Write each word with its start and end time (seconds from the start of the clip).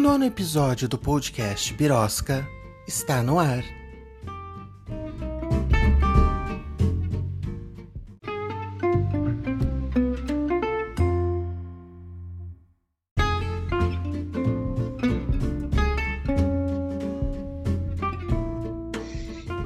nono 0.00 0.24
episódio 0.24 0.88
do 0.88 0.96
podcast 0.96 1.74
Birosca 1.74 2.48
está 2.88 3.22
no 3.22 3.38
ar. 3.38 3.62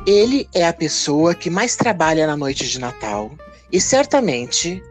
Ele 0.04 0.48
é 0.52 0.66
a 0.66 0.72
pessoa 0.72 1.32
que 1.32 1.48
mais 1.48 1.76
trabalha 1.76 2.26
na 2.26 2.36
noite 2.36 2.68
de 2.68 2.80
Natal 2.80 3.30
e 3.70 3.80
certamente 3.80 4.82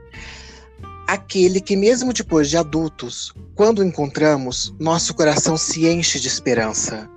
aquele 1.14 1.62
que, 1.62 1.76
mesmo 1.76 2.12
depois 2.12 2.50
de 2.50 2.58
adultos, 2.58 3.32
quando 3.56 3.80
o 3.80 3.84
encontramos, 3.84 4.74
nosso 4.80 5.14
coração 5.14 5.56
se 5.56 5.88
enche 5.88 6.20
de 6.20 6.28
esperança. 6.28 7.08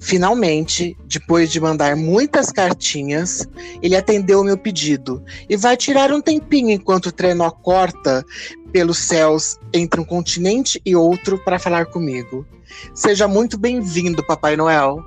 Finalmente, 0.00 0.96
depois 1.04 1.50
de 1.52 1.60
mandar 1.60 1.94
muitas 1.94 2.50
cartinhas, 2.50 3.46
ele 3.82 3.94
atendeu 3.94 4.40
o 4.40 4.44
meu 4.44 4.56
pedido 4.56 5.22
e 5.48 5.56
vai 5.56 5.76
tirar 5.76 6.10
um 6.10 6.22
tempinho 6.22 6.70
enquanto 6.70 7.06
o 7.06 7.12
trenó 7.12 7.50
corta 7.50 8.24
pelos 8.72 8.96
céus 8.96 9.58
entre 9.74 10.00
um 10.00 10.04
continente 10.04 10.80
e 10.86 10.96
outro 10.96 11.38
para 11.44 11.58
falar 11.58 11.86
comigo. 11.86 12.46
Seja 12.94 13.28
muito 13.28 13.58
bem-vindo, 13.58 14.24
Papai 14.26 14.56
Noel. 14.56 15.04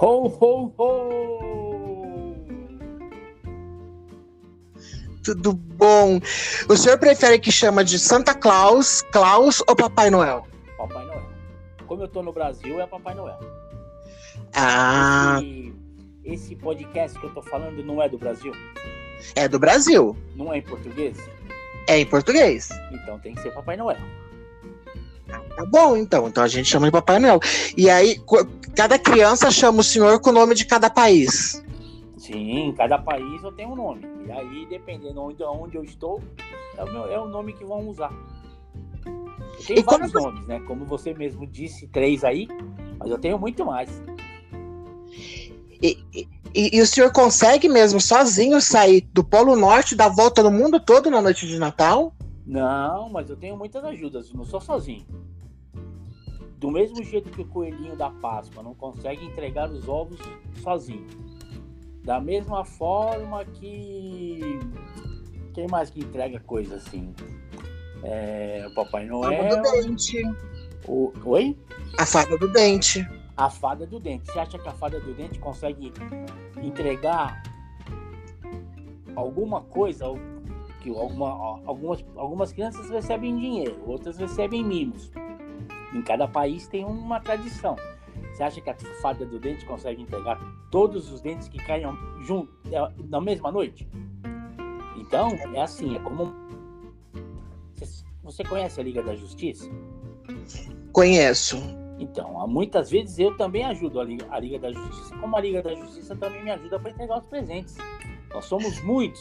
Ho, 0.00 0.26
ho, 0.26 0.72
ho! 0.76 1.17
Tudo 5.34 5.52
bom? 5.52 6.18
O 6.68 6.76
senhor 6.76 6.98
prefere 6.98 7.38
que 7.38 7.52
chama 7.52 7.84
de 7.84 7.98
Santa 7.98 8.34
Claus, 8.34 9.02
Claus 9.12 9.62
ou 9.68 9.76
Papai 9.76 10.08
Noel? 10.08 10.46
Papai 10.78 11.04
Noel. 11.04 11.22
Como 11.86 12.02
eu 12.02 12.08
tô 12.08 12.22
no 12.22 12.32
Brasil, 12.32 12.80
é 12.80 12.86
Papai 12.86 13.14
Noel. 13.14 13.38
Ah, 14.54 15.38
Esse, 15.42 15.74
esse 16.24 16.56
podcast 16.56 17.18
que 17.18 17.26
eu 17.26 17.30
tô 17.34 17.42
falando 17.42 17.84
não 17.84 18.00
é 18.02 18.08
do 18.08 18.16
Brasil? 18.16 18.52
é 19.36 19.46
do 19.48 19.58
Brasil. 19.58 20.16
Não 20.34 20.50
é 20.52 20.58
em 20.58 20.62
português? 20.62 21.18
É 21.86 21.98
em 21.98 22.06
português. 22.06 22.68
Então 22.90 23.18
tem 23.18 23.34
que 23.34 23.42
ser 23.42 23.50
Papai 23.52 23.76
Noel. 23.76 23.98
Tá 25.28 25.66
bom, 25.66 25.94
então. 25.96 26.26
Então 26.28 26.42
a 26.42 26.48
gente 26.48 26.68
chama 26.70 26.86
de 26.86 26.92
Papai 26.92 27.18
Noel. 27.18 27.38
E 27.76 27.90
aí, 27.90 28.18
cada 28.74 28.98
criança 28.98 29.50
chama 29.50 29.80
o 29.80 29.84
senhor 29.84 30.20
com 30.20 30.30
o 30.30 30.32
nome 30.32 30.54
de 30.54 30.64
cada 30.64 30.88
país. 30.88 31.62
Sim, 32.32 32.74
cada 32.76 32.98
país 32.98 33.42
eu 33.42 33.50
tenho 33.52 33.70
um 33.70 33.74
nome. 33.76 34.02
E 34.26 34.30
aí, 34.30 34.66
dependendo 34.66 35.20
onde, 35.22 35.42
onde 35.42 35.76
eu 35.76 35.82
estou, 35.84 36.22
é 36.76 36.84
o, 36.84 36.92
meu- 36.92 37.06
é 37.06 37.18
o 37.18 37.26
nome 37.26 37.52
que 37.54 37.64
vão 37.64 37.88
usar. 37.88 38.12
Eu 39.06 39.64
tenho 39.66 39.78
E 39.80 39.82
como 39.82 39.98
vários 39.98 40.12
você- 40.12 40.20
nomes, 40.26 40.46
né? 40.46 40.60
Como 40.60 40.84
você 40.84 41.14
mesmo 41.14 41.46
disse, 41.46 41.86
três 41.88 42.22
aí, 42.24 42.46
mas 42.98 43.10
eu 43.10 43.18
tenho 43.18 43.38
muito 43.38 43.64
mais. 43.64 43.90
E, 45.82 45.98
e- 46.14 46.76
e 46.76 46.80
o 46.80 46.86
senhor 46.86 47.12
consegue 47.12 47.68
mesmo 47.68 48.00
sozinho 48.00 48.60
sair 48.60 49.02
do 49.12 49.22
Polo 49.24 49.56
Norte, 49.56 49.94
dar 49.96 50.08
volta 50.08 50.42
no 50.42 50.50
mundo 50.50 50.78
todo 50.80 51.10
na 51.10 51.22
noite 51.22 51.46
de 51.46 51.58
Natal? 51.58 52.12
Não, 52.46 53.08
mas 53.10 53.28
eu 53.30 53.36
tenho 53.36 53.56
muitas 53.56 53.82
ajudas, 53.84 54.32
não 54.32 54.44
sou 54.44 54.60
sozinho. 54.60 55.06
Do 56.58 56.70
mesmo 56.70 57.02
jeito 57.04 57.30
que 57.30 57.40
o 57.42 57.46
coelhinho 57.46 57.94
da 57.96 58.10
Páscoa 58.10 58.62
não 58.62 58.74
consegue 58.74 59.24
entregar 59.24 59.70
os 59.70 59.88
ovos 59.88 60.18
sozinho. 60.62 61.06
Da 62.08 62.22
mesma 62.22 62.64
forma 62.64 63.44
que. 63.44 64.40
Quem 65.52 65.68
mais 65.68 65.90
que 65.90 66.00
entrega 66.00 66.40
coisa 66.40 66.76
assim? 66.76 67.14
É, 68.02 68.66
o 68.66 68.74
Papai 68.74 69.06
Fada 69.06 69.12
Noel. 69.12 69.62
do 69.62 69.70
dente. 69.72 70.22
O... 70.86 71.12
Oi? 71.22 71.54
A 71.98 72.06
fada 72.06 72.38
do 72.38 72.50
dente. 72.50 73.06
A 73.36 73.50
fada 73.50 73.86
do 73.86 74.00
dente. 74.00 74.24
Você 74.24 74.38
acha 74.38 74.58
que 74.58 74.66
a 74.66 74.72
fada 74.72 74.98
do 74.98 75.12
dente 75.12 75.38
consegue 75.38 75.92
entregar 76.62 77.42
alguma 79.14 79.60
coisa? 79.60 80.06
Que 80.80 80.88
alguma, 80.88 81.60
algumas, 81.66 82.02
algumas 82.16 82.52
crianças 82.52 82.88
recebem 82.88 83.36
dinheiro, 83.36 83.82
outras 83.86 84.16
recebem 84.16 84.64
mimos. 84.64 85.12
Em 85.92 86.00
cada 86.00 86.26
país 86.26 86.66
tem 86.68 86.86
uma 86.86 87.20
tradição. 87.20 87.76
Você 88.38 88.44
acha 88.44 88.60
que 88.60 88.70
a 88.70 88.76
fada 89.02 89.26
do 89.26 89.36
dente 89.40 89.66
consegue 89.66 90.00
entregar 90.00 90.40
todos 90.70 91.10
os 91.10 91.20
dentes 91.20 91.48
que 91.48 91.58
caiam 91.58 91.98
junto 92.20 92.48
é, 92.70 92.92
na 93.08 93.20
mesma 93.20 93.50
noite? 93.50 93.88
Então, 94.96 95.30
é 95.56 95.60
assim, 95.60 95.96
é 95.96 95.98
como. 95.98 96.32
Você- 98.22 98.44
conhece 98.44 98.80
a 98.80 98.84
Liga 98.84 99.02
da 99.02 99.16
Justiça? 99.16 99.68
Conheço. 100.92 101.56
Então, 101.98 102.46
muitas 102.46 102.90
vezes 102.90 103.18
eu 103.18 103.36
também 103.36 103.64
ajudo 103.64 103.98
a 103.98 104.04
Liga, 104.04 104.24
a 104.30 104.38
Liga 104.38 104.60
da 104.60 104.70
Justiça, 104.70 105.16
como 105.16 105.36
a 105.36 105.40
Liga 105.40 105.60
da 105.60 105.74
Justiça 105.74 106.14
também 106.14 106.44
me 106.44 106.52
ajuda 106.52 106.78
para 106.78 106.92
entregar 106.92 107.18
os 107.18 107.26
presentes. 107.26 107.76
Nós 108.32 108.44
somos 108.44 108.80
muitos, 108.84 109.20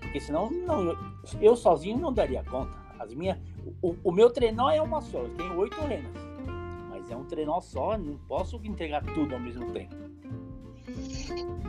porque 0.00 0.20
senão 0.20 0.50
não, 0.50 0.82
eu, 0.82 0.98
eu 1.40 1.56
sozinho 1.56 1.96
não 1.96 2.12
daria 2.12 2.44
conta. 2.44 2.76
As 2.98 3.14
minhas, 3.14 3.38
o, 3.80 3.96
o 4.04 4.12
meu 4.12 4.28
trenó 4.28 4.68
é 4.68 4.82
uma 4.82 5.00
só, 5.00 5.20
eu 5.20 5.30
tenho 5.30 5.56
oito 5.56 5.80
renas, 5.80 6.33
mas 7.04 7.10
é 7.10 7.16
um 7.16 7.24
trenó 7.24 7.60
só, 7.60 7.98
não 7.98 8.16
posso 8.26 8.58
entregar 8.64 9.04
tudo 9.12 9.34
ao 9.34 9.40
mesmo 9.40 9.70
tempo. 9.72 9.94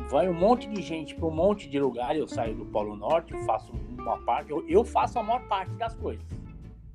Vai 0.09 0.29
um 0.29 0.33
monte 0.33 0.67
de 0.69 0.81
gente 0.81 1.13
para 1.13 1.25
um 1.25 1.31
monte 1.31 1.69
de 1.69 1.77
lugar, 1.77 2.15
eu 2.15 2.27
saio 2.27 2.55
do 2.55 2.65
Polo 2.65 2.95
Norte, 2.95 3.33
eu 3.33 3.43
faço 3.43 3.73
uma 3.97 4.17
parte, 4.19 4.51
eu, 4.51 4.65
eu 4.67 4.83
faço 4.85 5.19
a 5.19 5.23
maior 5.23 5.41
parte 5.47 5.71
das 5.73 5.93
coisas. 5.95 6.25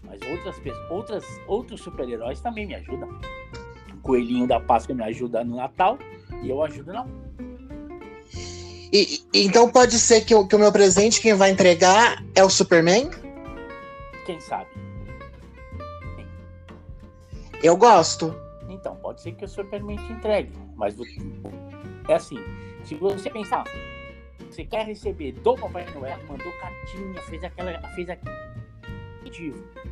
Mas 0.03 0.21
outras 0.23 0.57
outras, 0.91 1.41
outros 1.47 1.81
super-heróis 1.83 2.41
também 2.41 2.67
me 2.67 2.75
ajudam. 2.77 3.09
O 3.93 3.97
Coelhinho 3.99 4.47
da 4.47 4.59
Páscoa 4.59 4.95
me 4.95 5.05
ajuda 5.05 5.45
no 5.45 5.57
Natal 5.57 5.99
e 6.43 6.49
eu 6.49 6.63
ajudo 6.63 6.93
não. 6.93 7.07
E- 8.93 9.23
então 9.35 9.71
pode 9.71 9.99
ser 9.99 10.23
que 10.23 10.35
o, 10.35 10.47
que 10.49 10.57
o 10.57 10.59
meu 10.59 10.73
presente, 10.73 11.21
quem 11.21 11.35
vai 11.35 11.51
entregar, 11.51 12.25
é 12.35 12.43
o 12.43 12.49
Superman? 12.49 13.11
Quem 14.25 14.41
sabe? 14.41 14.69
Eu 17.63 17.77
gosto. 17.77 18.35
Então, 18.69 18.97
pode 18.97 19.21
ser 19.21 19.33
que 19.33 19.45
o 19.45 19.49
Superman 19.49 19.97
te 19.97 20.13
entregue. 20.13 20.53
Mas 20.77 20.97
é 22.09 22.15
assim, 22.15 22.39
se 22.85 22.95
você 22.95 23.29
pensar, 23.29 23.65
você 24.51 24.65
quer 24.65 24.87
receber 24.87 25.33
do 25.33 25.55
Papai 25.55 25.87
Noel, 25.95 26.19
mandou 26.29 26.53
cartinha, 26.53 27.21
fez 27.23 27.43
aquela. 27.45 27.81
fez 27.95 28.09
aquele 28.09 28.51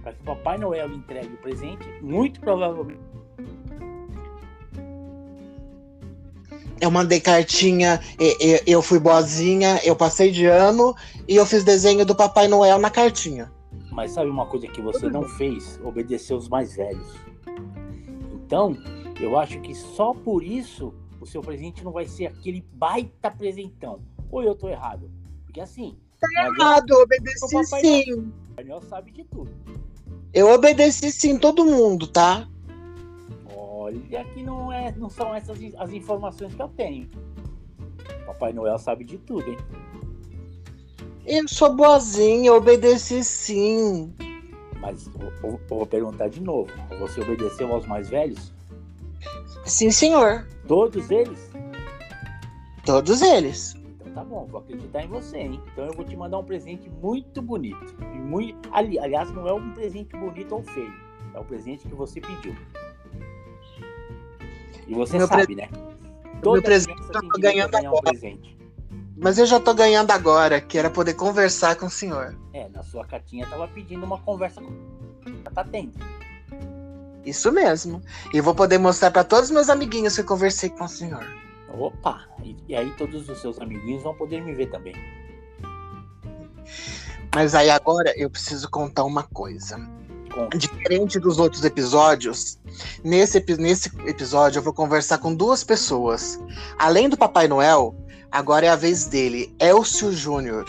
para 0.03 0.12
que 0.12 0.21
o 0.23 0.25
Papai 0.25 0.59
Noel 0.59 0.91
entregue 0.93 1.33
o 1.34 1.37
presente, 1.37 1.87
muito 2.01 2.41
provavelmente. 2.41 3.01
Eu 6.81 6.91
mandei 6.91 7.21
cartinha, 7.21 8.01
e- 8.19 8.37
e- 8.55 8.62
eu 8.67 8.81
fui 8.83 8.99
boazinha, 8.99 9.81
eu 9.84 9.95
passei 9.95 10.31
de 10.31 10.47
ano 10.47 10.95
e 11.28 11.37
eu 11.37 11.45
fiz 11.45 11.62
desenho 11.65 12.05
do 12.07 12.15
Papai 12.17 12.49
Noel 12.49 12.78
na 12.78 12.91
cartinha. 12.91 13.51
Mas 13.93 14.12
sabe 14.12 14.31
uma 14.31 14.47
coisa 14.47 14.67
que 14.69 14.81
você 14.81 15.09
não 15.09 15.25
fez? 15.25 15.78
Obedecer 15.84 16.34
os 16.34 16.49
mais 16.49 16.75
velhos. 16.77 17.07
Então, 18.48 18.75
eu 19.20 19.38
acho 19.38 19.60
que 19.60 19.75
só 19.75 20.14
por 20.14 20.42
isso 20.42 20.94
o 21.20 21.26
seu 21.26 21.42
presente 21.42 21.84
não 21.84 21.92
vai 21.92 22.06
ser 22.06 22.25
aquele 22.28 22.64
baita 22.72 23.31
presentão. 23.31 24.00
Ou 24.31 24.42
eu 24.42 24.54
tô 24.54 24.70
errado? 24.70 25.10
Porque 25.44 25.60
assim, 25.60 25.98
adianta- 26.22 26.62
Errado, 26.62 26.88
eu 26.88 27.03
obedeci 27.03 27.44
O 27.44 27.62
Papai 27.62 27.81
sim. 27.82 28.12
o 28.14 28.32
Daniel 28.56 28.81
sabe 28.88 29.10
de 29.12 29.22
tudo. 29.25 29.50
Eu 30.32 30.48
obedeci 30.50 31.12
sim, 31.12 31.38
todo 31.38 31.62
mundo, 31.66 32.06
tá? 32.06 32.48
Olha 33.54 34.25
que 34.25 34.42
não, 34.42 34.72
é, 34.72 34.92
não 34.97 35.10
são 35.10 35.34
essas 35.34 35.59
as 35.76 35.92
informações 35.92 36.54
que 36.54 36.62
eu 36.62 36.69
tenho. 36.70 37.06
Papai 38.25 38.54
Noel 38.54 38.78
sabe 38.78 39.04
de 39.04 39.19
tudo, 39.19 39.47
hein? 39.50 39.59
Eu 41.26 41.47
sou 41.48 41.74
boazinha, 41.77 42.48
eu 42.48 42.56
obedeci 42.56 43.22
sim. 43.22 44.10
Mas 44.80 45.07
eu, 45.07 45.13
eu- 45.21 45.33
eu 45.51 45.60
vou 45.69 45.86
perguntar 45.86 46.28
de 46.28 46.41
novo. 46.41 46.71
Você 47.01 47.21
obedeceu 47.21 47.72
aos 47.72 47.86
mais 47.86 48.09
velhos? 48.09 48.53
Sim, 49.65 49.91
senhor. 49.91 50.47
Todos 50.66 51.10
eles? 51.10 51.51
Todos 52.84 53.21
eles. 53.21 53.75
Então 54.01 54.13
tá 54.13 54.25
bom, 54.25 54.47
vou 54.47 54.60
acreditar 54.60 55.03
em 55.04 55.09
você, 55.09 55.39
hein? 55.39 55.60
Então 55.72 55.84
eu 55.86 55.92
vou 55.92 56.04
te 56.04 56.16
mandar 56.16 56.39
um 56.39 56.45
presente 56.45 56.89
muito 56.89 57.42
bonito. 57.42 57.95
E 58.01 58.19
muito, 58.19 58.69
ali, 58.72 58.98
aliás, 58.98 59.30
não 59.33 59.47
é 59.47 59.53
um 59.53 59.72
presente 59.75 60.16
bonito 60.16 60.54
ou 60.54 60.63
feio. 60.63 60.92
É 61.34 61.39
o 61.41 61.45
presente 61.45 61.86
que 61.86 61.95
você 61.95 62.21
pediu. 62.21 62.54
E 64.86 64.95
você 64.95 65.19
Meu 65.19 65.27
sabe, 65.27 65.54
né? 65.54 65.69
meu 66.42 66.63
presente 66.63 66.92
a 67.15 67.39
ganhando 67.39 67.71
ganhar 67.72 67.91
um 67.92 67.97
agora. 67.98 68.10
presente. 68.13 68.57
Mas 69.20 69.38
eu 69.38 69.47
já 69.47 69.59
tô 69.59 69.74
ganhando 69.74 70.10
agora, 70.12 70.60
que 70.60 70.78
era 70.78 70.88
poder 70.88 71.15
conversar 71.15 71.74
com 71.76 71.86
o 71.86 71.91
senhor. 71.91 72.36
É, 72.53 72.68
na 72.68 72.82
sua 72.82 73.04
cartinha 73.04 73.47
tava 73.47 73.66
pedindo 73.66 74.04
uma 74.06 74.18
conversa 74.18 74.60
com. 74.60 74.70
Já 75.44 75.50
tá 75.50 75.65
tendo. 75.65 75.92
Isso 77.24 77.50
mesmo. 77.50 78.00
E 78.32 78.41
vou 78.41 78.54
poder 78.54 78.78
mostrar 78.78 79.10
pra 79.10 79.24
todos 79.24 79.47
os 79.47 79.50
meus 79.50 79.68
amiguinhos 79.68 80.15
que 80.15 80.20
eu 80.20 80.24
conversei 80.26 80.70
com 80.70 80.84
o 80.84 80.88
senhor. 80.88 81.26
Opa! 81.68 82.26
E, 82.42 82.56
e 82.68 82.76
aí 82.76 82.91
todos 82.92 83.28
os 83.28 83.41
seus 83.41 83.60
amiguinhos 83.60 84.03
vão 84.03 84.15
poder 84.15 84.41
me 84.41 84.54
ver 84.54 84.70
também. 84.70 84.94
Mas 87.34 87.54
aí 87.54 87.70
agora 87.70 88.12
eu 88.16 88.30
preciso 88.30 88.70
contar 88.70 89.04
uma 89.04 89.24
coisa. 89.24 89.78
Diferente 90.56 91.18
dos 91.18 91.38
outros 91.38 91.65
episódios, 91.65 92.59
nesse, 93.03 93.44
nesse 93.59 93.91
episódio 94.06 94.60
eu 94.60 94.62
vou 94.62 94.72
conversar 94.72 95.18
com 95.18 95.34
duas 95.34 95.65
pessoas. 95.65 96.38
Além 96.78 97.09
do 97.09 97.16
Papai 97.16 97.48
Noel, 97.48 97.97
agora 98.30 98.66
é 98.66 98.69
a 98.69 98.77
vez 98.77 99.07
dele, 99.07 99.54
Elcio 99.59 100.13
Júnior, 100.13 100.65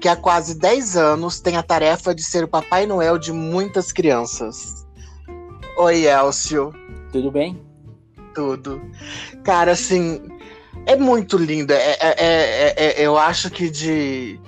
que 0.00 0.08
há 0.08 0.16
quase 0.16 0.54
10 0.58 0.96
anos 0.96 1.40
tem 1.40 1.56
a 1.56 1.62
tarefa 1.62 2.14
de 2.14 2.22
ser 2.22 2.44
o 2.44 2.48
Papai 2.48 2.86
Noel 2.86 3.18
de 3.18 3.32
muitas 3.32 3.92
crianças. 3.92 4.86
Oi, 5.76 6.06
Elcio. 6.06 6.72
Tudo 7.12 7.30
bem? 7.30 7.62
Tudo. 8.34 8.80
Cara, 9.44 9.72
assim, 9.72 10.20
é 10.86 10.96
muito 10.96 11.36
lindo. 11.36 11.72
É, 11.72 11.92
é, 11.92 12.14
é, 12.18 12.74
é, 12.76 13.06
eu 13.06 13.16
acho 13.16 13.50
que 13.50 13.70
de 13.70 14.40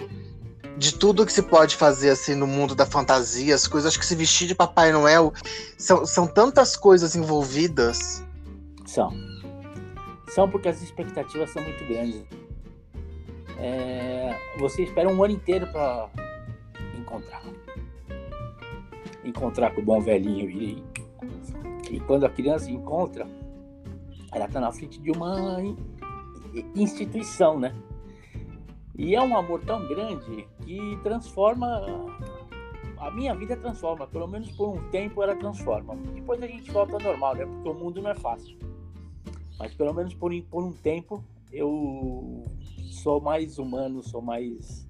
de 0.77 0.93
tudo 0.93 1.25
que 1.25 1.33
se 1.33 1.43
pode 1.43 1.77
fazer 1.77 2.11
assim 2.11 2.35
no 2.35 2.47
mundo 2.47 2.75
da 2.75 2.85
fantasia, 2.85 3.55
as 3.55 3.69
coisas, 3.69 3.89
acho 3.89 3.99
que 3.99 4.05
se 4.05 4.17
vestir 4.17 4.49
de 4.49 4.55
Papai 4.55 4.91
Noel 4.91 5.33
são, 5.79 6.05
são 6.05 6.27
tantas 6.27 6.77
coisas 6.77 7.15
envolvidas. 7.15 8.25
São. 8.85 9.13
São 10.29 10.51
porque 10.51 10.69
as 10.69 10.83
expectativas 10.83 11.51
são 11.51 11.63
muito 11.63 11.85
grandes. 11.87 12.25
É, 13.59 14.35
você 14.59 14.83
espera 14.83 15.09
um 15.09 15.23
ano 15.23 15.35
inteiro 15.35 15.67
para 15.69 16.11
encontrar. 16.99 17.43
Encontrar 19.25 19.75
com 19.75 19.81
o 19.81 19.85
bom 19.85 20.01
velhinho. 20.01 20.51
E, 20.51 20.85
e 21.91 22.01
quando 22.01 22.25
a 22.25 22.31
criança 22.31 22.71
encontra, 22.71 23.27
ela 24.33 24.47
está 24.47 24.61
na 24.61 24.73
frente 24.73 25.01
de 25.01 25.11
uma 25.11 25.59
instituição, 26.75 27.59
né? 27.59 27.75
E 28.97 29.15
é 29.15 29.21
um 29.21 29.37
amor 29.37 29.61
tão 29.65 29.87
grande 29.87 30.47
que 30.61 30.99
transforma. 31.03 31.83
A 32.99 33.11
minha 33.11 33.35
vida 33.35 33.57
transforma, 33.57 34.07
pelo 34.07 34.27
menos 34.27 34.51
por 34.53 34.69
um 34.69 34.89
tempo 34.91 35.23
ela 35.23 35.35
transforma. 35.37 35.95
Depois 36.15 36.43
a 36.43 36.47
gente 36.47 36.71
volta 36.71 36.95
ao 36.95 37.01
normal, 37.01 37.35
né? 37.35 37.45
Porque 37.45 37.69
o 37.69 37.75
mundo 37.75 38.01
não 38.01 38.11
é 38.11 38.15
fácil. 38.15 38.57
Mas 39.59 39.75
pelo 39.75 39.93
menos 39.93 40.15
por, 40.15 40.33
por 40.45 40.65
um 40.65 40.73
tempo 40.73 41.23
eu 41.53 42.45
sou 43.05 43.21
mais 43.21 43.59
humano, 43.59 44.03
sou 44.03 44.23
mais. 44.23 44.89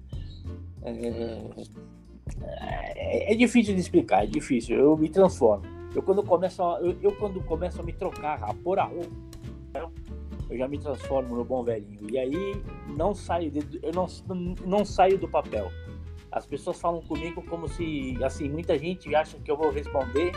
É, 0.83 0.89
é, 2.95 3.33
é, 3.33 3.35
difícil 3.35 3.75
de 3.75 3.81
explicar, 3.81 4.23
é 4.23 4.27
difícil. 4.27 4.77
Eu 4.77 4.97
me 4.97 5.09
transformo. 5.09 5.65
Eu 5.93 6.01
quando 6.01 6.23
começo 6.23 6.63
a, 6.63 6.79
eu, 6.79 6.97
eu 7.01 7.11
quando 7.17 7.43
começo 7.43 7.81
a 7.81 7.83
me 7.83 7.91
trocar, 7.91 8.41
a 8.41 8.53
pôr 8.53 8.79
a 8.79 8.85
roupa, 8.85 9.91
eu 10.49 10.57
já 10.57 10.65
me 10.67 10.77
transformo 10.77 11.35
no 11.35 11.43
bom 11.43 11.61
velhinho. 11.61 12.09
E 12.09 12.17
aí 12.17 12.63
não 12.95 13.13
saio, 13.13 13.51
de, 13.51 13.79
eu 13.83 13.91
não, 13.91 14.07
não 14.65 14.85
saio 14.85 15.17
do 15.17 15.27
papel. 15.27 15.69
As 16.31 16.45
pessoas 16.45 16.79
falam 16.79 17.01
comigo 17.01 17.41
como 17.49 17.67
se, 17.67 18.17
assim, 18.23 18.47
muita 18.49 18.77
gente 18.79 19.13
acha 19.13 19.37
que 19.39 19.51
eu 19.51 19.57
vou 19.57 19.71
responder 19.71 20.31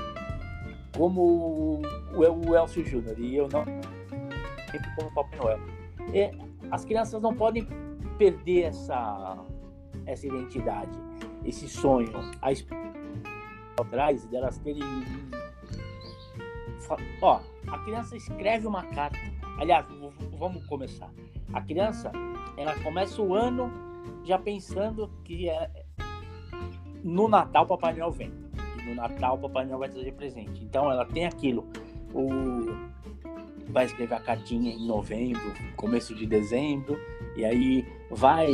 como 0.96 1.20
o, 1.20 1.82
o 2.16 2.56
Elcio 2.56 2.84
Júnior 2.84 3.18
e 3.20 3.36
eu 3.36 3.48
não 3.52 3.64
sempre 4.70 4.94
como 4.96 5.14
Papai 5.14 5.38
Noel. 5.38 5.60
E 6.12 6.47
as 6.70 6.84
crianças 6.84 7.20
não 7.22 7.34
podem 7.34 7.66
perder 8.16 8.62
essa 8.62 9.36
essa 10.06 10.26
identidade, 10.26 10.98
esse 11.44 11.68
sonho, 11.68 12.12
a 12.40 12.50
atrás 13.80 14.24
delas 14.26 14.58
terem 14.58 14.82
ó, 17.20 17.40
a 17.66 17.78
criança 17.80 18.16
escreve 18.16 18.66
uma 18.66 18.82
carta 18.84 19.18
Aliás, 19.58 19.84
vamos 20.38 20.64
começar. 20.66 21.10
A 21.52 21.60
criança, 21.60 22.12
ela 22.56 22.78
começa 22.78 23.20
o 23.20 23.34
ano 23.34 23.70
já 24.24 24.38
pensando 24.38 25.10
que 25.24 25.48
é, 25.48 25.68
no 27.02 27.26
Natal 27.26 27.66
Papai 27.66 27.92
Noel 27.94 28.12
vem. 28.12 28.32
E 28.78 28.82
no 28.82 28.94
Natal 28.94 29.36
Papai 29.36 29.64
Noel 29.66 29.80
vai 29.80 29.88
trazer 29.88 30.12
presente. 30.12 30.62
Então 30.62 30.90
ela 30.90 31.04
tem 31.04 31.26
aquilo. 31.26 31.66
O, 32.14 32.28
vai 33.68 33.84
escrever 33.86 34.14
a 34.14 34.20
cartinha 34.20 34.72
em 34.72 34.86
novembro, 34.86 35.52
começo 35.76 36.14
de 36.14 36.26
dezembro, 36.26 36.98
e 37.36 37.44
aí 37.44 37.86
vai, 38.10 38.52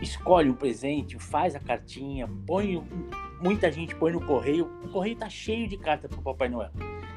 escolhe 0.00 0.50
um 0.50 0.54
presente, 0.54 1.18
faz 1.18 1.54
a 1.54 1.60
cartinha, 1.60 2.28
põe. 2.46 2.82
Muita 3.40 3.72
gente 3.72 3.94
põe 3.96 4.12
no 4.12 4.24
correio. 4.24 4.70
O 4.84 4.88
correio 4.88 5.16
tá 5.16 5.28
cheio 5.28 5.66
de 5.68 5.76
carta 5.76 6.08
pro 6.08 6.22
Papai 6.22 6.48
Noel. 6.48 6.70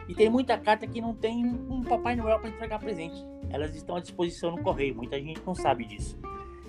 E 0.08 0.14
tem 0.14 0.30
muita 0.30 0.58
carta 0.58 0.88
que 0.88 1.00
não 1.00 1.14
tem 1.14 1.46
um 1.46 1.84
Papai 1.84 2.16
Noel 2.16 2.40
para 2.40 2.50
entregar 2.50 2.80
presente. 2.80 3.16
Elas 3.50 3.76
estão 3.76 3.96
à 3.96 4.00
disposição 4.00 4.52
no 4.52 4.62
correio. 4.62 4.96
Muita 4.96 5.20
gente 5.20 5.42
não 5.46 5.54
sabe 5.54 5.86
disso. 5.86 6.18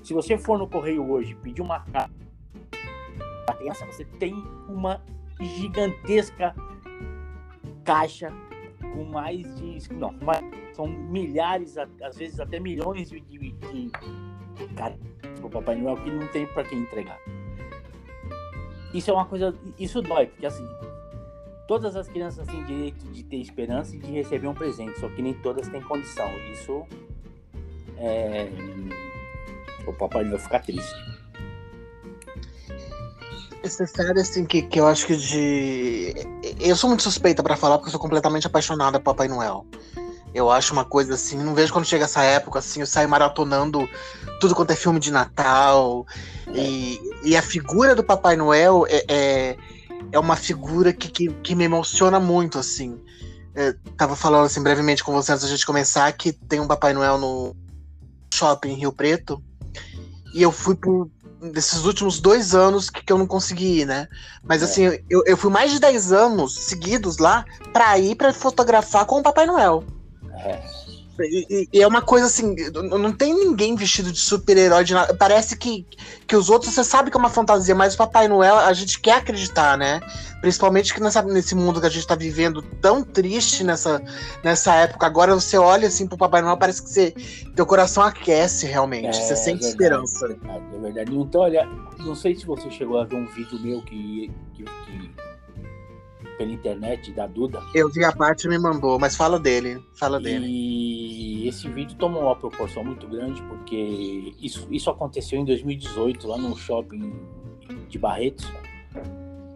Se 0.02 0.14
você 0.14 0.38
for 0.38 0.58
no 0.58 0.68
correio 0.68 1.10
hoje 1.10 1.34
pedir 1.34 1.62
uma 1.62 1.80
carta 1.80 2.26
para 3.46 3.86
você 3.86 4.04
tem 4.04 4.34
uma 4.68 5.02
gigantesca 5.40 6.54
caixa 7.84 8.32
com 8.92 9.04
mais 9.04 9.42
de. 9.56 9.92
Não, 9.94 10.14
são 10.72 10.86
milhares, 10.86 11.76
às 11.78 12.16
vezes 12.16 12.40
até 12.40 12.60
milhões 12.60 13.10
de, 13.10 13.20
de, 13.20 13.52
de 13.52 13.90
para 14.74 14.94
o 15.42 15.50
Papai 15.50 15.76
Noel 15.76 15.96
que 15.96 16.10
não 16.10 16.26
tem 16.28 16.46
para 16.46 16.64
quem 16.64 16.80
entregar. 16.80 17.18
Isso 18.94 19.10
é 19.10 19.14
uma 19.14 19.26
coisa. 19.26 19.54
Isso 19.78 20.00
dói, 20.00 20.26
porque 20.26 20.46
assim, 20.46 20.66
Todas 21.66 21.96
as 21.96 22.06
crianças 22.06 22.46
têm 22.46 22.64
direito 22.64 23.04
de 23.10 23.24
ter 23.24 23.38
esperança 23.38 23.96
e 23.96 23.98
de 23.98 24.12
receber 24.12 24.46
um 24.46 24.54
presente, 24.54 25.00
só 25.00 25.08
que 25.08 25.20
nem 25.20 25.34
todas 25.34 25.68
têm 25.68 25.82
condição. 25.82 26.30
Isso 26.52 26.86
é... 27.98 28.48
o 29.84 29.92
papai 29.92 30.24
vai 30.24 30.38
ficar 30.38 30.60
triste. 30.60 31.15
Você 33.68 33.86
sabe 33.86 34.20
assim 34.20 34.44
que, 34.44 34.62
que 34.62 34.80
eu 34.80 34.86
acho 34.86 35.06
que 35.06 35.16
de. 35.16 36.14
Eu 36.60 36.76
sou 36.76 36.88
muito 36.88 37.02
suspeita 37.02 37.42
para 37.42 37.56
falar 37.56 37.78
porque 37.78 37.88
eu 37.88 37.92
sou 37.92 38.00
completamente 38.00 38.46
apaixonada 38.46 38.98
por 38.98 39.12
Papai 39.12 39.28
Noel. 39.28 39.66
Eu 40.34 40.50
acho 40.50 40.72
uma 40.72 40.84
coisa 40.84 41.14
assim, 41.14 41.38
não 41.38 41.54
vejo 41.54 41.72
quando 41.72 41.86
chega 41.86 42.04
essa 42.04 42.22
época, 42.22 42.58
assim, 42.58 42.80
eu 42.80 42.86
saio 42.86 43.08
maratonando 43.08 43.88
tudo 44.38 44.54
quanto 44.54 44.70
é 44.72 44.76
filme 44.76 45.00
de 45.00 45.10
Natal. 45.10 46.06
E, 46.54 47.00
e 47.24 47.36
a 47.36 47.42
figura 47.42 47.94
do 47.94 48.04
Papai 48.04 48.36
Noel 48.36 48.86
é, 48.88 49.04
é 49.08 49.56
é 50.12 50.18
uma 50.18 50.36
figura 50.36 50.92
que, 50.92 51.08
que, 51.08 51.28
que 51.28 51.54
me 51.54 51.64
emociona 51.64 52.20
muito, 52.20 52.58
assim. 52.58 52.98
É, 53.54 53.74
tava 53.96 54.14
falando 54.14 54.44
assim 54.44 54.62
brevemente 54.62 55.02
com 55.02 55.12
você 55.12 55.32
antes 55.32 55.44
da 55.44 55.50
gente 55.50 55.64
começar 55.64 56.12
que 56.12 56.32
tem 56.32 56.60
um 56.60 56.66
Papai 56.66 56.92
Noel 56.92 57.18
no 57.18 57.56
shopping 58.32 58.70
em 58.70 58.74
Rio 58.74 58.92
Preto. 58.92 59.42
E 60.34 60.42
eu 60.42 60.52
fui 60.52 60.74
por 60.74 61.10
desses 61.50 61.84
últimos 61.84 62.20
dois 62.20 62.54
anos 62.54 62.90
que, 62.90 63.02
que 63.02 63.12
eu 63.12 63.18
não 63.18 63.26
consegui 63.26 63.80
ir, 63.80 63.86
né? 63.86 64.08
Mas 64.42 64.62
é. 64.62 64.64
assim, 64.64 64.82
eu, 65.08 65.22
eu 65.26 65.36
fui 65.36 65.50
mais 65.50 65.72
de 65.72 65.80
10 65.80 66.12
anos 66.12 66.54
seguidos 66.54 67.18
lá 67.18 67.44
pra 67.72 67.98
ir 67.98 68.14
pra 68.14 68.32
fotografar 68.32 69.04
com 69.06 69.18
o 69.18 69.22
Papai 69.22 69.46
Noel. 69.46 69.84
É. 70.44 70.85
E, 71.24 71.68
e, 71.72 71.82
é 71.82 71.86
uma 71.86 72.02
coisa 72.02 72.26
assim, 72.26 72.54
não 72.74 73.12
tem 73.12 73.34
ninguém 73.34 73.74
vestido 73.74 74.12
de 74.12 74.18
super-herói 74.18 74.84
de 74.84 74.94
nada. 74.94 75.14
Parece 75.14 75.56
que, 75.56 75.86
que 76.26 76.36
os 76.36 76.50
outros, 76.50 76.74
você 76.74 76.84
sabe 76.84 77.10
que 77.10 77.16
é 77.16 77.20
uma 77.20 77.30
fantasia, 77.30 77.74
mas 77.74 77.94
o 77.94 77.98
Papai 77.98 78.28
Noel 78.28 78.56
a 78.56 78.72
gente 78.72 79.00
quer 79.00 79.16
acreditar, 79.16 79.78
né? 79.78 80.00
Principalmente 80.40 80.92
que 80.92 81.00
nessa, 81.00 81.22
nesse 81.22 81.54
mundo 81.54 81.80
que 81.80 81.86
a 81.86 81.90
gente 81.90 82.06
tá 82.06 82.14
vivendo 82.14 82.62
tão 82.62 83.02
triste 83.02 83.64
nessa, 83.64 84.02
nessa 84.44 84.74
época. 84.74 85.06
Agora 85.06 85.34
você 85.34 85.56
olha 85.56 85.88
assim 85.88 86.06
pro 86.06 86.18
Papai 86.18 86.42
Noel, 86.42 86.56
parece 86.56 86.82
que 86.82 86.90
você, 86.90 87.14
teu 87.54 87.66
coração 87.66 88.02
aquece 88.02 88.66
realmente. 88.66 89.18
É, 89.18 89.22
você 89.22 89.36
sente 89.36 89.64
é 89.64 89.68
verdade, 89.68 90.04
esperança. 90.04 90.24
É 90.26 90.28
verdade, 90.28 90.64
é 90.74 90.78
verdade. 90.78 91.16
Então, 91.16 91.40
olha, 91.40 91.68
não 91.98 92.14
sei 92.14 92.34
se 92.34 92.44
você 92.44 92.70
chegou 92.70 92.98
a 92.98 93.04
ver 93.04 93.16
um 93.16 93.26
vídeo 93.26 93.58
meu 93.60 93.82
que, 93.82 94.30
que, 94.54 94.64
que 94.64 95.25
pela 96.36 96.52
internet 96.52 97.12
da 97.12 97.26
Duda. 97.26 97.60
Eu 97.74 97.90
vi 97.90 98.04
a 98.04 98.12
parte 98.12 98.48
me 98.48 98.58
mandou, 98.58 98.98
mas 98.98 99.16
fala 99.16 99.38
dele, 99.38 99.82
fala 99.94 100.20
e 100.20 100.22
dele. 100.22 100.46
E 100.46 101.48
esse 101.48 101.68
vídeo 101.68 101.96
tomou 101.96 102.22
uma 102.22 102.36
proporção 102.36 102.84
muito 102.84 103.06
grande 103.06 103.42
porque 103.42 104.34
isso, 104.40 104.66
isso 104.70 104.90
aconteceu 104.90 105.38
em 105.38 105.44
2018 105.44 106.26
lá 106.26 106.38
no 106.38 106.56
shopping 106.56 107.12
de 107.88 107.98
Barretos. 107.98 108.46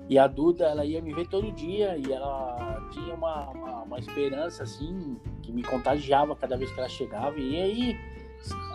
E 0.08 0.18
a 0.18 0.26
Duda, 0.26 0.66
ela 0.66 0.84
ia 0.84 1.00
me 1.00 1.14
ver 1.14 1.28
todo 1.28 1.52
dia 1.52 1.96
e 1.96 2.12
ela 2.12 2.84
tinha 2.90 3.14
uma, 3.14 3.48
uma, 3.50 3.82
uma 3.82 3.98
esperança 3.98 4.64
assim 4.64 5.16
que 5.40 5.52
me 5.52 5.62
contagiava 5.62 6.34
cada 6.34 6.56
vez 6.56 6.70
que 6.72 6.80
ela 6.80 6.88
chegava. 6.88 7.38
E 7.38 7.56
aí 7.56 7.98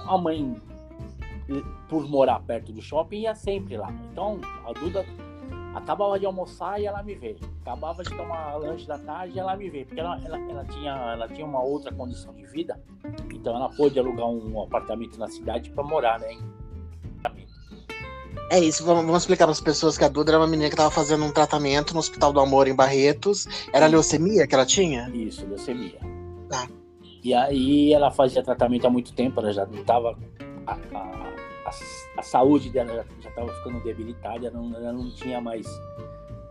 a 0.07 0.17
mãe, 0.17 0.55
por 1.89 2.07
morar 2.07 2.39
perto 2.39 2.71
do 2.71 2.81
shopping, 2.81 3.21
ia 3.21 3.35
sempre 3.35 3.75
lá. 3.75 3.91
Então 4.11 4.39
a 4.65 4.71
Duda 4.71 5.05
Acabava 5.75 6.17
de 6.17 6.25
almoçar 6.25 6.79
e 6.79 6.85
ela 6.85 7.03
me 7.03 7.13
vê. 7.15 7.35
Acabava 7.61 8.01
de 8.01 8.15
tomar 8.15 8.55
lanche 8.55 8.87
da 8.87 8.97
tarde 8.97 9.35
e 9.35 9.39
ela 9.39 9.57
me 9.57 9.69
vê. 9.69 9.83
Porque 9.83 9.99
ela, 9.99 10.17
ela, 10.23 10.39
ela, 10.49 10.63
tinha, 10.63 10.91
ela 10.91 11.27
tinha 11.27 11.45
uma 11.45 11.61
outra 11.61 11.93
condição 11.93 12.33
de 12.33 12.45
vida. 12.45 12.79
Então 13.33 13.53
ela 13.55 13.69
pôde 13.69 13.99
alugar 13.99 14.25
um 14.25 14.63
apartamento 14.63 15.19
na 15.19 15.27
cidade 15.27 15.69
para 15.71 15.83
morar, 15.83 16.17
né? 16.19 16.37
É 18.51 18.59
isso, 18.59 18.85
vamos, 18.85 19.05
vamos 19.05 19.23
explicar 19.23 19.45
para 19.45 19.51
as 19.51 19.61
pessoas 19.61 19.97
que 19.97 20.03
a 20.03 20.07
Duda 20.07 20.31
era 20.31 20.39
uma 20.39 20.47
menina 20.47 20.69
que 20.69 20.75
estava 20.75 20.91
fazendo 20.91 21.25
um 21.25 21.31
tratamento 21.31 21.93
no 21.93 21.99
Hospital 21.99 22.31
do 22.31 22.39
Amor 22.39 22.67
em 22.67 22.75
Barretos. 22.75 23.47
Era 23.73 23.87
leucemia 23.87 24.47
que 24.47 24.53
ela 24.53 24.65
tinha? 24.65 25.09
Isso, 25.09 25.45
leucemia. 25.47 25.99
Tá. 26.47 26.67
E 27.23 27.33
aí 27.33 27.91
ela 27.91 28.11
fazia 28.11 28.43
tratamento 28.43 28.85
há 28.85 28.89
muito 28.89 29.13
tempo, 29.13 29.41
ela 29.41 29.51
já 29.51 29.65
não 29.65 29.81
estava 29.81 30.15
a, 31.65 31.71
a 32.19 32.21
saúde 32.21 32.69
dela 32.69 33.05
já 33.19 33.29
estava 33.29 33.51
ficando 33.55 33.81
debilitada, 33.81 34.47
ela 34.47 34.59
não, 34.59 34.75
ela 34.75 34.93
não 34.93 35.09
tinha 35.11 35.41
mais 35.41 35.65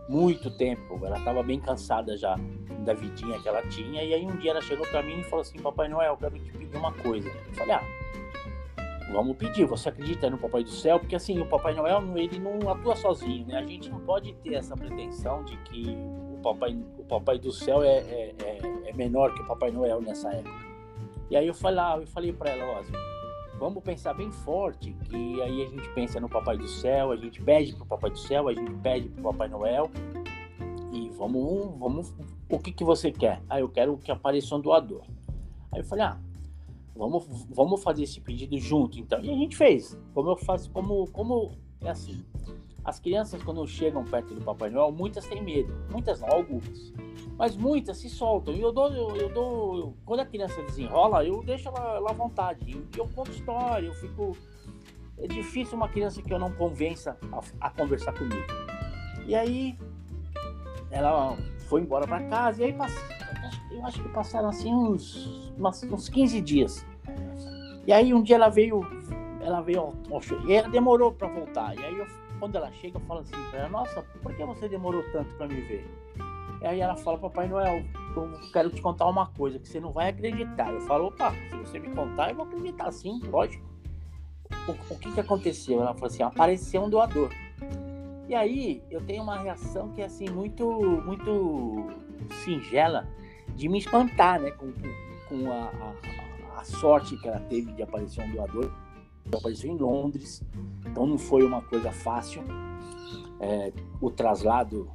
muito 0.07 0.51
tempo. 0.51 0.99
Ela 1.03 1.17
estava 1.17 1.41
bem 1.41 1.59
cansada 1.59 2.17
já 2.17 2.37
da 2.83 2.93
vidinha 2.93 3.39
que 3.39 3.47
ela 3.47 3.61
tinha. 3.67 4.03
E 4.03 4.13
aí 4.13 4.25
um 4.25 4.35
dia 4.37 4.51
ela 4.51 4.61
chegou 4.61 4.85
para 4.87 5.01
mim 5.01 5.19
e 5.19 5.23
falou 5.23 5.41
assim: 5.41 5.59
Papai 5.59 5.87
Noel, 5.87 6.13
eu 6.13 6.17
quero 6.17 6.39
te 6.39 6.51
pedir 6.51 6.77
uma 6.77 6.91
coisa. 6.91 7.29
Eu 7.29 7.53
falei: 7.53 7.75
Ah, 7.75 7.83
vamos 9.11 9.37
pedir. 9.37 9.65
Você 9.65 9.89
acredita 9.89 10.29
no 10.29 10.37
Papai 10.37 10.63
do 10.63 10.69
Céu? 10.69 10.99
Porque 10.99 11.15
assim, 11.15 11.39
o 11.39 11.45
Papai 11.45 11.73
Noel 11.73 12.03
ele 12.15 12.39
não 12.39 12.69
atua 12.69 12.95
sozinho, 12.95 13.47
né? 13.47 13.57
A 13.57 13.65
gente 13.65 13.89
não 13.89 13.99
pode 13.99 14.33
ter 14.35 14.55
essa 14.55 14.75
pretensão 14.75 15.43
de 15.43 15.57
que 15.57 15.97
o 16.33 16.39
Papai, 16.43 16.77
o 16.99 17.03
papai 17.05 17.39
do 17.39 17.51
Céu 17.51 17.81
é, 17.81 17.97
é, 17.97 18.35
é, 18.43 18.89
é 18.89 18.93
menor 18.93 19.33
que 19.33 19.41
o 19.41 19.47
Papai 19.47 19.71
Noel 19.71 20.01
nessa 20.01 20.29
época. 20.29 20.65
E 21.29 21.35
aí 21.35 21.47
eu 21.47 21.55
falei, 21.55 22.03
eu 22.03 22.07
falei 22.07 22.31
para 22.31 22.51
ela, 22.51 22.79
ó, 22.79 23.14
vamos 23.59 23.83
pensar 23.83 24.13
bem 24.13 24.31
forte, 24.31 24.93
que 25.05 25.41
aí 25.41 25.63
a 25.63 25.69
gente 25.69 25.89
pensa 25.93 26.19
no 26.19 26.29
Papai 26.29 26.57
do 26.57 26.67
Céu, 26.67 27.11
a 27.11 27.15
gente 27.15 27.41
pede 27.41 27.75
pro 27.75 27.85
Papai 27.85 28.09
do 28.11 28.19
Céu, 28.19 28.47
a 28.47 28.53
gente 28.53 28.71
pede 28.75 29.09
pro 29.09 29.23
Papai 29.23 29.47
Noel 29.47 29.89
e 30.91 31.09
vamos, 31.09 31.77
vamos, 31.77 32.13
o 32.49 32.59
que 32.59 32.71
que 32.71 32.83
você 32.83 33.11
quer? 33.11 33.41
Ah, 33.49 33.59
eu 33.59 33.69
quero 33.69 33.97
que 33.97 34.11
apareça 34.11 34.55
um 34.55 34.61
doador. 34.61 35.03
Aí 35.71 35.79
eu 35.79 35.85
falei, 35.85 36.05
ah, 36.05 36.17
vamos, 36.95 37.25
vamos 37.49 37.83
fazer 37.83 38.03
esse 38.03 38.21
pedido 38.21 38.57
junto, 38.57 38.99
então. 38.99 39.19
E 39.21 39.29
a 39.29 39.35
gente 39.35 39.55
fez. 39.55 39.99
Como 40.13 40.29
eu 40.29 40.37
faço, 40.37 40.69
como, 40.71 41.07
como 41.11 41.51
é 41.81 41.89
assim. 41.89 42.23
As 42.83 42.99
crianças 42.99 43.41
quando 43.43 43.65
chegam 43.67 44.03
perto 44.05 44.33
do 44.33 44.41
Papai 44.41 44.69
Noel, 44.69 44.91
muitas 44.91 45.25
têm 45.25 45.43
medo, 45.43 45.73
muitas 45.91 46.21
não, 46.21 46.29
algumas. 46.29 46.93
Mas 47.37 47.55
muitas 47.55 47.97
se 47.97 48.09
soltam. 48.09 48.53
E 48.53 48.61
eu 48.61 48.71
dou, 48.71 48.91
eu, 48.93 49.15
eu 49.15 49.29
dou. 49.29 49.97
Quando 50.05 50.21
a 50.21 50.25
criança 50.25 50.61
desenrola, 50.63 51.25
eu 51.25 51.43
deixo 51.43 51.67
ela, 51.67 51.95
ela 51.95 52.09
à 52.11 52.13
vontade. 52.13 52.65
E 52.69 52.97
eu 52.97 53.07
conto 53.13 53.31
história, 53.31 53.87
eu 53.87 53.93
fico. 53.93 54.37
É 55.17 55.27
difícil 55.27 55.77
uma 55.77 55.87
criança 55.87 56.21
que 56.21 56.33
eu 56.33 56.39
não 56.39 56.51
convença 56.51 57.17
a, 57.31 57.67
a 57.67 57.69
conversar 57.69 58.13
comigo. 58.13 58.43
E 59.25 59.33
aí 59.33 59.77
ela 60.91 61.35
foi 61.67 61.81
embora 61.81 62.05
para 62.05 62.23
casa 62.27 62.61
e 62.61 62.65
aí 62.65 62.75
eu 63.71 63.85
acho 63.85 64.01
que 64.01 64.09
passaram 64.09 64.49
assim 64.49 64.73
uns, 64.73 65.51
uns 65.91 66.09
15 66.09 66.41
dias. 66.41 66.85
E 67.85 67.93
aí 67.93 68.13
um 68.13 68.21
dia 68.21 68.35
ela 68.35 68.49
veio, 68.49 68.81
ela 69.41 69.61
veio 69.61 69.79
ao, 69.79 69.93
ao 70.11 70.21
e 70.47 70.53
ela 70.53 70.69
demorou 70.69 71.11
para 71.11 71.27
voltar. 71.27 71.75
E 71.75 71.83
aí 71.83 71.97
eu, 71.97 72.07
quando 72.39 72.55
ela 72.55 72.71
chega, 72.71 72.97
eu 72.97 73.01
falo 73.01 73.21
assim 73.21 73.35
para 73.49 73.59
ela, 73.59 73.69
nossa, 73.69 74.01
por 74.21 74.33
que 74.33 74.43
você 74.43 74.67
demorou 74.67 75.03
tanto 75.11 75.33
para 75.35 75.47
me 75.47 75.61
ver? 75.61 76.04
Aí 76.61 76.79
ela 76.79 76.95
fala, 76.95 77.17
Papai 77.17 77.47
Noel, 77.47 77.83
eu 78.15 78.31
quero 78.51 78.69
te 78.69 78.81
contar 78.81 79.07
uma 79.07 79.27
coisa 79.27 79.59
que 79.59 79.67
você 79.67 79.79
não 79.79 79.91
vai 79.91 80.09
acreditar. 80.09 80.73
Eu 80.73 80.81
falo, 80.81 81.07
opa, 81.07 81.31
se 81.49 81.55
você 81.55 81.79
me 81.79 81.93
contar, 81.93 82.29
eu 82.29 82.35
vou 82.35 82.45
acreditar 82.45 82.91
sim, 82.91 83.19
lógico. 83.25 83.63
O, 84.67 84.93
o 84.93 84.97
que 84.97 85.11
que 85.11 85.19
aconteceu? 85.19 85.81
Ela 85.81 85.93
falou 85.93 86.07
assim, 86.07 86.23
apareceu 86.23 86.83
um 86.83 86.89
doador. 86.89 87.29
E 88.27 88.33
aí 88.33 88.83
eu 88.89 89.01
tenho 89.01 89.21
uma 89.21 89.37
reação 89.37 89.89
que 89.89 90.01
é 90.01 90.05
assim, 90.05 90.27
muito, 90.29 90.65
muito 91.05 91.87
singela 92.43 93.07
de 93.55 93.69
me 93.69 93.77
espantar, 93.77 94.39
né? 94.39 94.51
Com, 94.51 94.73
com 95.29 95.51
a, 95.51 95.71
a, 96.55 96.59
a 96.61 96.63
sorte 96.63 97.17
que 97.17 97.27
ela 97.27 97.39
teve 97.41 97.71
de 97.73 97.83
aparecer 97.83 98.23
um 98.23 98.31
doador. 98.31 98.71
Apareceu 99.33 99.71
em 99.71 99.77
Londres, 99.77 100.43
então 100.85 101.05
não 101.07 101.17
foi 101.17 101.43
uma 101.43 101.61
coisa 101.61 101.91
fácil. 101.91 102.43
É, 103.39 103.73
o 103.99 104.09
traslado 104.09 104.89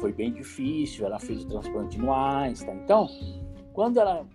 foi 0.00 0.12
bem 0.12 0.32
difícil, 0.32 1.06
ela 1.06 1.18
fez 1.18 1.44
o 1.44 1.48
transplante 1.48 1.98
no 1.98 2.12
Einstein. 2.12 2.78
Então, 2.84 3.08
quando 3.72 3.98
ela. 3.98 4.26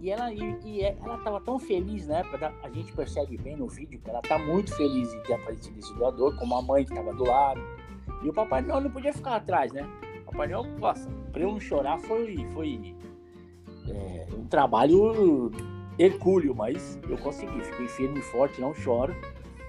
E 0.00 0.10
ela 0.10 0.32
e, 0.32 0.80
é, 0.80 0.96
ela 1.00 1.16
estava 1.16 1.40
tão 1.40 1.60
feliz 1.60 2.08
na 2.08 2.18
época, 2.18 2.52
a 2.64 2.70
gente 2.70 2.92
percebe 2.92 3.38
bem 3.38 3.56
no 3.56 3.68
vídeo 3.68 4.00
que 4.00 4.10
ela 4.10 4.18
está 4.18 4.36
muito 4.36 4.74
feliz 4.74 5.14
em 5.14 5.20
ter 5.20 5.34
aparecido 5.34 5.78
esse 5.78 5.94
doador, 5.94 6.36
como 6.36 6.56
a 6.56 6.62
mãe 6.62 6.84
que 6.84 6.90
estava 6.90 7.14
do 7.14 7.24
lado. 7.24 7.60
E 8.24 8.28
o 8.28 8.32
Papai 8.32 8.62
Noel 8.62 8.80
não 8.80 8.90
podia 8.90 9.12
ficar 9.12 9.36
atrás, 9.36 9.72
né? 9.72 9.88
O 10.22 10.32
Papai 10.32 10.48
Noel, 10.48 10.64
nossa, 10.78 11.08
para 11.30 11.42
eu 11.42 11.52
não 11.52 11.60
chorar 11.60 11.98
foi, 12.00 12.44
foi 12.52 12.96
é, 13.88 14.26
um 14.36 14.44
trabalho 14.46 15.52
hercúleo, 15.98 16.54
mas 16.54 16.98
eu 17.08 17.16
consegui, 17.18 17.60
fiquei 17.62 17.86
firme 17.86 18.18
e 18.18 18.22
forte, 18.22 18.60
não 18.60 18.74
choro. 18.74 19.14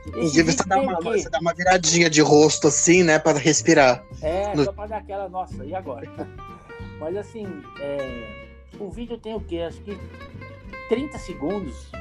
Inclusive, 0.06 0.52
você 0.52 0.64
dá, 0.66 0.82
uma, 0.82 1.00
você 1.00 1.30
dá 1.30 1.40
uma 1.40 1.54
viradinha 1.54 2.10
de 2.10 2.22
rosto 2.22 2.68
assim, 2.68 3.04
né, 3.04 3.20
para 3.20 3.38
respirar. 3.40 4.04
É, 4.22 4.54
no... 4.56 4.66
só 4.66 4.74
para 4.74 4.88
dar 4.88 4.98
aquela, 4.98 5.30
nossa, 5.30 5.64
e 5.66 5.74
agora? 5.74 6.10
Mas 7.00 7.16
assim, 7.16 7.46
é, 7.80 8.50
o 8.80 8.90
vídeo 8.90 9.18
tem 9.18 9.34
o 9.34 9.40
quê? 9.40 9.60
Acho 9.60 9.82
que 9.82 9.98
30 10.90 11.18
segundos, 11.20 11.92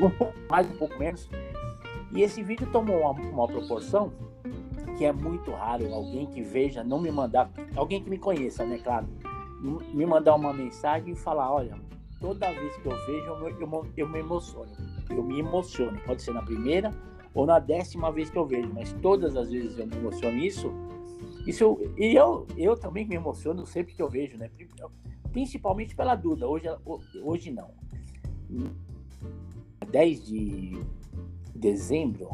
um 0.00 0.10
pouco 0.10 0.34
mais, 0.48 0.66
um 0.66 0.76
pouco 0.76 0.98
menos. 0.98 1.28
E 2.12 2.22
esse 2.22 2.42
vídeo 2.42 2.68
tomou 2.70 3.00
uma, 3.00 3.10
uma 3.10 3.48
proporção 3.48 4.12
que 4.96 5.04
é 5.04 5.12
muito 5.12 5.50
raro 5.50 5.92
alguém 5.92 6.26
que 6.26 6.42
veja, 6.42 6.84
não 6.84 7.00
me 7.00 7.10
mandar, 7.10 7.50
alguém 7.74 8.02
que 8.02 8.08
me 8.08 8.18
conheça, 8.18 8.64
né, 8.64 8.78
claro, 8.78 9.08
me 9.92 10.06
mandar 10.06 10.34
uma 10.34 10.52
mensagem 10.52 11.14
e 11.14 11.16
falar, 11.16 11.52
olha, 11.52 11.76
toda 12.20 12.50
vez 12.52 12.76
que 12.76 12.86
eu 12.86 13.06
vejo, 13.06 13.26
eu, 13.26 13.48
eu, 13.48 13.86
eu 13.96 14.08
me 14.08 14.18
emociono 14.18 14.94
eu 15.10 15.22
me 15.22 15.38
emociono. 15.38 15.98
Pode 16.00 16.22
ser 16.22 16.32
na 16.32 16.42
primeira 16.42 16.92
ou 17.34 17.46
na 17.46 17.58
décima 17.58 18.12
vez 18.12 18.30
que 18.30 18.38
eu 18.38 18.46
vejo, 18.46 18.70
mas 18.72 18.92
todas 19.02 19.36
as 19.36 19.50
vezes 19.50 19.78
eu 19.78 19.86
me 19.86 19.96
emociono 19.96 20.38
isso. 20.38 20.72
Isso 21.46 21.78
e 21.98 22.14
eu, 22.14 22.46
eu 22.56 22.76
também 22.76 23.06
me 23.06 23.16
emociono 23.16 23.66
sempre 23.66 23.94
que 23.94 24.02
eu 24.02 24.08
vejo, 24.08 24.36
né? 24.36 24.50
Principalmente 25.32 25.94
pela 25.94 26.14
Duda. 26.14 26.46
Hoje, 26.46 26.66
hoje 27.22 27.50
não. 27.50 27.70
10 29.90 30.26
de 30.26 30.78
dezembro, 31.54 32.28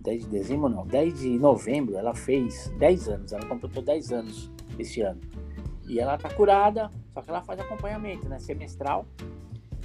10 0.00 0.24
de 0.24 0.30
dezembro 0.30 0.68
não, 0.68 0.86
10 0.86 1.20
de 1.20 1.38
novembro, 1.38 1.96
ela 1.96 2.14
fez 2.14 2.68
10 2.78 3.08
anos, 3.08 3.32
ela 3.32 3.46
completou 3.46 3.82
10 3.82 4.12
anos 4.12 4.50
esse 4.78 5.00
ano. 5.00 5.20
E 5.88 5.98
ela 5.98 6.18
tá 6.18 6.28
curada, 6.28 6.90
só 7.14 7.22
que 7.22 7.30
ela 7.30 7.42
faz 7.42 7.58
acompanhamento, 7.58 8.28
né? 8.28 8.38
Semestral 8.38 9.06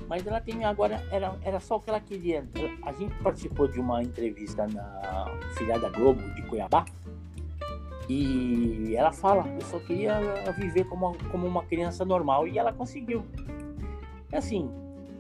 mas 0.08 0.26
ela 0.28 0.42
tem 0.42 0.64
agora, 0.66 1.02
era, 1.12 1.36
era 1.42 1.60
só 1.60 1.78
o 1.78 1.80
que 1.80 1.90
ela 1.90 2.00
queria. 2.00 2.48
A 2.84 2.92
gente 2.92 3.16
participou 3.24 3.68
de 3.68 3.80
uma 3.80 4.04
entrevista 4.04 4.68
na 4.68 5.26
Filhada 5.56 5.90
Globo 5.90 6.22
de 6.36 6.42
Cuiabá 6.44 6.86
e 8.10 8.96
ela 8.96 9.12
fala: 9.12 9.48
Eu 9.48 9.62
só 9.62 9.80
queria 9.80 10.20
viver 10.58 10.86
como, 10.86 11.18
como 11.32 11.48
uma 11.48 11.64
criança 11.64 12.04
normal 12.04 12.48
e 12.48 12.58
ela 12.58 12.74
conseguiu. 12.74 13.26
É 14.32 14.38
assim, 14.38 14.70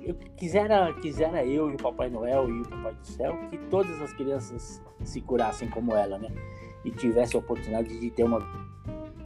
eu 0.01 0.15
quisera, 0.35 0.93
quisera 1.01 1.45
eu 1.45 1.71
e 1.71 1.75
o 1.75 1.77
Papai 1.77 2.09
Noel 2.09 2.49
e 2.49 2.61
o 2.61 2.67
Papai 2.67 2.93
do 2.93 3.05
Céu 3.05 3.37
que 3.49 3.57
todas 3.69 4.01
as 4.01 4.11
crianças 4.13 4.81
se 5.03 5.21
curassem 5.21 5.69
como 5.69 5.95
ela, 5.95 6.17
né? 6.17 6.29
E 6.83 6.91
tivessem 6.91 7.39
a 7.39 7.43
oportunidade 7.43 7.99
de 7.99 8.11
ter 8.11 8.23
uma 8.23 8.39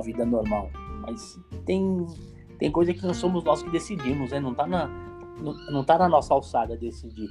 vida 0.03 0.25
normal. 0.25 0.69
Mas 1.01 1.39
tem, 1.67 2.07
tem 2.57 2.71
coisa 2.71 2.93
que 2.93 3.05
não 3.05 3.13
somos 3.13 3.43
nós 3.43 3.62
que 3.62 3.69
decidimos, 3.69 4.31
né? 4.31 4.39
Não 4.39 4.55
tá 4.55 4.65
na 4.65 4.88
não, 5.39 5.81
está 5.81 6.00
na 6.00 6.09
nossa 6.09 6.33
alçada 6.33 6.75
decidir 6.75 7.29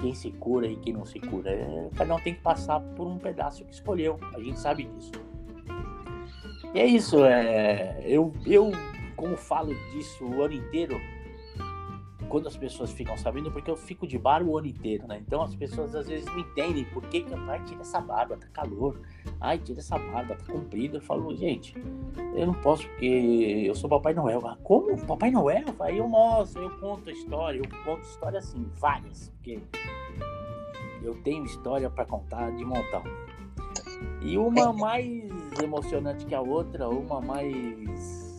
quem 0.00 0.14
se 0.14 0.30
cura 0.30 0.66
e 0.66 0.76
quem 0.76 0.94
não 0.94 1.04
se 1.04 1.20
cura. 1.20 1.50
É, 1.50 1.90
cada 1.94 2.14
um 2.14 2.20
tem 2.20 2.34
que 2.34 2.40
passar 2.40 2.80
por 2.80 3.06
um 3.06 3.18
pedaço 3.18 3.64
que 3.64 3.74
escolheu. 3.74 4.18
A 4.34 4.40
gente 4.40 4.58
sabe 4.58 4.84
disso. 4.84 5.12
E 6.72 6.80
é 6.80 6.86
isso. 6.86 7.22
É, 7.24 8.02
eu, 8.06 8.32
eu, 8.46 8.72
como 9.14 9.36
falo 9.36 9.74
disso 9.92 10.24
o 10.24 10.42
ano 10.42 10.54
inteiro, 10.54 10.98
quando 12.28 12.46
as 12.46 12.56
pessoas 12.56 12.90
ficam 12.92 13.16
sabendo, 13.16 13.50
porque 13.50 13.70
eu 13.70 13.76
fico 13.76 14.06
de 14.06 14.18
bar 14.18 14.42
o 14.42 14.56
ano 14.58 14.66
inteiro, 14.66 15.06
né? 15.06 15.22
Então 15.26 15.42
as 15.42 15.54
pessoas 15.54 15.94
às 15.94 16.06
vezes 16.08 16.26
não 16.26 16.38
entendem 16.38 16.84
por 16.86 17.02
que, 17.04 17.22
que 17.22 17.34
ai, 17.34 17.62
tira 17.64 17.80
essa 17.80 18.00
barba, 18.00 18.36
tá 18.36 18.46
calor, 18.52 19.00
ai, 19.40 19.58
tira 19.58 19.80
essa 19.80 19.98
barba, 19.98 20.34
tá 20.36 20.52
comprida. 20.52 20.98
Eu 20.98 21.02
falo, 21.02 21.34
gente, 21.34 21.74
eu 22.34 22.46
não 22.46 22.54
posso 22.54 22.86
porque 22.88 23.64
eu 23.66 23.74
sou 23.74 23.88
Papai 23.88 24.14
Noel. 24.14 24.46
Ah, 24.46 24.56
como? 24.62 24.96
Papai 25.06 25.30
Noel? 25.30 25.64
Aí 25.80 25.98
eu 25.98 26.08
mostro, 26.08 26.62
eu 26.62 26.70
conto 26.78 27.08
a 27.08 27.12
história, 27.12 27.58
eu 27.58 27.84
conto 27.84 28.02
história 28.02 28.38
assim, 28.38 28.66
várias, 28.74 29.28
porque 29.30 29.60
eu 31.02 31.14
tenho 31.22 31.44
história 31.44 31.90
para 31.90 32.04
contar 32.04 32.50
de 32.52 32.64
montão. 32.64 33.02
E 34.22 34.38
uma 34.38 34.72
mais 34.72 35.30
emocionante 35.62 36.24
que 36.24 36.34
a 36.34 36.40
outra, 36.40 36.88
uma 36.88 37.20
mais 37.20 38.34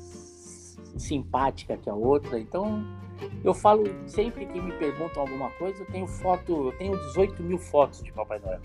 simpática 0.98 1.78
que 1.78 1.90
a 1.90 1.94
outra. 1.94 2.40
Então, 2.40 2.84
eu 3.44 3.54
falo 3.54 3.84
sempre 4.08 4.46
que 4.46 4.60
me 4.60 4.72
perguntam 4.74 5.22
alguma 5.22 5.50
coisa, 5.52 5.82
eu 5.82 5.86
tenho 5.88 6.08
foto, 6.08 6.68
eu 6.68 6.78
tenho 6.78 6.98
18 6.98 7.44
mil 7.44 7.58
fotos 7.58 8.02
de 8.04 8.12
Papai 8.12 8.40
Noel. 8.40 8.60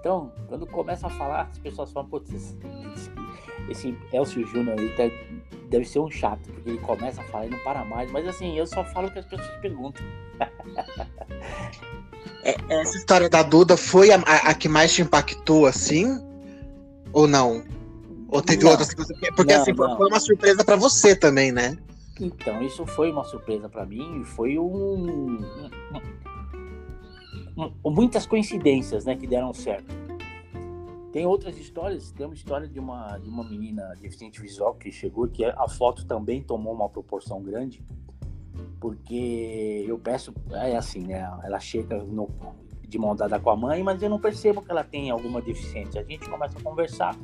Então, 0.00 0.32
quando 0.48 0.66
começa 0.66 1.06
a 1.06 1.10
falar, 1.10 1.48
as 1.50 1.58
pessoas 1.58 1.90
falam, 1.90 2.08
putz, 2.08 2.30
esse, 2.32 2.58
esse 3.70 3.98
Elcio 4.12 4.46
Júnior 4.46 4.78
aí 4.78 4.90
tá, 4.96 5.04
deve 5.68 5.84
ser 5.84 5.98
um 5.98 6.10
chato, 6.10 6.52
porque 6.52 6.70
ele 6.70 6.78
começa 6.78 7.22
a 7.22 7.24
falar 7.24 7.46
e 7.46 7.50
não 7.50 7.58
para 7.60 7.84
mais. 7.84 8.10
Mas 8.10 8.28
assim, 8.28 8.56
eu 8.56 8.66
só 8.66 8.84
falo 8.84 9.08
o 9.08 9.10
que 9.10 9.18
as 9.18 9.26
pessoas 9.26 9.48
perguntam. 9.60 10.04
É, 12.44 12.56
essa 12.68 12.98
história 12.98 13.28
da 13.28 13.42
Duda 13.42 13.74
foi 13.74 14.10
a, 14.10 14.16
a, 14.16 14.50
a, 14.50 14.54
que 14.54 14.68
mais 14.68 14.92
te 14.92 15.00
impactou, 15.00 15.64
assim? 15.64 16.22
Ou 17.10 17.26
não? 17.26 17.64
Ou 18.28 18.42
teve 18.42 18.64
não. 18.64 18.70
outras 18.70 18.92
que 18.92 18.96
você. 18.96 19.14
Porque 19.34 19.54
não, 19.54 19.62
assim, 19.62 19.72
não. 19.72 19.96
foi 19.96 20.08
uma 20.08 20.20
surpresa 20.20 20.62
para 20.62 20.76
você 20.76 21.16
também, 21.16 21.50
né? 21.50 21.74
Então, 22.20 22.62
isso 22.62 22.86
foi 22.86 23.10
uma 23.10 23.24
surpresa 23.24 23.68
para 23.68 23.84
mim 23.84 24.20
e 24.20 24.24
foi 24.24 24.58
um, 24.58 25.36
um, 27.56 27.72
um, 27.84 27.90
muitas 27.90 28.26
coincidências, 28.26 29.04
né, 29.04 29.16
que 29.16 29.26
deram 29.26 29.52
certo. 29.52 29.92
Tem 31.12 31.26
outras 31.26 31.56
histórias, 31.56 32.10
tem 32.10 32.26
uma 32.26 32.34
história 32.34 32.66
de 32.66 32.78
uma, 32.78 33.18
de 33.18 33.28
uma 33.28 33.44
menina 33.44 33.94
deficiente 34.00 34.40
visual 34.40 34.74
que 34.74 34.90
chegou, 34.90 35.28
que 35.28 35.44
a 35.44 35.68
foto 35.68 36.04
também 36.06 36.42
tomou 36.42 36.72
uma 36.72 36.88
proporção 36.88 37.40
grande, 37.40 37.84
porque 38.80 39.84
eu 39.86 39.98
peço, 39.98 40.34
é 40.50 40.76
assim, 40.76 41.06
né? 41.06 41.20
Ela 41.44 41.60
chega 41.60 42.02
no, 42.02 42.28
de 42.82 42.98
mão 42.98 43.14
dada 43.14 43.38
com 43.38 43.50
a 43.50 43.56
mãe, 43.56 43.82
mas 43.82 44.02
eu 44.02 44.10
não 44.10 44.18
percebo 44.18 44.60
que 44.60 44.70
ela 44.70 44.84
tem 44.84 45.10
alguma 45.10 45.40
deficiência. 45.40 46.00
A 46.00 46.04
gente 46.04 46.28
começa 46.28 46.58
a 46.58 46.62
conversar 46.62 47.16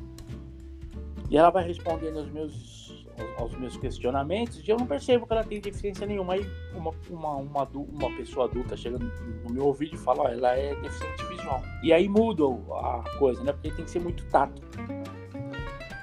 e 1.28 1.36
ela 1.36 1.50
vai 1.50 1.64
respondendo 1.64 2.18
aos 2.18 2.30
meus, 2.30 2.79
aos 3.36 3.54
meus 3.56 3.76
questionamentos 3.76 4.66
e 4.66 4.70
eu 4.70 4.76
não 4.76 4.86
percebo 4.86 5.26
que 5.26 5.32
ela 5.32 5.44
tem 5.44 5.60
deficiência 5.60 6.06
nenhuma. 6.06 6.34
Aí 6.34 6.46
uma, 6.74 6.92
uma, 7.08 7.36
uma, 7.36 7.68
uma 7.72 8.16
pessoa 8.16 8.46
adulta 8.46 8.76
chega 8.76 8.98
no 8.98 9.52
meu 9.52 9.66
ouvido 9.66 9.94
e 9.94 9.98
fala, 9.98 10.22
ó, 10.22 10.28
ela 10.28 10.56
é 10.56 10.74
deficiente 10.76 11.24
visual. 11.26 11.62
E 11.82 11.92
aí 11.92 12.08
muda 12.08 12.44
a 12.44 13.18
coisa, 13.18 13.42
né? 13.42 13.52
Porque 13.52 13.70
tem 13.70 13.84
que 13.84 13.90
ser 13.90 14.00
muito 14.00 14.24
tato. 14.26 14.62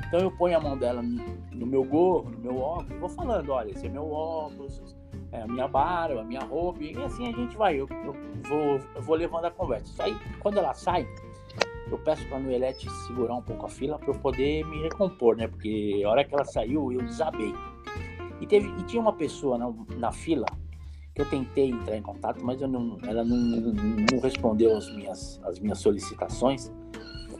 Então 0.08 0.20
eu 0.22 0.32
ponho 0.32 0.58
a 0.58 0.60
mão 0.60 0.78
dela 0.78 1.02
no 1.02 1.66
meu 1.66 1.84
gorro, 1.84 2.30
no 2.30 2.40
meu 2.40 2.58
óculos, 2.60 3.00
vou 3.00 3.10
falando, 3.10 3.52
olha, 3.52 3.72
esse 3.72 3.88
é 3.88 3.90
meu 3.90 4.10
óculos, 4.10 4.82
é 5.32 5.42
a 5.42 5.48
minha 5.48 5.68
barba, 5.68 6.22
a 6.22 6.24
minha 6.24 6.42
roupa, 6.42 6.82
e 6.82 6.96
assim 7.04 7.28
a 7.28 7.32
gente 7.32 7.58
vai, 7.58 7.76
eu, 7.76 7.88
eu 7.90 8.16
vou, 8.44 8.80
eu 8.96 9.02
vou 9.02 9.16
levando 9.16 9.46
a 9.46 9.52
conversa. 9.52 10.04
Aí, 10.04 10.16
quando 10.40 10.60
ela 10.60 10.74
sai, 10.74 11.06
eu 11.90 11.98
peço 12.00 12.26
para 12.28 12.38
a 12.38 12.40
Noelete 12.40 12.90
segurar 13.08 13.36
um 13.36 13.42
pouco 13.42 13.66
a 13.66 13.70
fila 13.70 13.98
para 13.98 14.10
eu 14.10 14.20
poder 14.20 14.66
me 14.66 14.82
recompor, 14.82 15.36
né? 15.38 15.48
Porque 15.48 16.02
a 16.06 16.10
hora 16.10 16.24
que 16.24 16.34
ela 16.34 16.46
saiu, 16.46 16.92
eu 16.92 17.02
desabei. 17.02 17.54
E, 18.42 18.46
teve, 18.46 18.68
e 18.68 18.84
tinha 18.84 19.02
uma 19.02 19.14
pessoa 19.14 19.58
na, 19.58 19.74
na 19.98 20.12
fila 20.12 20.46
que 21.16 21.22
eu 21.22 21.30
tentei 21.30 21.72
entrar 21.72 21.98
em 21.98 22.02
contato, 22.02 22.44
mas 22.46 22.62
eu 22.62 22.68
não, 22.68 22.98
ela 23.04 23.24
não, 23.24 23.38
não 23.38 24.20
respondeu 24.22 24.76
as 24.78 24.94
minhas, 24.96 25.42
as 25.44 25.60
minhas 25.60 25.80
solicitações. 25.80 26.72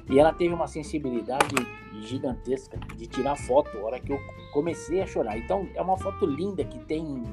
E 0.10 0.18
ela 0.18 0.34
teve 0.34 0.54
uma 0.54 0.68
sensibilidade 0.68 1.56
gigantesca 2.02 2.80
de 2.96 3.06
tirar 3.08 3.36
foto 3.36 3.78
a 3.78 3.82
hora 3.82 4.00
que 4.00 4.12
eu 4.12 4.20
comecei 4.54 5.02
a 5.02 5.06
chorar. 5.06 5.38
Então 5.38 5.68
é 5.76 5.82
uma 5.82 5.98
foto 5.98 6.26
linda 6.26 6.64
que 6.64 6.80
tem 6.86 7.24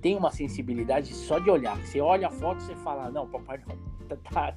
tem 0.00 0.16
uma 0.16 0.32
sensibilidade 0.32 1.14
só 1.14 1.38
de 1.38 1.48
olhar. 1.48 1.76
Você 1.76 2.00
olha 2.00 2.26
a 2.26 2.30
foto, 2.30 2.60
você 2.60 2.74
fala, 2.74 3.08
não, 3.08 3.28
papai 3.28 3.60
tá, 4.08 4.16
tá, 4.16 4.56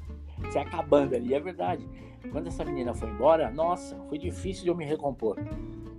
se 0.52 0.58
acabando 0.58 1.16
ali. 1.16 1.34
É 1.34 1.40
verdade. 1.40 1.88
Quando 2.32 2.48
essa 2.48 2.66
menina 2.66 2.94
foi 2.94 3.10
embora, 3.10 3.52
nossa, 3.52 3.96
foi 4.10 4.18
difícil 4.18 4.64
de 4.64 4.70
eu 4.70 4.76
me 4.76 4.86
recompor. 4.86 5.38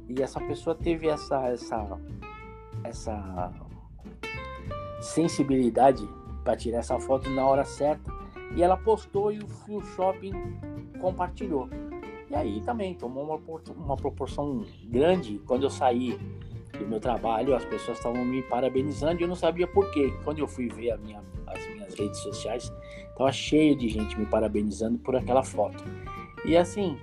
E 0.08 0.22
essa 0.22 0.40
pessoa 0.40 0.74
teve 0.74 1.08
essa 1.08 1.48
essa 1.48 2.00
essa 2.84 3.52
sensibilidade 5.00 6.06
para 6.44 6.56
tirar 6.56 6.78
essa 6.78 6.98
foto 6.98 7.28
na 7.30 7.44
hora 7.44 7.64
certa. 7.64 8.10
E 8.54 8.62
ela 8.62 8.76
postou 8.76 9.32
e 9.32 9.38
o, 9.38 9.46
o 9.68 9.82
shopping 9.82 10.32
compartilhou. 11.00 11.68
E 12.30 12.34
aí 12.34 12.60
também 12.62 12.94
tomou 12.94 13.24
uma, 13.24 13.60
uma 13.76 13.96
proporção 13.96 14.64
grande 14.84 15.40
quando 15.46 15.64
eu 15.64 15.70
saí 15.70 16.18
do 16.76 16.86
meu 16.86 17.00
trabalho, 17.00 17.54
as 17.54 17.64
pessoas 17.64 17.98
estavam 17.98 18.24
me 18.24 18.42
parabenizando 18.42 19.20
e 19.20 19.24
eu 19.24 19.28
não 19.28 19.34
sabia 19.34 19.66
por 19.66 19.90
quê. 19.90 20.12
Quando 20.24 20.38
eu 20.38 20.46
fui 20.46 20.68
ver 20.68 20.98
minha, 20.98 21.22
as 21.46 21.66
minhas 21.68 21.94
redes 21.94 22.18
sociais, 22.20 22.72
estava 23.16 23.32
cheio 23.32 23.74
de 23.74 23.88
gente 23.88 24.18
me 24.18 24.26
parabenizando 24.26 24.98
por 24.98 25.16
aquela 25.16 25.42
foto. 25.42 25.82
E 26.44 26.54
assim, 26.56 26.98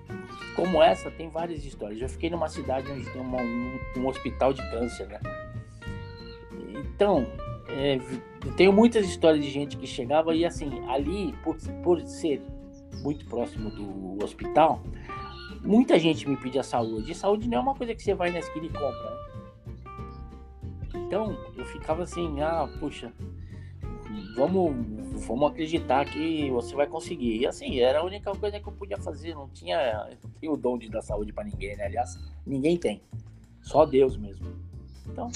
como 0.55 0.81
essa, 0.81 1.09
tem 1.09 1.27
várias 1.27 1.65
histórias. 1.65 1.99
Eu 1.99 2.07
fiquei 2.07 2.29
numa 2.29 2.47
cidade 2.47 2.89
onde 2.91 3.09
tem 3.09 3.21
uma, 3.21 3.41
um, 3.41 3.79
um, 3.97 4.07
hospital 4.07 4.53
de 4.53 4.61
câncer, 4.69 5.07
né? 5.07 5.19
Então, 6.85 7.25
é, 7.67 7.99
tenho 8.55 8.71
muitas 8.71 9.07
histórias 9.07 9.43
de 9.43 9.49
gente 9.49 9.75
que 9.75 9.87
chegava 9.87 10.35
e 10.35 10.45
assim, 10.45 10.69
ali, 10.87 11.33
por, 11.43 11.57
por 11.83 11.99
ser 12.01 12.41
muito 13.01 13.25
próximo 13.25 13.71
do 13.71 14.23
hospital, 14.23 14.83
muita 15.63 15.97
gente 15.97 16.29
me 16.29 16.37
pedia 16.37 16.61
saúde. 16.61 17.11
E 17.11 17.15
saúde 17.15 17.49
não 17.49 17.57
é 17.57 17.61
uma 17.61 17.75
coisa 17.75 17.95
que 17.95 18.03
você 18.03 18.13
vai 18.13 18.31
na 18.31 18.39
esquina 18.39 18.67
e 18.67 18.69
compra, 18.69 19.09
né? 19.09 19.23
Então 20.95 21.35
eu 21.57 21.65
ficava 21.65 22.03
assim, 22.03 22.39
ah, 22.41 22.69
puxa, 22.79 23.11
vamos, 24.35 24.75
vamos 25.25 25.51
acreditar 25.51 26.05
que 26.05 26.49
você 26.49 26.75
vai 26.75 26.87
conseguir. 26.87 27.37
E 27.37 27.47
assim, 27.47 27.79
era 27.79 27.99
a 27.99 28.03
única 28.03 28.31
coisa 28.31 28.59
que 28.59 28.67
eu 28.67 28.73
podia 28.73 28.97
fazer. 28.97 29.33
Não 29.33 29.47
tinha, 29.49 30.07
não 30.23 30.31
tinha 30.39 30.51
o 30.51 30.57
dom 30.57 30.77
de 30.77 30.89
dar 30.89 31.01
saúde 31.01 31.33
para 31.33 31.43
ninguém, 31.43 31.75
né? 31.75 31.85
Aliás, 31.85 32.19
ninguém 32.45 32.77
tem. 32.77 33.01
Só 33.61 33.85
Deus 33.85 34.17
mesmo. 34.17 34.45
Então. 35.07 35.31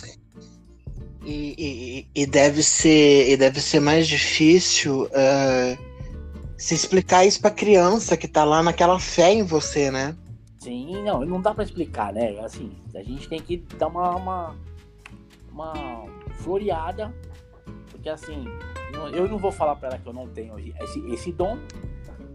E, 1.25 1.55
e, 1.57 2.21
e 2.21 2.25
deve 2.25 2.63
ser, 2.63 3.29
e 3.29 3.37
deve 3.37 3.59
ser 3.59 3.79
mais 3.79 4.07
difícil 4.07 5.03
uh, 5.05 5.77
se 6.57 6.73
explicar 6.73 7.25
isso 7.25 7.41
para 7.41 7.51
criança 7.51 8.15
que 8.15 8.27
tá 8.27 8.43
lá 8.43 8.63
naquela 8.63 8.99
fé 8.99 9.33
em 9.33 9.43
você, 9.43 9.91
né? 9.91 10.15
Sim, 10.59 11.03
não, 11.03 11.25
não 11.25 11.41
dá 11.41 11.53
para 11.53 11.63
explicar, 11.63 12.13
né? 12.13 12.39
Assim, 12.39 12.71
a 12.95 13.03
gente 13.03 13.27
tem 13.27 13.41
que 13.41 13.57
dar 13.77 13.87
uma, 13.87 14.15
uma 14.15 14.55
uma 15.57 16.05
floreada, 16.35 17.13
porque 17.97 18.09
assim, 18.09 18.45
eu 19.11 19.27
não 19.27 19.37
vou 19.37 19.51
falar 19.51 19.75
para 19.75 19.89
ela 19.89 19.97
que 19.97 20.07
eu 20.07 20.13
não 20.13 20.27
tenho 20.27 20.57
esse, 20.59 20.99
esse 21.11 21.31
dom 21.31 21.57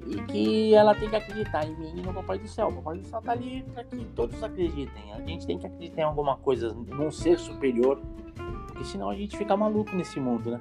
e 0.06 0.20
que 0.22 0.74
ela 0.74 0.94
tem 0.94 1.08
que 1.08 1.16
acreditar 1.16 1.64
em 1.64 1.74
mim 1.76 1.92
e 1.96 2.02
no 2.02 2.12
Papai 2.12 2.38
do 2.38 2.48
Céu. 2.48 2.68
O 2.68 2.72
Papai 2.74 2.98
do 2.98 3.06
Céu 3.06 3.22
tá 3.22 3.32
ali 3.32 3.64
para 3.72 3.84
que 3.84 4.04
todos 4.16 4.42
acreditem. 4.42 5.12
A 5.12 5.20
gente 5.20 5.46
tem 5.46 5.58
que 5.58 5.66
acreditar 5.66 6.02
em 6.02 6.04
alguma 6.04 6.36
coisa, 6.36 6.74
num 6.74 7.10
ser 7.10 7.38
superior, 7.38 8.00
porque 8.66 8.84
senão 8.84 9.08
a 9.08 9.14
gente 9.14 9.36
fica 9.36 9.56
maluco 9.56 9.94
nesse 9.94 10.18
mundo, 10.18 10.50
né? 10.50 10.60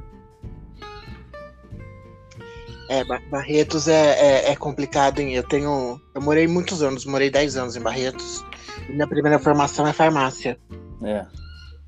É, 2.88 3.04
Barretos 3.04 3.88
é, 3.88 4.50
é, 4.50 4.52
é 4.52 4.56
complicado, 4.56 5.20
hein? 5.20 5.34
Eu 5.34 5.44
tenho. 5.44 6.00
Eu 6.14 6.22
morei 6.22 6.46
muitos 6.46 6.84
anos, 6.84 7.06
morei 7.06 7.30
10 7.30 7.58
anos 7.58 7.76
em 7.76 7.82
Barretos. 7.82 8.46
E 8.88 8.92
minha 8.92 9.08
primeira 9.08 9.40
formação 9.40 9.88
é 9.88 9.94
farmácia. 9.94 10.60
É. 11.02 11.26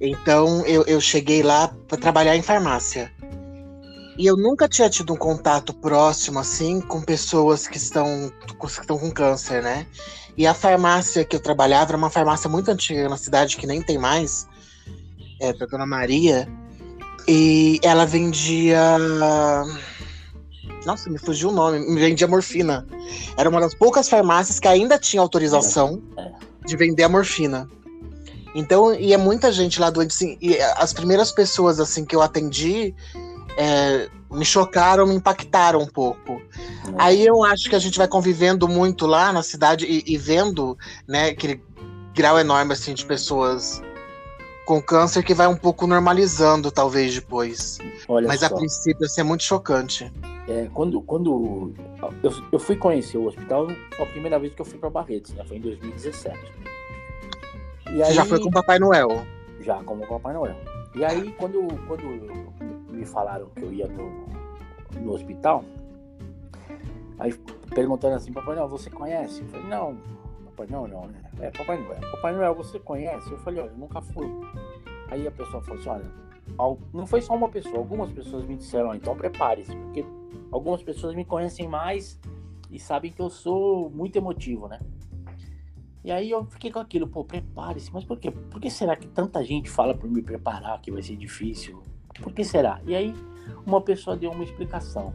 Então 0.05 0.65
eu, 0.65 0.83
eu 0.83 0.99
cheguei 0.99 1.41
lá 1.41 1.73
para 1.87 1.97
trabalhar 1.97 2.35
em 2.35 2.41
farmácia. 2.41 3.09
E 4.17 4.27
eu 4.27 4.35
nunca 4.35 4.67
tinha 4.67 4.89
tido 4.89 5.13
um 5.13 5.15
contato 5.15 5.73
próximo 5.73 6.39
assim 6.39 6.81
com 6.81 7.01
pessoas 7.01 7.67
que 7.67 7.77
estão, 7.77 8.31
que 8.59 8.65
estão 8.67 8.99
com 8.99 9.09
câncer, 9.09 9.63
né? 9.63 9.87
E 10.37 10.45
a 10.45 10.53
farmácia 10.53 11.23
que 11.23 11.35
eu 11.35 11.39
trabalhava 11.39 11.91
era 11.91 11.97
uma 11.97 12.09
farmácia 12.09 12.49
muito 12.49 12.69
antiga 12.69 13.07
na 13.07 13.17
cidade 13.17 13.55
que 13.55 13.65
nem 13.65 13.81
tem 13.81 13.97
mais, 13.97 14.45
é 15.39 15.53
da 15.53 15.65
Dona 15.65 15.85
Maria. 15.85 16.49
E 17.25 17.79
ela 17.81 18.05
vendia. 18.05 18.97
Nossa, 20.85 21.09
me 21.09 21.17
fugiu 21.17 21.49
o 21.49 21.53
nome. 21.53 21.79
Me 21.79 21.99
vendia 21.99 22.27
morfina. 22.27 22.85
Era 23.37 23.49
uma 23.49 23.61
das 23.61 23.73
poucas 23.73 24.09
farmácias 24.09 24.59
que 24.59 24.67
ainda 24.67 24.99
tinha 24.99 25.21
autorização 25.21 26.03
é. 26.17 26.31
de 26.65 26.75
vender 26.75 27.03
a 27.03 27.09
morfina. 27.09 27.69
Então, 28.55 28.93
e 28.93 29.13
é 29.13 29.17
muita 29.17 29.51
gente 29.51 29.79
lá 29.79 29.89
doente, 29.89 30.11
assim, 30.11 30.37
e 30.41 30.57
as 30.77 30.93
primeiras 30.93 31.31
pessoas, 31.31 31.79
assim, 31.79 32.05
que 32.05 32.15
eu 32.15 32.21
atendi, 32.21 32.93
é, 33.57 34.09
me 34.31 34.45
chocaram, 34.45 35.07
me 35.07 35.15
impactaram 35.15 35.79
um 35.79 35.87
pouco. 35.87 36.33
Uhum. 36.33 36.95
Aí 36.97 37.25
eu 37.25 37.43
acho 37.43 37.69
que 37.69 37.75
a 37.75 37.79
gente 37.79 37.97
vai 37.97 38.07
convivendo 38.07 38.67
muito 38.67 39.05
lá 39.05 39.31
na 39.31 39.41
cidade 39.41 39.85
e, 39.85 40.03
e, 40.05 40.17
vendo, 40.17 40.77
né, 41.07 41.29
aquele 41.29 41.61
grau 42.13 42.39
enorme, 42.39 42.73
assim, 42.73 42.93
de 42.93 43.05
pessoas 43.05 43.81
com 44.65 44.81
câncer 44.81 45.23
que 45.23 45.33
vai 45.33 45.47
um 45.47 45.57
pouco 45.57 45.85
normalizando, 45.85 46.71
talvez, 46.71 47.13
depois. 47.13 47.79
Olha 48.07 48.27
Mas 48.27 48.39
só. 48.39 48.45
a 48.47 48.49
princípio, 48.49 49.05
assim, 49.05 49.21
é 49.21 49.23
muito 49.23 49.43
chocante. 49.43 50.11
É, 50.47 50.69
quando 50.73 51.01
quando 51.01 51.73
eu, 52.21 52.31
eu 52.51 52.59
fui 52.59 52.75
conhecer 52.75 53.17
o 53.17 53.27
hospital, 53.27 53.67
a 53.99 54.05
primeira 54.05 54.37
vez 54.37 54.53
que 54.53 54.61
eu 54.61 54.65
fui 54.65 54.77
para 54.77 54.89
Barretos, 54.89 55.33
né, 55.33 55.43
foi 55.47 55.57
em 55.57 55.61
2017. 55.61 56.37
E 57.93 57.97
Você 57.97 58.03
aí, 58.05 58.13
já 58.13 58.25
foi 58.25 58.39
com 58.39 58.49
o 58.49 58.51
Papai 58.51 58.79
Noel? 58.79 59.07
Já, 59.59 59.83
como 59.83 60.07
Papai 60.07 60.33
Noel. 60.33 60.55
E 60.95 61.05
aí, 61.05 61.31
quando, 61.33 61.67
quando 61.87 62.03
me 62.91 63.05
falaram 63.05 63.51
que 63.55 63.61
eu 63.61 63.71
ia 63.71 63.87
no, 63.87 64.25
no 64.99 65.13
hospital, 65.13 65.63
aí 67.19 67.31
perguntando 67.69 68.15
assim, 68.15 68.33
Papai 68.33 68.55
Noel, 68.55 68.67
você 68.67 68.89
conhece? 68.89 69.41
Eu 69.41 69.47
falei, 69.49 69.67
não, 69.67 69.95
Papai 70.45 70.65
Noel 70.71 70.87
não, 70.87 71.05
né? 71.05 71.21
É 71.39 71.51
Papai 71.51 71.77
Noel. 71.77 72.01
Papai 72.13 72.33
Noel, 72.33 72.55
você 72.55 72.79
conhece? 72.79 73.29
Eu 73.31 73.37
falei, 73.37 73.61
olha, 73.61 73.69
eu 73.69 73.77
nunca 73.77 74.01
fui. 74.01 74.27
Aí 75.11 75.27
a 75.27 75.31
pessoa 75.31 75.61
falou 75.61 75.79
assim, 75.79 75.89
olha, 75.89 76.75
não 76.91 77.05
foi 77.05 77.21
só 77.21 77.35
uma 77.35 77.49
pessoa, 77.49 77.77
algumas 77.77 78.11
pessoas 78.11 78.43
me 78.43 78.55
disseram, 78.55 78.95
então 78.95 79.15
prepare-se, 79.15 79.75
porque 79.75 80.03
algumas 80.51 80.81
pessoas 80.81 81.13
me 81.13 81.23
conhecem 81.23 81.67
mais 81.67 82.19
e 82.71 82.79
sabem 82.79 83.11
que 83.11 83.21
eu 83.21 83.29
sou 83.29 83.91
muito 83.91 84.15
emotivo, 84.15 84.67
né? 84.67 84.79
E 86.03 86.11
aí 86.11 86.29
eu 86.29 86.45
fiquei 86.45 86.69
com 86.69 86.79
aquilo, 86.79 87.07
pô, 87.07 87.23
prepare-se. 87.23 87.91
Mas 87.93 88.03
por 88.03 88.19
quê? 88.19 88.29
Por 88.29 88.59
que 88.59 88.69
será 88.69 88.95
que 88.95 89.07
tanta 89.07 89.43
gente 89.43 89.69
fala 89.69 89.95
para 89.95 90.09
me 90.09 90.21
preparar 90.21 90.81
que 90.81 90.91
vai 90.91 91.01
ser 91.01 91.15
difícil? 91.15 91.81
Por 92.21 92.33
que 92.33 92.43
será? 92.43 92.81
E 92.85 92.93
aí 92.93 93.13
uma 93.65 93.81
pessoa 93.81 94.15
deu 94.15 94.31
uma 94.31 94.43
explicação. 94.43 95.13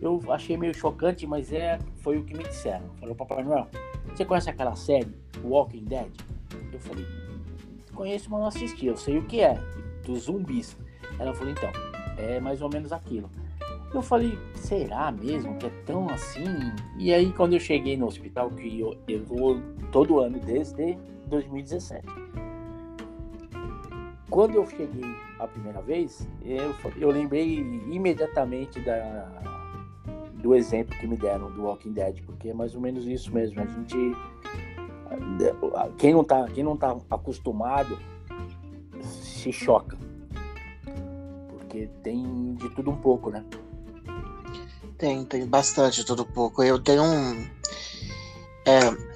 Eu 0.00 0.20
achei 0.30 0.56
meio 0.56 0.74
chocante, 0.74 1.26
mas 1.26 1.52
é, 1.52 1.78
foi 1.98 2.18
o 2.18 2.24
que 2.24 2.36
me 2.36 2.44
disseram. 2.44 2.88
Falou, 2.98 3.14
Papai 3.14 3.42
Noel, 3.42 3.66
você 4.08 4.24
conhece 4.24 4.48
aquela 4.48 4.74
série, 4.74 5.14
Walking 5.42 5.84
Dead? 5.84 6.10
Eu 6.72 6.80
falei, 6.80 7.06
conheço, 7.94 8.30
mas 8.30 8.40
não 8.40 8.46
assisti. 8.46 8.86
Eu 8.86 8.96
sei 8.96 9.18
o 9.18 9.26
que 9.26 9.40
é, 9.40 9.54
dos 10.04 10.22
zumbis. 10.22 10.76
Ela 11.18 11.34
falou, 11.34 11.52
então, 11.52 11.70
é 12.16 12.40
mais 12.40 12.62
ou 12.62 12.70
menos 12.70 12.92
aquilo. 12.92 13.30
Eu 13.92 14.02
falei, 14.02 14.38
será 14.54 15.10
mesmo 15.10 15.56
que 15.58 15.66
é 15.66 15.70
tão 15.84 16.08
assim? 16.08 16.44
E 16.96 17.12
aí 17.12 17.32
quando 17.32 17.54
eu 17.54 17.60
cheguei 17.60 17.96
no 17.96 18.06
hospital, 18.06 18.50
que 18.50 18.80
eu, 18.80 18.96
eu 19.08 19.24
vou 19.24 19.60
todo 19.90 20.20
ano 20.20 20.38
desde 20.38 20.96
2017. 21.26 22.06
Quando 24.30 24.54
eu 24.54 24.66
cheguei 24.66 25.16
a 25.40 25.48
primeira 25.48 25.82
vez, 25.82 26.28
eu, 26.42 26.72
eu 26.96 27.10
lembrei 27.10 27.58
imediatamente 27.90 28.78
da, 28.78 29.28
do 30.34 30.54
exemplo 30.54 30.96
que 30.98 31.06
me 31.06 31.16
deram 31.16 31.50
do 31.50 31.64
Walking 31.64 31.92
Dead, 31.92 32.22
porque 32.24 32.50
é 32.50 32.54
mais 32.54 32.76
ou 32.76 32.80
menos 32.80 33.06
isso 33.06 33.34
mesmo. 33.34 33.60
A 33.60 33.66
gente. 33.66 33.96
Quem 35.98 36.12
não 36.12 36.22
tá, 36.22 36.46
quem 36.46 36.62
não 36.62 36.76
tá 36.76 36.96
acostumado 37.10 37.98
se 39.00 39.52
choca. 39.52 39.98
Porque 41.48 41.88
tem 42.04 42.54
de 42.54 42.70
tudo 42.70 42.92
um 42.92 42.96
pouco, 42.96 43.30
né? 43.30 43.44
Tem, 45.00 45.24
tem 45.24 45.46
bastante 45.46 46.04
tudo 46.04 46.24
pouco. 46.24 46.62
Eu 46.62 46.78
tenho 46.78 47.02
um. 47.02 47.50
É, 48.66 49.10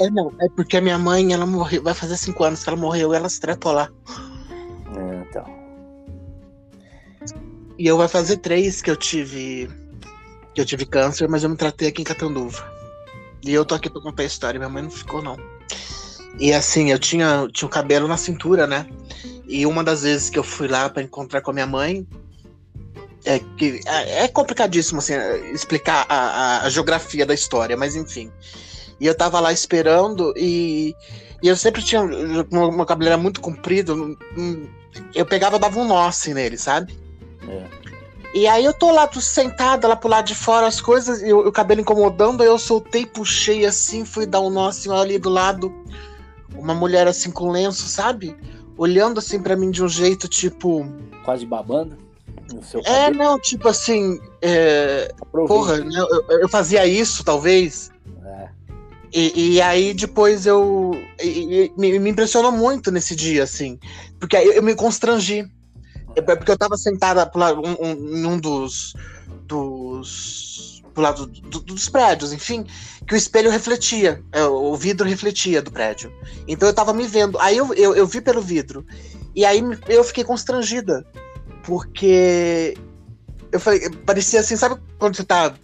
É, 0.00 0.10
não, 0.10 0.32
é 0.40 0.48
porque 0.48 0.76
a 0.76 0.80
minha 0.80 0.98
mãe, 0.98 1.32
ela 1.32 1.46
morreu, 1.46 1.82
vai 1.82 1.94
fazer 1.94 2.16
cinco 2.16 2.44
anos 2.44 2.62
que 2.62 2.68
ela 2.68 2.78
morreu 2.78 3.12
e 3.12 3.16
ela 3.16 3.28
se 3.28 3.40
tratou 3.40 3.72
lá. 3.72 3.88
É, 4.96 5.24
então. 5.28 5.44
E 7.78 7.86
eu 7.86 7.96
vai 7.96 8.08
fazer 8.08 8.38
três 8.38 8.82
que 8.82 8.90
eu 8.90 8.96
tive. 8.96 9.68
Que 10.54 10.60
eu 10.60 10.64
tive 10.64 10.86
câncer, 10.86 11.28
mas 11.28 11.42
eu 11.42 11.50
me 11.50 11.56
tratei 11.56 11.88
aqui 11.88 12.02
em 12.02 12.04
Catanduva. 12.04 12.64
E 13.42 13.52
eu 13.52 13.64
tô 13.64 13.74
aqui 13.74 13.90
pra 13.90 14.00
contar 14.00 14.22
a 14.22 14.26
história, 14.26 14.58
minha 14.58 14.68
mãe 14.68 14.82
não 14.82 14.90
ficou, 14.90 15.22
não. 15.22 15.36
E 16.38 16.52
assim, 16.52 16.90
eu 16.90 16.98
tinha, 16.98 17.48
tinha 17.52 17.66
o 17.66 17.70
cabelo 17.70 18.08
na 18.08 18.16
cintura, 18.16 18.66
né? 18.66 18.86
E 19.46 19.66
uma 19.66 19.84
das 19.84 20.02
vezes 20.02 20.30
que 20.30 20.38
eu 20.38 20.44
fui 20.44 20.66
lá 20.66 20.88
para 20.88 21.02
encontrar 21.02 21.40
com 21.40 21.50
a 21.50 21.54
minha 21.54 21.66
mãe, 21.66 22.06
é 23.24 23.38
que 23.56 23.80
é, 23.86 24.24
é 24.24 24.28
complicadíssimo 24.28 24.98
assim, 24.98 25.14
explicar 25.52 26.06
a, 26.08 26.16
a, 26.16 26.62
a, 26.62 26.70
geografia 26.70 27.24
da 27.24 27.34
história, 27.34 27.76
mas 27.76 27.96
enfim. 27.96 28.30
E 29.00 29.06
eu 29.06 29.14
tava 29.14 29.40
lá 29.40 29.52
esperando 29.52 30.32
e, 30.36 30.94
e 31.42 31.48
eu 31.48 31.56
sempre 31.56 31.82
tinha. 31.82 32.02
Meu 32.04 32.86
cabelo 32.86 33.08
era 33.08 33.18
muito 33.18 33.40
comprido. 33.40 34.16
Eu 35.14 35.26
pegava 35.26 35.58
dava 35.58 35.78
um 35.78 35.86
nó 35.86 36.06
assim 36.06 36.34
nele, 36.34 36.56
sabe? 36.56 36.96
É. 37.48 37.84
E 38.34 38.48
aí 38.48 38.64
eu 38.64 38.74
tô 38.74 38.90
lá 38.90 39.06
tô 39.06 39.20
sentada 39.20 39.86
lá 39.86 39.94
pro 39.94 40.08
lado 40.08 40.26
de 40.26 40.34
fora, 40.34 40.66
as 40.66 40.80
coisas, 40.80 41.22
e 41.22 41.32
o, 41.32 41.46
o 41.46 41.52
cabelo 41.52 41.80
incomodando, 41.80 42.42
aí 42.42 42.48
eu 42.48 42.58
soltei, 42.58 43.06
puxei 43.06 43.64
assim, 43.64 44.04
fui 44.04 44.26
dar 44.26 44.40
um 44.40 44.50
nó 44.50 44.68
assim 44.68 44.90
ali 44.92 45.18
do 45.18 45.28
lado. 45.30 45.72
Uma 46.56 46.74
mulher 46.74 47.06
assim 47.06 47.30
com 47.30 47.50
lenço, 47.50 47.86
sabe? 47.88 48.36
Olhando 48.76 49.18
assim 49.18 49.40
para 49.40 49.56
mim 49.56 49.70
de 49.70 49.82
um 49.82 49.88
jeito 49.88 50.28
tipo. 50.28 50.86
Quase 51.24 51.46
babando? 51.46 51.96
é, 52.84 53.10
não, 53.10 53.38
tipo 53.38 53.68
assim. 53.68 54.20
É... 54.40 55.12
Porra, 55.32 55.78
né, 55.78 55.90
eu, 55.98 56.40
eu, 56.40 56.48
fazia 56.48 56.86
isso, 56.86 57.24
talvez. 57.24 57.90
E, 59.14 59.54
e 59.54 59.62
aí 59.62 59.94
depois 59.94 60.44
eu. 60.44 60.90
E, 61.22 61.72
me, 61.76 61.98
me, 62.00 62.10
impressionou 62.10 62.50
muito 62.50 62.90
nesse 62.90 63.14
dia, 63.14 63.44
assim. 63.44 63.78
Porque 64.18 64.36
eu, 64.36 64.54
eu 64.54 64.62
me 64.62 64.74
constrangi. 64.74 65.48
É 66.16 66.20
porque 66.20 66.50
eu 66.50 66.58
tava 66.58 66.76
sentada 66.76 67.30
um, 67.54 67.86
um, 67.86 67.94
num 67.94 68.38
dos. 68.38 68.94
dos 69.46 70.53
pro 70.94 71.02
lado 71.02 71.26
do, 71.26 71.60
dos 71.60 71.88
prédios, 71.88 72.32
enfim, 72.32 72.64
que 73.06 73.14
o 73.14 73.16
espelho 73.16 73.50
refletia, 73.50 74.22
é, 74.32 74.44
o 74.44 74.74
vidro 74.76 75.06
refletia 75.06 75.60
do 75.60 75.70
prédio. 75.70 76.12
Então 76.48 76.68
eu 76.68 76.74
tava 76.74 76.94
me 76.94 77.06
vendo. 77.06 77.38
Aí 77.40 77.56
eu, 77.56 77.74
eu, 77.74 77.94
eu 77.94 78.06
vi 78.06 78.20
pelo 78.20 78.40
vidro. 78.40 78.86
E 79.34 79.44
aí 79.44 79.62
eu 79.88 80.04
fiquei 80.04 80.24
constrangida. 80.24 81.04
Porque 81.64 82.76
eu 83.50 83.58
falei, 83.58 83.90
parecia 84.06 84.40
assim, 84.40 84.56
sabe 84.56 84.80
quando 84.98 85.16
você 85.16 85.24
tá 85.24 85.54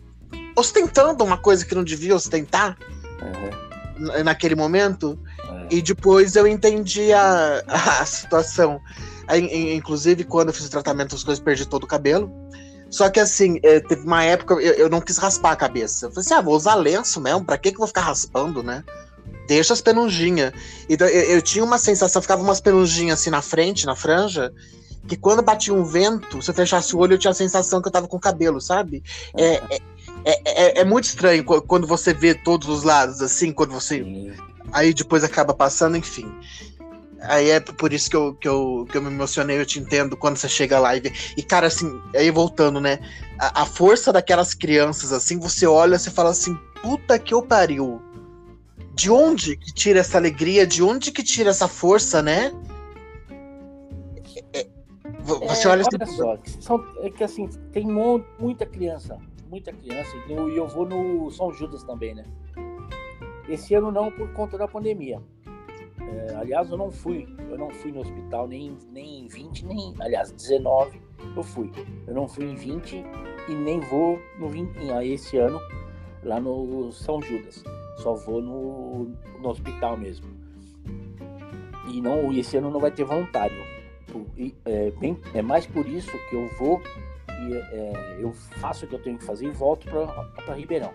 ostentando 0.56 1.22
uma 1.22 1.38
coisa 1.38 1.64
que 1.64 1.74
não 1.74 1.84
devia 1.84 2.14
ostentar? 2.14 2.76
uhum. 3.20 4.24
naquele 4.24 4.54
momento. 4.54 5.18
Uhum. 5.48 5.66
E 5.70 5.82
depois 5.82 6.36
eu 6.36 6.46
entendi 6.46 7.12
a, 7.12 7.62
a 7.66 8.06
situação. 8.06 8.80
Aí, 9.26 9.76
inclusive, 9.76 10.24
quando 10.24 10.48
eu 10.48 10.54
fiz 10.54 10.66
o 10.66 10.70
tratamento, 10.70 11.14
as 11.14 11.22
coisas 11.22 11.42
perdi 11.42 11.66
todo 11.66 11.84
o 11.84 11.86
cabelo. 11.86 12.30
Só 12.90 13.08
que 13.08 13.20
assim, 13.20 13.58
é, 13.62 13.80
teve 13.80 14.04
uma 14.04 14.24
época 14.24 14.54
eu, 14.54 14.74
eu 14.74 14.90
não 14.90 15.00
quis 15.00 15.16
raspar 15.16 15.52
a 15.52 15.56
cabeça. 15.56 16.06
Eu 16.06 16.10
falei 16.10 16.24
assim: 16.24 16.34
ah, 16.34 16.40
vou 16.40 16.56
usar 16.56 16.74
lenço 16.74 17.20
mesmo, 17.20 17.44
pra 17.44 17.56
que, 17.56 17.70
que 17.70 17.76
eu 17.76 17.80
vou 17.80 17.86
ficar 17.86 18.02
raspando, 18.02 18.62
né? 18.62 18.84
Deixa 19.46 19.72
as 19.72 19.80
penunginhas. 19.80 20.52
Então 20.88 21.06
eu, 21.06 21.22
eu 21.22 21.42
tinha 21.42 21.64
uma 21.64 21.78
sensação, 21.78 22.20
ficava 22.20 22.42
umas 22.42 22.60
penunginhas 22.60 23.20
assim 23.20 23.30
na 23.30 23.40
frente, 23.40 23.86
na 23.86 23.94
franja, 23.94 24.52
que 25.06 25.16
quando 25.16 25.42
batia 25.42 25.72
um 25.72 25.84
vento, 25.84 26.42
se 26.42 26.50
eu 26.50 26.54
fechasse 26.54 26.94
o 26.94 26.98
olho, 26.98 27.14
eu 27.14 27.18
tinha 27.18 27.30
a 27.30 27.34
sensação 27.34 27.80
que 27.80 27.88
eu 27.88 27.92
tava 27.92 28.08
com 28.08 28.18
cabelo, 28.18 28.60
sabe? 28.60 29.02
É, 29.36 29.54
é, 29.54 29.80
é, 30.24 30.42
é, 30.44 30.80
é, 30.80 30.84
muito 30.84 31.04
estranho 31.04 31.44
quando 31.44 31.86
você 31.86 32.12
vê 32.12 32.34
todos 32.34 32.68
os 32.68 32.82
lados, 32.82 33.20
assim, 33.22 33.52
quando 33.52 33.72
você. 33.72 34.02
Sim. 34.02 34.32
Aí 34.72 34.94
depois 34.94 35.24
acaba 35.24 35.54
passando, 35.54 35.96
enfim. 35.96 36.30
Aí 37.22 37.50
é 37.50 37.60
por 37.60 37.92
isso 37.92 38.08
que 38.08 38.16
eu, 38.16 38.34
que, 38.34 38.48
eu, 38.48 38.86
que 38.90 38.96
eu 38.96 39.02
me 39.02 39.08
emocionei, 39.08 39.58
eu 39.58 39.66
te 39.66 39.78
entendo 39.78 40.16
quando 40.16 40.36
você 40.36 40.48
chega 40.48 40.78
lá 40.78 40.96
e 40.96 41.00
vê. 41.00 41.12
E, 41.36 41.42
cara, 41.42 41.66
assim, 41.66 42.00
aí 42.14 42.30
voltando, 42.30 42.80
né? 42.80 42.98
A, 43.38 43.62
a 43.62 43.66
força 43.66 44.12
daquelas 44.12 44.54
crianças, 44.54 45.12
assim, 45.12 45.38
você 45.38 45.66
olha 45.66 45.96
e 45.96 46.10
fala 46.10 46.30
assim, 46.30 46.56
puta 46.82 47.18
que 47.18 47.34
eu 47.34 47.42
pariu. 47.42 48.00
De 48.94 49.10
onde 49.10 49.56
que 49.56 49.72
tira 49.72 50.00
essa 50.00 50.18
alegria? 50.18 50.66
De 50.66 50.82
onde 50.82 51.12
que 51.12 51.22
tira 51.22 51.50
essa 51.50 51.68
força, 51.68 52.22
né? 52.22 52.52
É, 54.52 54.60
é 54.60 54.66
você 55.20 55.68
olha 55.68 55.82
assim. 55.82 56.22
Olha 56.22 56.40
só, 56.40 56.58
são, 56.60 56.84
é 56.98 57.10
que 57.10 57.22
assim, 57.22 57.48
tem 57.72 57.86
muita 57.86 58.66
criança 58.66 59.18
muita 59.50 59.72
criança 59.72 60.16
e 60.28 60.56
eu 60.56 60.68
vou 60.68 60.86
no 60.86 61.28
São 61.32 61.52
Judas 61.52 61.82
também, 61.82 62.14
né? 62.14 62.24
Esse 63.48 63.74
ano 63.74 63.90
não 63.90 64.10
por 64.10 64.32
conta 64.32 64.56
da 64.56 64.68
pandemia. 64.68 65.20
É, 66.10 66.34
aliás, 66.34 66.70
eu 66.70 66.76
não 66.76 66.90
fui, 66.90 67.28
eu 67.50 67.56
não 67.56 67.70
fui 67.70 67.92
no 67.92 68.00
hospital 68.00 68.48
nem, 68.48 68.76
nem 68.90 69.20
em 69.24 69.28
20, 69.28 69.66
nem, 69.66 69.94
aliás, 70.00 70.32
19 70.32 71.00
eu 71.36 71.42
fui. 71.42 71.70
Eu 72.06 72.14
não 72.14 72.26
fui 72.26 72.44
em 72.44 72.54
20 72.54 73.04
e 73.48 73.54
nem 73.54 73.80
vou 73.80 74.18
no 74.38 74.48
20, 74.48 74.76
esse 75.04 75.36
ano 75.36 75.60
lá 76.24 76.40
no 76.40 76.90
São 76.92 77.20
Judas. 77.22 77.62
Só 77.98 78.14
vou 78.14 78.40
no, 78.40 79.10
no 79.40 79.48
hospital 79.48 79.96
mesmo. 79.96 80.26
E 81.88 82.00
não, 82.00 82.32
esse 82.32 82.56
ano 82.56 82.70
não 82.70 82.80
vai 82.80 82.90
ter 82.90 83.04
voluntário. 83.04 83.56
É, 84.64 84.90
bem, 84.92 85.18
é 85.34 85.42
mais 85.42 85.66
por 85.66 85.86
isso 85.86 86.10
que 86.28 86.34
eu 86.34 86.48
vou 86.58 86.82
e 87.48 87.54
é, 87.54 88.16
eu 88.20 88.32
faço 88.32 88.84
o 88.84 88.88
que 88.88 88.94
eu 88.94 89.02
tenho 89.02 89.18
que 89.18 89.24
fazer 89.24 89.46
e 89.46 89.50
volto 89.50 89.86
para 89.88 90.54
Ribeirão. 90.54 90.92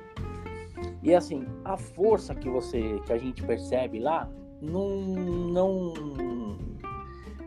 E 1.02 1.14
assim, 1.14 1.46
a 1.64 1.78
força 1.78 2.36
que 2.36 2.50
você, 2.50 3.00
que 3.06 3.14
a 3.14 3.18
gente 3.18 3.44
percebe 3.44 4.00
lá, 4.00 4.30
não, 4.66 4.90
não, 5.52 5.94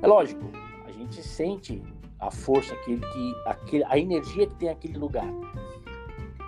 é 0.01 0.07
lógico, 0.07 0.43
a 0.87 0.91
gente 0.93 1.23
sente 1.23 1.83
a 2.19 2.31
força 2.31 2.75
que, 2.85 2.99
que 2.99 3.35
aquele, 3.47 3.85
a 3.85 3.99
energia 3.99 4.47
que 4.47 4.55
tem 4.57 4.69
aquele 4.69 4.99
lugar. 4.99 5.29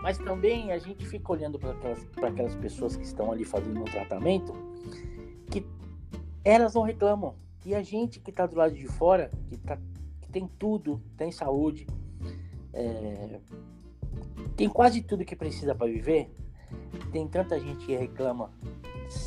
Mas 0.02 0.18
também 0.18 0.72
a 0.72 0.78
gente 0.78 1.06
fica 1.06 1.33
olhando 1.33 1.59
para 1.59 1.72
aquelas, 1.72 2.06
aquelas 2.22 2.54
pessoas 2.56 2.96
que 2.96 3.04
estão 3.04 3.30
ali 3.30 3.44
fazendo 3.44 3.80
um 3.80 3.85
tratamento, 3.85 4.52
que 5.50 5.64
elas 6.44 6.74
não 6.74 6.83
reclamam. 6.83 7.35
E 7.64 7.74
a 7.74 7.83
gente 7.83 8.20
que 8.20 8.30
está 8.30 8.46
do 8.46 8.56
lado 8.56 8.74
de 8.74 8.87
fora, 8.87 9.30
que, 9.48 9.59
tá, 9.59 9.76
que 10.22 10.30
tem 10.30 10.48
tudo, 10.59 11.02
tem 11.16 11.30
saúde, 11.30 11.87
é, 12.72 13.40
tem 14.56 14.68
quase 14.68 15.02
tudo 15.02 15.24
que 15.24 15.37
precisa 15.37 15.74
para 15.74 15.87
viver. 15.87 16.30
Tem 17.12 17.26
tanta 17.28 17.59
gente 17.59 17.85
que 17.85 17.94
reclama 17.94 18.50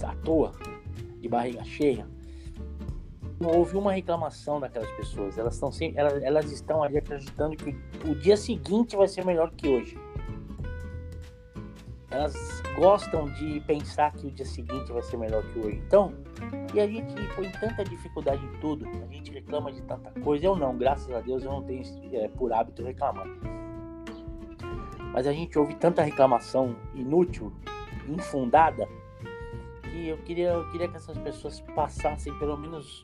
à 0.04 0.16
toa, 0.16 0.54
de 1.24 1.30
barriga 1.30 1.64
cheia. 1.64 2.06
Não 3.40 3.50
houve 3.50 3.78
uma 3.78 3.94
reclamação 3.94 4.60
daquelas 4.60 4.92
pessoas. 4.92 5.38
Elas 5.38 5.54
estão 5.56 5.72
sempre, 5.72 6.00
elas, 6.00 6.22
elas 6.22 6.52
estão 6.52 6.84
ali 6.84 6.98
acreditando 6.98 7.56
que 7.56 7.76
o 8.06 8.14
dia 8.14 8.36
seguinte 8.36 8.96
vai 8.96 9.08
ser 9.08 9.26
melhor 9.26 9.50
que 9.52 9.68
hoje. 9.68 9.98
Elas 12.12 12.36
gostam 12.76 13.26
de 13.32 13.60
pensar 13.62 14.12
que 14.12 14.28
o 14.28 14.32
dia 14.32 14.46
seguinte 14.46 14.92
vai 14.92 15.02
ser 15.02 15.18
melhor 15.18 15.42
que 15.52 15.60
hoje. 15.60 15.78
Então, 15.88 16.14
e 16.74 16.80
a 16.80 16.86
gente 16.86 17.16
põe 17.36 17.50
tanta 17.52 17.84
dificuldade 17.84 18.46
em 18.46 18.60
tudo, 18.60 18.86
a 18.86 19.12
gente 19.12 19.32
reclama 19.32 19.72
de 19.72 19.82
tanta 19.82 20.12
coisa. 20.20 20.46
Eu 20.46 20.56
não, 20.56 20.78
graças 20.78 21.10
a 21.12 21.22
Deus, 21.22 21.44
eu 21.44 21.52
não 21.52 21.64
tenho 21.64 21.82
é, 22.14 22.28
por 22.28 22.52
hábito 22.54 22.84
reclamar. 22.84 23.28
Mas 25.14 25.26
a 25.26 25.32
gente 25.32 25.58
ouve 25.58 25.74
tanta 25.76 26.04
reclamação 26.04 26.76
inútil, 26.94 27.52
infundada, 28.08 28.88
eu 30.08 30.18
queria, 30.20 30.50
eu 30.50 30.70
queria 30.72 30.88
que 30.88 30.98
essas 30.98 31.18
pessoas 31.18 31.60
passassem 31.76 32.34
pelo 32.40 32.58
menos 32.58 33.04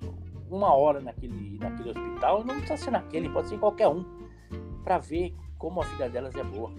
uma 0.50 0.74
hora 0.74 1.00
naquele, 1.00 1.58
naquele 1.60 1.90
hospital. 1.90 2.44
Não 2.44 2.56
precisa 2.56 2.78
ser 2.78 2.92
naquele, 2.92 3.30
pode 3.30 3.50
ser 3.50 3.60
qualquer 3.60 3.88
um, 3.88 4.06
para 4.84 4.98
ver 4.98 5.36
como 5.58 5.82
a 5.82 5.86
vida 5.86 6.10
delas 6.10 6.36
é 6.36 6.44
boa. 6.44 6.72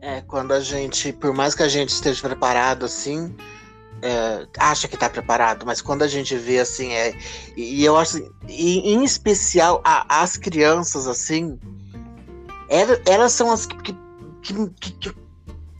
É, 0.00 0.20
quando 0.22 0.52
a 0.52 0.60
gente, 0.60 1.12
por 1.12 1.34
mais 1.34 1.54
que 1.54 1.62
a 1.62 1.68
gente 1.68 1.88
esteja 1.88 2.20
preparado 2.22 2.84
assim, 2.84 3.34
é, 4.00 4.46
acha 4.58 4.86
que 4.86 4.94
está 4.94 5.10
preparado, 5.10 5.66
mas 5.66 5.80
quando 5.80 6.02
a 6.02 6.08
gente 6.08 6.36
vê 6.36 6.60
assim, 6.60 6.92
é, 6.92 7.16
e, 7.56 7.84
eu 7.84 7.96
acho, 7.96 8.18
e, 8.48 8.92
em 8.92 9.02
especial 9.02 9.80
a, 9.84 10.22
as 10.22 10.36
crianças 10.36 11.08
assim, 11.08 11.58
elas, 12.68 13.00
elas 13.06 13.32
são 13.32 13.50
as 13.50 13.66
que, 13.66 13.76
que, 14.40 14.70
que, 14.80 15.14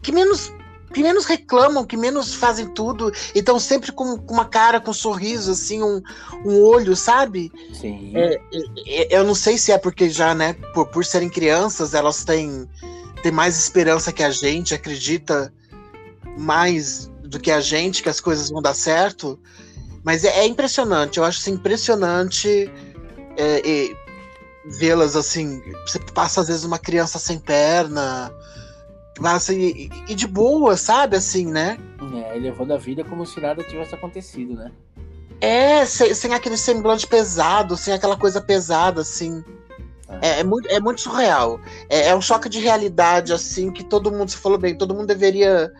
que, 0.02 0.12
menos 0.12 0.52
que 0.92 1.02
menos 1.02 1.24
reclamam, 1.24 1.84
que 1.84 1.96
menos 1.96 2.34
fazem 2.34 2.66
tudo, 2.68 3.12
e 3.34 3.38
estão 3.38 3.58
sempre 3.58 3.92
com, 3.92 4.16
com, 4.16 4.34
uma 4.34 4.44
cara, 4.44 4.80
com 4.80 4.90
um 4.90 4.94
sorriso, 4.94 5.52
assim, 5.52 5.82
um, 5.82 6.02
um 6.44 6.60
olho, 6.62 6.96
sabe? 6.96 7.52
Sim. 7.72 8.12
É, 8.14 8.34
é, 8.86 9.14
é, 9.14 9.18
eu 9.18 9.24
não 9.24 9.34
sei 9.34 9.58
se 9.58 9.72
é 9.72 9.78
porque 9.78 10.08
já, 10.08 10.34
né, 10.34 10.54
por, 10.74 10.86
por 10.86 11.04
serem 11.04 11.28
crianças, 11.28 11.94
elas 11.94 12.24
têm, 12.24 12.68
têm 13.22 13.32
mais 13.32 13.58
esperança 13.58 14.12
que 14.12 14.22
a 14.22 14.30
gente, 14.30 14.74
acredita 14.74 15.52
mais 16.38 17.10
do 17.22 17.38
que 17.38 17.50
a 17.50 17.60
gente 17.60 18.02
que 18.02 18.08
as 18.08 18.20
coisas 18.20 18.48
vão 18.48 18.62
dar 18.62 18.74
certo. 18.74 19.38
Mas 20.02 20.24
é, 20.24 20.40
é 20.40 20.46
impressionante, 20.46 21.18
eu 21.18 21.24
acho 21.24 21.40
assim, 21.40 21.52
impressionante 21.52 22.70
é, 23.36 23.90
vê-las 24.64 25.16
assim. 25.16 25.62
Você 25.86 25.98
passa 25.98 26.40
às 26.40 26.48
vezes 26.48 26.64
uma 26.64 26.78
criança 26.78 27.18
sem 27.18 27.38
perna, 27.38 28.32
passa 29.18 29.52
e, 29.52 29.90
e 30.08 30.14
de 30.14 30.26
boa, 30.26 30.76
sabe? 30.76 31.16
Assim, 31.16 31.46
né? 31.46 31.78
É, 32.30 32.34
levando 32.38 32.72
a 32.72 32.76
vida 32.76 33.04
como 33.04 33.26
se 33.26 33.40
nada 33.40 33.62
tivesse 33.64 33.94
acontecido, 33.94 34.54
né? 34.54 34.72
É, 35.40 35.84
sem, 35.86 36.14
sem 36.14 36.34
aquele 36.34 36.56
semblante 36.56 37.06
pesado, 37.06 37.76
sem 37.76 37.94
aquela 37.94 38.16
coisa 38.16 38.40
pesada, 38.40 39.00
assim. 39.00 39.44
É, 40.08 40.28
é, 40.28 40.40
é 40.40 40.44
muito, 40.44 40.68
é 40.68 40.80
muito 40.80 41.00
surreal. 41.00 41.60
É, 41.88 42.08
é, 42.08 42.16
um 42.16 42.20
choque 42.20 42.48
de 42.48 42.58
realidade, 42.58 43.32
assim, 43.32 43.70
que 43.70 43.84
todo 43.84 44.10
mundo, 44.10 44.30
se 44.30 44.36
falou 44.36 44.58
bem, 44.58 44.76
todo 44.76 44.94
mundo 44.94 45.06
deveria 45.06 45.72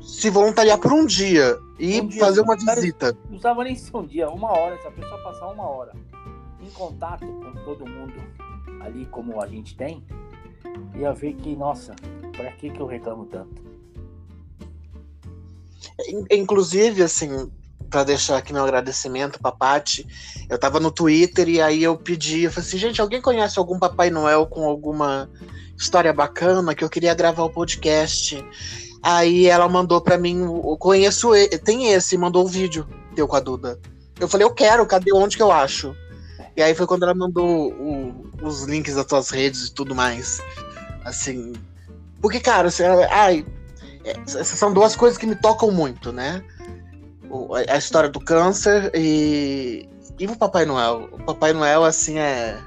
se 0.00 0.28
voluntariar 0.30 0.78
por 0.78 0.92
um 0.92 1.06
dia 1.06 1.58
e 1.78 2.00
um 2.00 2.08
dia, 2.08 2.20
fazer 2.20 2.40
uma 2.40 2.56
visita. 2.56 3.12
Não 3.12 3.28
precisava 3.28 3.64
nem 3.64 3.74
ser 3.74 3.96
um 3.96 4.06
dia, 4.06 4.28
uma 4.28 4.50
hora, 4.50 4.78
se 4.80 4.86
a 4.86 4.90
pessoa 4.90 5.22
passar 5.22 5.46
uma 5.48 5.68
hora 5.68 5.92
em 6.60 6.70
contato 6.70 7.26
com 7.26 7.64
todo 7.64 7.86
mundo 7.86 8.14
ali 8.80 9.06
como 9.06 9.40
a 9.40 9.46
gente 9.46 9.76
tem, 9.76 10.04
ia 10.94 11.12
ver 11.12 11.34
que, 11.34 11.54
nossa, 11.56 11.94
para 12.36 12.50
que 12.52 12.70
que 12.70 12.80
eu 12.80 12.86
reclamo 12.86 13.26
tanto? 13.26 13.62
Inclusive, 16.30 17.02
assim, 17.02 17.50
para 17.90 18.04
deixar 18.04 18.38
aqui 18.38 18.52
meu 18.52 18.62
agradecimento 18.62 19.40
pra 19.40 19.52
Paty, 19.52 20.06
eu 20.48 20.58
tava 20.58 20.78
no 20.78 20.90
Twitter 20.90 21.48
e 21.48 21.60
aí 21.60 21.82
eu 21.82 21.96
pedi, 21.96 22.42
eu 22.42 22.50
falei 22.50 22.68
assim, 22.68 22.78
gente, 22.78 23.00
alguém 23.00 23.20
conhece 23.20 23.58
algum 23.58 23.78
Papai 23.78 24.10
Noel 24.10 24.46
com 24.46 24.64
alguma 24.64 25.28
história 25.76 26.12
bacana 26.12 26.74
que 26.74 26.84
eu 26.84 26.88
queria 26.88 27.14
gravar 27.14 27.44
o 27.44 27.50
podcast? 27.50 28.42
Aí 29.02 29.46
ela 29.46 29.68
mandou 29.68 30.00
para 30.00 30.18
mim, 30.18 30.42
eu 30.42 30.76
conheço, 30.78 31.30
tem 31.64 31.92
esse, 31.92 32.16
mandou 32.16 32.44
o 32.44 32.46
um 32.46 32.50
vídeo 32.50 32.86
teu 33.14 33.26
com 33.26 33.36
a 33.36 33.40
Duda. 33.40 33.78
Eu 34.18 34.28
falei, 34.28 34.46
eu 34.46 34.54
quero, 34.54 34.86
cadê 34.86 35.12
onde 35.12 35.36
que 35.36 35.42
eu 35.42 35.50
acho? 35.50 35.94
E 36.56 36.62
aí 36.62 36.74
foi 36.74 36.86
quando 36.86 37.04
ela 37.04 37.14
mandou 37.14 37.72
o, 37.72 38.30
os 38.42 38.64
links 38.64 38.94
das 38.94 39.06
tuas 39.06 39.30
redes 39.30 39.68
e 39.68 39.74
tudo 39.74 39.94
mais. 39.94 40.42
Assim. 41.04 41.52
Porque, 42.20 42.40
cara, 42.40 42.68
assim, 42.68 42.82
ai, 43.10 43.46
é, 44.04 44.18
essas 44.20 44.58
são 44.58 44.72
duas 44.72 44.96
coisas 44.96 45.18
que 45.18 45.26
me 45.26 45.36
tocam 45.36 45.70
muito, 45.70 46.12
né? 46.12 46.44
a 47.68 47.76
história 47.76 48.08
do 48.08 48.18
câncer 48.18 48.90
e, 48.94 49.88
e 50.18 50.26
o 50.26 50.36
Papai 50.36 50.64
Noel. 50.64 51.08
O 51.12 51.18
Papai 51.24 51.52
Noel, 51.52 51.84
assim, 51.84 52.18
é. 52.18 52.58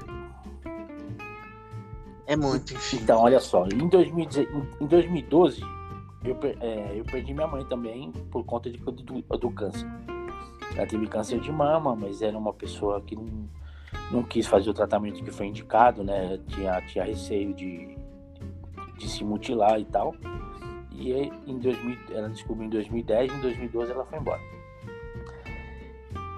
É 2.26 2.36
muito, 2.36 2.72
enfim. 2.72 2.98
Então, 3.02 3.20
olha 3.20 3.38
só, 3.38 3.66
em, 3.66 3.86
2000, 3.86 4.28
em 4.80 4.86
2012, 4.86 5.60
eu, 6.24 6.38
é, 6.60 6.98
eu 6.98 7.04
perdi 7.04 7.34
minha 7.34 7.46
mãe 7.46 7.62
também 7.66 8.10
por 8.30 8.42
conta 8.44 8.70
de, 8.70 8.78
do, 8.78 9.22
do 9.22 9.50
câncer. 9.50 9.86
Ela 10.74 10.86
teve 10.86 11.06
câncer 11.06 11.38
de 11.38 11.52
mama, 11.52 11.94
mas 11.94 12.22
era 12.22 12.36
uma 12.36 12.54
pessoa 12.54 13.00
que 13.02 13.14
não, 13.14 13.46
não 14.10 14.22
quis 14.22 14.46
fazer 14.46 14.70
o 14.70 14.74
tratamento 14.74 15.22
que 15.22 15.30
foi 15.30 15.46
indicado, 15.46 16.04
né? 16.04 16.38
Tinha, 16.48 16.80
tinha 16.82 17.04
receio 17.04 17.52
de, 17.54 17.96
de 18.98 19.08
se 19.08 19.24
mutilar 19.24 19.80
e 19.80 19.84
tal. 19.84 20.14
E 20.92 21.12
em 21.46 21.58
2000, 21.58 21.98
ela 22.10 22.28
descobriu 22.28 22.66
em 22.66 22.70
2010, 22.70 23.32
em 23.32 23.40
2012 23.40 23.90
ela 23.90 24.04
foi 24.04 24.18
embora. 24.18 24.40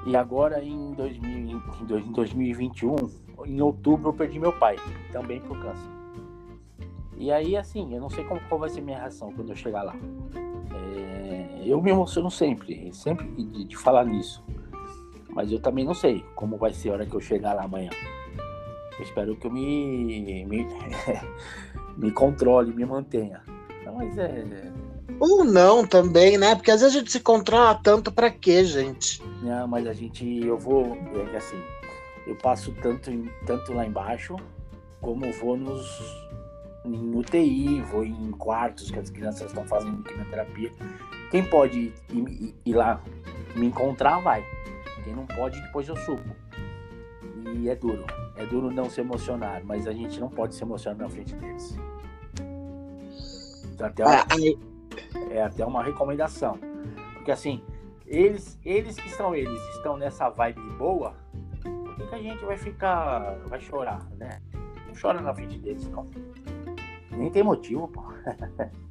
E 0.07 0.17
agora 0.17 0.63
em, 0.63 0.93
2000, 0.95 1.61
em 1.99 2.13
2021, 2.13 2.97
em 3.45 3.61
outubro, 3.61 4.11
eu 4.11 4.15
perdi 4.15 4.39
meu 4.39 4.53
pai, 4.53 4.77
também 5.13 5.41
por 5.41 5.61
câncer. 5.61 5.91
E 7.17 7.33
aí, 7.33 7.57
assim, 7.57 7.93
eu 7.93 8.01
não 8.01 8.09
sei 8.09 8.23
como, 8.25 8.41
qual 8.49 8.61
vai 8.61 8.69
ser 8.69 8.83
minha 8.83 8.99
reação 8.99 9.33
quando 9.33 9.51
eu 9.51 9.57
chegar 9.57 9.83
lá. 9.83 9.97
É, 10.73 11.63
eu 11.65 11.83
me 11.83 11.91
emociono 11.91 12.31
sempre, 12.31 12.93
sempre 12.95 13.27
de, 13.27 13.65
de, 13.65 13.77
falar 13.77 14.05
nisso. 14.05 14.45
Mas 15.37 15.53
eu 15.53 15.61
também 15.61 15.85
não 15.85 15.93
sei 15.93 16.25
como 16.35 16.57
vai 16.57 16.73
ser 16.73 16.89
a 16.89 16.93
hora 16.95 17.07
que 17.07 17.15
eu 17.15 17.21
chegar 17.21 17.53
lá 17.53 17.65
amanhã. 17.65 17.91
Eu 18.99 19.05
espero 19.05 19.37
que 19.37 19.47
eu 19.47 19.51
me, 19.51 20.47
me, 20.47 20.67
me 21.95 22.11
controle, 22.11 22.73
me 22.73 22.87
mantenha. 22.87 23.43
Mas 23.95 24.17
é. 24.17 24.73
Ou 25.21 25.45
não 25.45 25.87
também, 25.87 26.39
né? 26.39 26.55
Porque 26.55 26.71
às 26.71 26.81
vezes 26.81 26.97
a 26.97 26.99
gente 26.99 27.13
se 27.13 27.21
controla 27.21 27.75
tanto 27.75 28.11
para 28.11 28.31
quê, 28.31 28.65
gente? 28.65 29.23
Não, 29.43 29.69
mas 29.69 29.87
a 29.87 29.93
gente. 29.93 30.25
Eu 30.43 30.57
vou. 30.57 30.97
É 31.33 31.37
assim. 31.37 31.63
Eu 32.27 32.35
passo 32.37 32.73
tanto, 32.83 33.11
tanto 33.45 33.75
lá 33.75 33.87
embaixo, 33.87 34.37
como 35.03 35.31
vou 35.35 35.55
nos 35.55 35.87
em 36.83 37.15
UTI, 37.15 37.83
vou 37.83 38.05
em 38.05 38.31
quartos 38.33 38.91
que 38.91 38.99
as 38.99 39.11
crianças 39.11 39.49
estão 39.49 39.65
fazendo 39.67 40.03
quimioterapia. 40.03 40.73
Quem 41.31 41.45
pode 41.45 41.79
ir, 41.79 41.95
ir, 42.11 42.55
ir, 42.65 42.75
lá 42.75 43.03
me 43.55 43.67
encontrar, 43.67 44.21
vai. 44.21 44.43
Quem 45.07 45.15
não 45.15 45.25
pode, 45.25 45.63
depois 45.63 45.87
eu 45.87 45.97
subo. 45.99 46.35
E 47.55 47.69
é 47.69 47.77
duro. 47.77 48.05
É 48.35 48.45
duro 48.45 48.73
não 48.73 48.91
se 48.91 49.01
emocionar, 49.01 49.63
mas 49.65 49.87
a 49.87 49.93
gente 49.93 50.19
não 50.19 50.29
pode 50.29 50.57
se 50.57 50.65
emocionar 50.65 50.99
na 50.99 51.09
frente 51.09 51.33
deles. 51.37 51.79
Até 53.79 54.05
uma, 54.05 54.23
ah, 54.23 55.31
é 55.31 55.43
até 55.43 55.65
uma 55.65 55.81
recomendação. 55.81 56.59
Porque 57.15 57.31
assim, 57.31 57.63
eles, 58.05 58.59
eles 58.65 58.97
que 58.97 59.09
são 59.11 59.33
eles, 59.33 59.61
estão 59.77 59.97
nessa 59.97 60.29
vibe 60.29 60.61
boa, 60.77 61.15
por 61.63 61.95
que, 61.95 62.07
que 62.09 62.15
a 62.17 62.19
gente 62.19 62.45
vai 62.45 62.57
ficar, 62.57 63.39
vai 63.47 63.61
chorar, 63.61 64.05
né? 64.17 64.43
Não 64.89 64.95
chora 65.01 65.21
na 65.21 65.33
frente 65.33 65.57
deles, 65.57 65.89
não. 65.89 66.11
Nem 67.13 67.31
tem 67.31 67.45
motivo, 67.45 67.87
pô. 67.87 68.03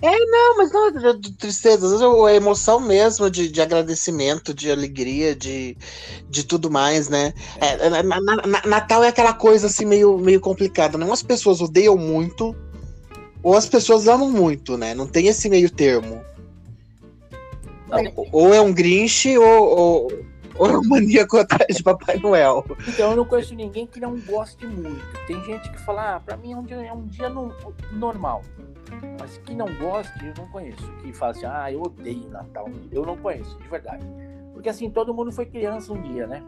É, 0.00 0.16
não, 0.26 0.56
mas 0.56 0.72
não 0.72 0.86
é 0.86 0.92
tristeza, 1.36 1.84
às 1.84 1.92
vezes 1.92 2.06
é 2.28 2.36
emoção 2.36 2.78
mesmo 2.78 3.28
de, 3.28 3.48
de 3.48 3.60
agradecimento, 3.60 4.54
de 4.54 4.70
alegria, 4.70 5.34
de, 5.34 5.76
de 6.30 6.44
tudo 6.44 6.70
mais, 6.70 7.08
né? 7.08 7.34
É, 7.60 7.86
é 7.86 8.02
na, 8.04 8.20
na, 8.20 8.62
Natal 8.64 9.02
é 9.02 9.08
aquela 9.08 9.32
coisa 9.32 9.66
assim 9.66 9.84
meio, 9.84 10.16
meio 10.16 10.40
complicada, 10.40 10.96
né? 10.96 11.04
Umas 11.04 11.22
pessoas 11.22 11.60
odeiam 11.60 11.96
muito, 11.96 12.54
ou 13.42 13.56
as 13.56 13.66
pessoas 13.66 14.06
amam 14.06 14.30
muito, 14.30 14.76
né? 14.76 14.94
Não 14.94 15.06
tem 15.06 15.26
esse 15.26 15.48
meio 15.48 15.68
termo. 15.68 16.22
Ou, 18.14 18.28
ou 18.30 18.54
é 18.54 18.60
um 18.60 18.72
Grinch, 18.72 19.36
ou, 19.36 19.78
ou, 19.78 20.12
ou 20.58 20.68
é 20.68 20.76
um 20.76 20.82
maníaco 20.84 21.38
atrás 21.38 21.76
de 21.76 21.82
Papai 21.82 22.18
Noel. 22.18 22.64
Então 22.86 23.10
eu 23.10 23.16
não 23.16 23.24
conheço 23.24 23.54
ninguém 23.54 23.86
que 23.86 24.00
não 24.00 24.18
goste 24.20 24.66
muito. 24.66 25.00
Tem 25.26 25.42
gente 25.44 25.70
que 25.70 25.78
fala, 25.80 26.16
ah, 26.16 26.20
pra 26.20 26.36
mim 26.36 26.52
é 26.52 26.56
um 26.56 26.62
dia, 26.62 26.76
é 26.76 26.92
um 26.92 27.06
dia 27.06 27.28
no, 27.28 27.54
normal. 27.92 28.42
Mas 29.20 29.38
que 29.38 29.54
não 29.54 29.72
goste, 29.76 30.12
eu 30.26 30.34
não 30.36 30.48
conheço. 30.48 30.90
Que 31.02 31.12
fala 31.12 31.32
assim, 31.32 31.46
ah, 31.46 31.72
eu 31.72 31.82
odeio 31.82 32.28
Natal. 32.28 32.68
Eu 32.90 33.04
não 33.06 33.16
conheço, 33.16 33.56
de 33.58 33.68
verdade. 33.68 34.04
Porque 34.52 34.68
assim, 34.68 34.90
todo 34.90 35.14
mundo 35.14 35.30
foi 35.30 35.46
criança 35.46 35.92
um 35.92 36.02
dia, 36.02 36.26
né? 36.26 36.42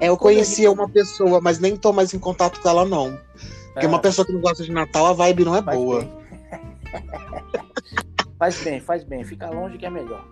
É, 0.00 0.08
eu 0.08 0.16
conhecia 0.16 0.70
uma 0.70 0.88
pessoa, 0.88 1.40
mas 1.40 1.58
nem 1.58 1.76
tô 1.76 1.92
mais 1.92 2.14
em 2.14 2.18
contato 2.18 2.60
com 2.60 2.68
ela, 2.68 2.84
não. 2.84 3.18
Porque 3.72 3.86
é. 3.86 3.88
uma 3.88 4.00
pessoa 4.00 4.24
que 4.24 4.32
não 4.32 4.40
gosta 4.40 4.62
de 4.62 4.70
Natal, 4.70 5.06
a 5.06 5.12
vibe 5.12 5.44
não 5.44 5.56
é 5.56 5.62
faz 5.62 5.76
boa. 5.76 6.00
Bem. 6.00 6.12
faz 8.38 8.62
bem, 8.62 8.80
faz 8.80 9.04
bem. 9.04 9.24
Fica 9.24 9.50
longe 9.50 9.76
que 9.76 9.86
é 9.86 9.90
melhor. 9.90 10.24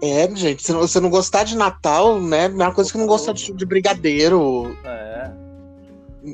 É, 0.00 0.34
gente, 0.34 0.62
se 0.62 0.72
você 0.72 1.00
não 1.00 1.10
gostar 1.10 1.44
de 1.44 1.56
Natal, 1.56 2.20
né? 2.20 2.44
É 2.44 2.48
uma 2.48 2.72
coisa 2.72 2.90
que 2.90 2.98
não 2.98 3.06
gostar 3.06 3.32
de, 3.32 3.52
de 3.52 3.66
brigadeiro. 3.66 4.76
É. 4.84 5.30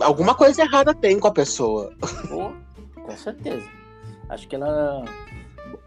Alguma 0.00 0.34
coisa 0.34 0.62
errada 0.62 0.94
tem 0.94 1.18
com 1.18 1.28
a 1.28 1.32
pessoa. 1.32 1.92
Pô, 2.28 2.52
com 3.02 3.16
certeza. 3.16 3.66
Acho 4.28 4.46
que 4.48 4.56
ela. 4.56 5.04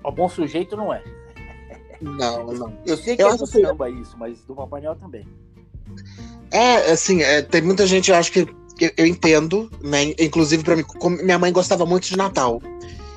O 0.03 0.11
bom 0.11 0.27
sujeito 0.27 0.75
não 0.75 0.93
é. 0.93 1.03
Não, 2.01 2.45
não. 2.45 2.77
Eu 2.85 2.97
sei 2.97 3.15
que 3.15 3.23
eu 3.23 3.29
é 3.29 3.37
do 3.37 3.45
que... 3.45 3.61
samba 3.61 3.89
isso, 3.89 4.15
mas 4.17 4.39
do 4.41 4.55
Papai 4.55 4.81
Noel 4.81 4.95
também. 4.95 5.25
É, 6.51 6.91
assim, 6.91 7.21
é, 7.21 7.41
tem 7.41 7.61
muita 7.61 7.85
gente, 7.85 8.11
eu 8.11 8.17
acho 8.17 8.31
que 8.31 8.47
eu, 8.79 8.91
eu 8.95 9.05
entendo, 9.05 9.69
né? 9.81 10.13
Inclusive, 10.19 10.63
para 10.63 10.75
mim, 10.75 10.85
minha 11.23 11.39
mãe 11.39 11.51
gostava 11.51 11.85
muito 11.85 12.07
de 12.07 12.17
Natal. 12.17 12.61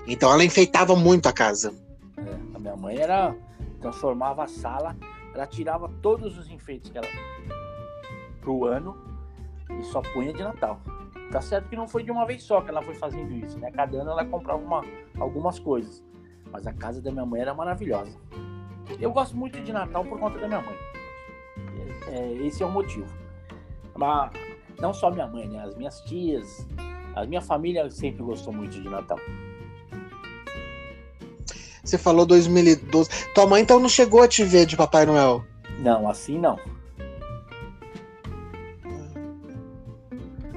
Então 0.07 0.33
ela 0.33 0.44
enfeitava 0.44 0.96
muito 0.96 1.29
a 1.29 1.33
casa. 1.33 1.73
É, 2.18 2.35
a 2.55 2.59
minha 2.59 2.77
mãe 2.77 2.96
era 2.99 3.35
transformava 3.81 4.45
a 4.45 4.47
sala, 4.47 4.97
ela 5.35 5.47
tirava 5.47 5.88
todos 6.03 6.38
os 6.38 6.49
enfeites 6.49 6.90
que 6.90 6.99
ela 6.99 7.07
pro 8.40 8.64
ano 8.66 8.97
e 9.79 9.83
só 9.85 10.01
punha 10.01 10.33
de 10.33 10.43
Natal. 10.43 10.81
Tá 11.31 11.40
certo 11.40 11.69
que 11.69 11.77
não 11.77 11.87
foi 11.87 12.03
de 12.03 12.11
uma 12.11 12.27
vez 12.27 12.43
só 12.43 12.61
que 12.61 12.71
ela 12.71 12.83
foi 12.83 12.95
fazendo 12.95 13.33
isso, 13.33 13.59
né? 13.59 13.71
Cada 13.71 14.01
ano 14.01 14.11
ela 14.11 14.25
comprava 14.25 14.61
uma, 14.61 14.85
algumas 15.19 15.59
coisas. 15.59 16.05
Mas 16.51 16.66
a 16.66 16.73
casa 16.73 17.01
da 17.01 17.12
minha 17.12 17.25
mãe 17.25 17.40
era 17.40 17.55
maravilhosa. 17.55 18.19
Eu 19.01 19.12
gosto 19.12 19.37
muito 19.37 19.61
de 19.61 19.73
Natal 19.73 20.05
por 20.05 20.19
conta 20.19 20.38
da 20.38 20.49
minha 20.49 20.61
mãe. 20.61 20.77
É, 22.09 22.33
esse 22.45 22.62
é 22.62 22.66
o 22.66 22.71
motivo. 22.71 23.07
Mas 23.97 24.33
não 24.81 24.93
só 24.93 25.11
minha 25.11 25.29
mãe, 25.29 25.49
né? 25.49 25.62
As 25.62 25.77
minhas 25.77 26.01
tias, 26.01 26.66
a 27.14 27.25
minha 27.25 27.40
família 27.40 27.88
sempre 27.90 28.25
gostou 28.25 28.53
muito 28.53 28.81
de 28.81 28.88
Natal. 28.88 29.19
Você 31.90 31.98
falou 31.98 32.24
2012. 32.24 33.11
Tua 33.35 33.48
mãe 33.48 33.62
então 33.62 33.81
não 33.81 33.88
chegou 33.88 34.22
a 34.22 34.29
te 34.29 34.44
ver 34.44 34.64
de 34.64 34.76
Papai 34.76 35.05
Noel? 35.05 35.44
Não, 35.81 36.09
assim 36.09 36.38
não. 36.38 36.57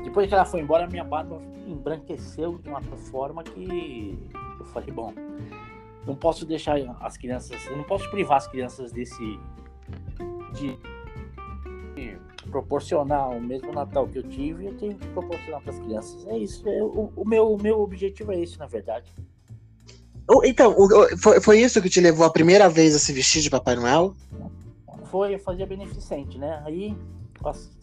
Depois 0.03 0.27
que 0.27 0.35
ela 0.35 0.45
foi 0.45 0.61
embora, 0.61 0.85
minha 0.85 1.03
barba 1.03 1.41
embranqueceu 1.67 2.59
de 2.59 2.69
uma 2.69 2.81
forma 2.81 3.43
que 3.43 4.15
eu 4.59 4.65
falei, 4.67 4.91
bom, 4.91 5.11
não 6.05 6.15
posso 6.15 6.45
deixar 6.45 6.77
as 7.01 7.17
crianças, 7.17 7.59
não 7.75 7.83
posso 7.83 8.07
privar 8.11 8.37
as 8.37 8.47
crianças 8.47 8.91
desse 8.91 9.39
de, 10.53 10.77
de 11.95 12.19
proporcionar 12.51 13.31
o 13.31 13.41
mesmo 13.41 13.73
Natal 13.73 14.07
que 14.07 14.19
eu 14.19 14.23
tive, 14.23 14.67
eu 14.67 14.77
tenho 14.77 14.95
que 14.95 15.07
proporcionar 15.07 15.61
para 15.61 15.73
as 15.73 15.79
crianças. 15.79 16.27
É 16.27 16.37
isso, 16.37 16.69
é, 16.69 16.83
o, 16.83 17.11
o, 17.15 17.27
meu, 17.27 17.51
o 17.51 17.59
meu 17.59 17.81
objetivo 17.81 18.31
é 18.33 18.39
esse, 18.39 18.59
na 18.59 18.67
verdade. 18.67 19.11
Então, 20.43 20.75
foi, 21.41 21.59
isso 21.59 21.81
que 21.81 21.89
te 21.89 21.99
levou 21.99 22.25
a 22.25 22.29
primeira 22.29 22.69
vez 22.69 22.95
a 22.95 22.99
se 22.99 23.11
vestir 23.11 23.41
de 23.41 23.49
Papai 23.49 23.75
Noel? 23.75 24.13
Foi, 25.05 25.35
eu 25.35 25.39
fazia 25.39 25.65
beneficente, 25.65 26.37
né? 26.37 26.61
Aí 26.65 26.95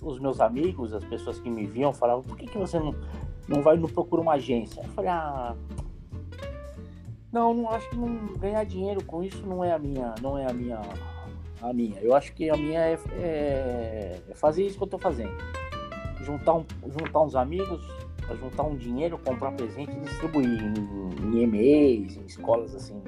os 0.00 0.18
meus 0.18 0.40
amigos, 0.40 0.94
as 0.94 1.05
pessoas 1.05 1.38
que 1.38 1.50
me 1.50 1.66
viam, 1.66 1.92
falavam, 1.92 2.22
por 2.22 2.37
que, 2.37 2.46
que 2.46 2.57
você 2.57 2.79
não, 2.79 2.94
não 3.46 3.61
vai 3.61 3.76
não 3.76 3.88
procura 3.88 4.22
uma 4.22 4.33
agência? 4.33 4.81
Eu 4.81 4.88
falei, 4.90 5.11
ah, 5.11 5.55
não, 7.33 7.55
não 7.55 7.70
acho 7.70 7.88
que 7.90 7.96
não 7.96 8.26
ganhar 8.38 8.64
dinheiro 8.64 9.05
com 9.05 9.22
isso 9.22 9.46
não 9.46 9.62
é 9.62 9.72
a 9.72 9.79
minha, 9.79 10.14
não 10.20 10.37
é 10.37 10.46
a 10.46 10.53
minha, 10.53 10.81
a 11.62 11.72
minha. 11.72 12.00
Eu 12.00 12.14
acho 12.14 12.33
que 12.33 12.50
a 12.50 12.57
minha 12.57 12.81
é, 12.81 12.98
é, 13.18 14.20
é 14.29 14.35
fazer 14.35 14.66
isso 14.66 14.76
que 14.76 14.83
eu 14.83 14.88
tô 14.88 14.98
fazendo. 14.98 15.33
Juntar, 16.22 16.55
um, 16.55 16.66
juntar 16.87 17.20
uns 17.20 17.35
amigos, 17.35 17.81
juntar 18.37 18.62
um 18.64 18.77
dinheiro, 18.77 19.19
comprar 19.19 19.53
presente 19.53 19.90
e 19.90 20.01
distribuir 20.01 20.62
em, 20.62 21.27
em 21.27 21.43
e-mails, 21.43 22.16
em 22.16 22.25
escolas 22.25 22.75
assim, 22.75 23.03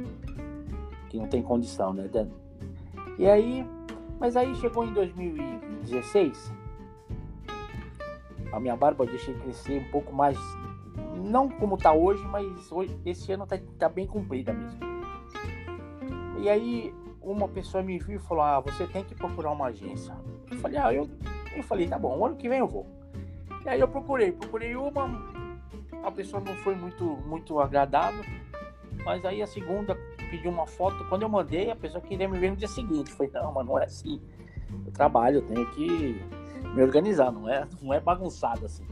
que 1.09 1.19
não 1.19 1.27
tem 1.27 1.43
condição, 1.43 1.93
né? 1.93 2.09
E 3.19 3.27
aí, 3.27 3.67
mas 4.19 4.37
aí 4.37 4.55
chegou 4.57 4.85
em 4.85 4.93
2016, 4.93 6.53
a 8.53 8.61
minha 8.61 8.77
barba 8.77 9.05
eu 9.05 9.09
deixei 9.09 9.35
crescer 9.35 9.81
um 9.81 9.91
pouco 9.91 10.13
mais 10.13 10.39
não 11.17 11.49
como 11.49 11.77
tá 11.77 11.93
hoje, 11.93 12.23
mas 12.27 12.71
hoje, 12.71 12.97
esse 13.05 13.33
ano 13.33 13.47
tá, 13.47 13.59
tá 13.79 13.89
bem 13.89 14.07
comprida 14.07 14.53
mesmo. 14.53 14.79
E 16.39 16.49
aí 16.49 16.95
uma 17.23 17.49
pessoa 17.49 17.83
me 17.83 17.99
viu 17.99 18.17
e 18.17 18.23
falou: 18.23 18.43
Ah, 18.43 18.61
você 18.61 18.87
tem 18.87 19.05
que 19.05 19.15
procurar 19.15 19.53
uma 19.53 19.67
agência. 19.67 20.15
Eu 20.51 20.59
falei, 20.59 20.79
ah, 20.79 20.93
eu, 20.93 21.09
eu 21.57 21.63
falei, 21.63 21.89
tá 21.89 21.99
bom, 21.99 22.25
ano 22.25 22.37
que 22.37 22.49
vem 22.49 22.59
eu 22.59 22.69
vou. 22.69 22.87
E 23.64 23.68
aí 23.68 23.81
eu 23.81 23.88
procurei, 23.88 24.33
procurei 24.33 24.75
uma, 24.77 25.09
a 26.03 26.11
pessoa 26.11 26.42
não 26.44 26.55
foi 26.57 26.75
muito, 26.75 27.05
muito 27.05 27.61
agradável, 27.61 28.25
mas 29.05 29.25
aí 29.25 29.42
a 29.42 29.46
segunda 29.46 29.96
pediu 30.31 30.51
uma 30.51 30.66
foto, 30.66 31.05
quando 31.09 31.22
eu 31.22 31.29
mandei, 31.29 31.70
a 31.70 31.77
pessoa 31.77 32.03
queria 32.03 32.29
me 32.29 32.38
ver 32.38 32.51
no 32.51 32.57
dia 32.57 32.68
seguinte. 32.68 33.11
Eu 33.11 33.16
falei, 33.16 33.33
não, 33.33 33.53
mas 33.53 33.66
não 33.66 33.79
é 33.79 33.85
assim. 33.85 34.20
Eu 34.87 34.92
trabalho, 34.92 35.38
eu 35.38 35.42
tenho 35.42 35.70
que 35.72 36.20
me 36.75 36.83
organizar, 36.83 37.31
não 37.31 37.48
é, 37.48 37.66
não 37.81 37.92
é 37.92 38.01
bagunçado 38.01 38.66
assim. 38.66 38.87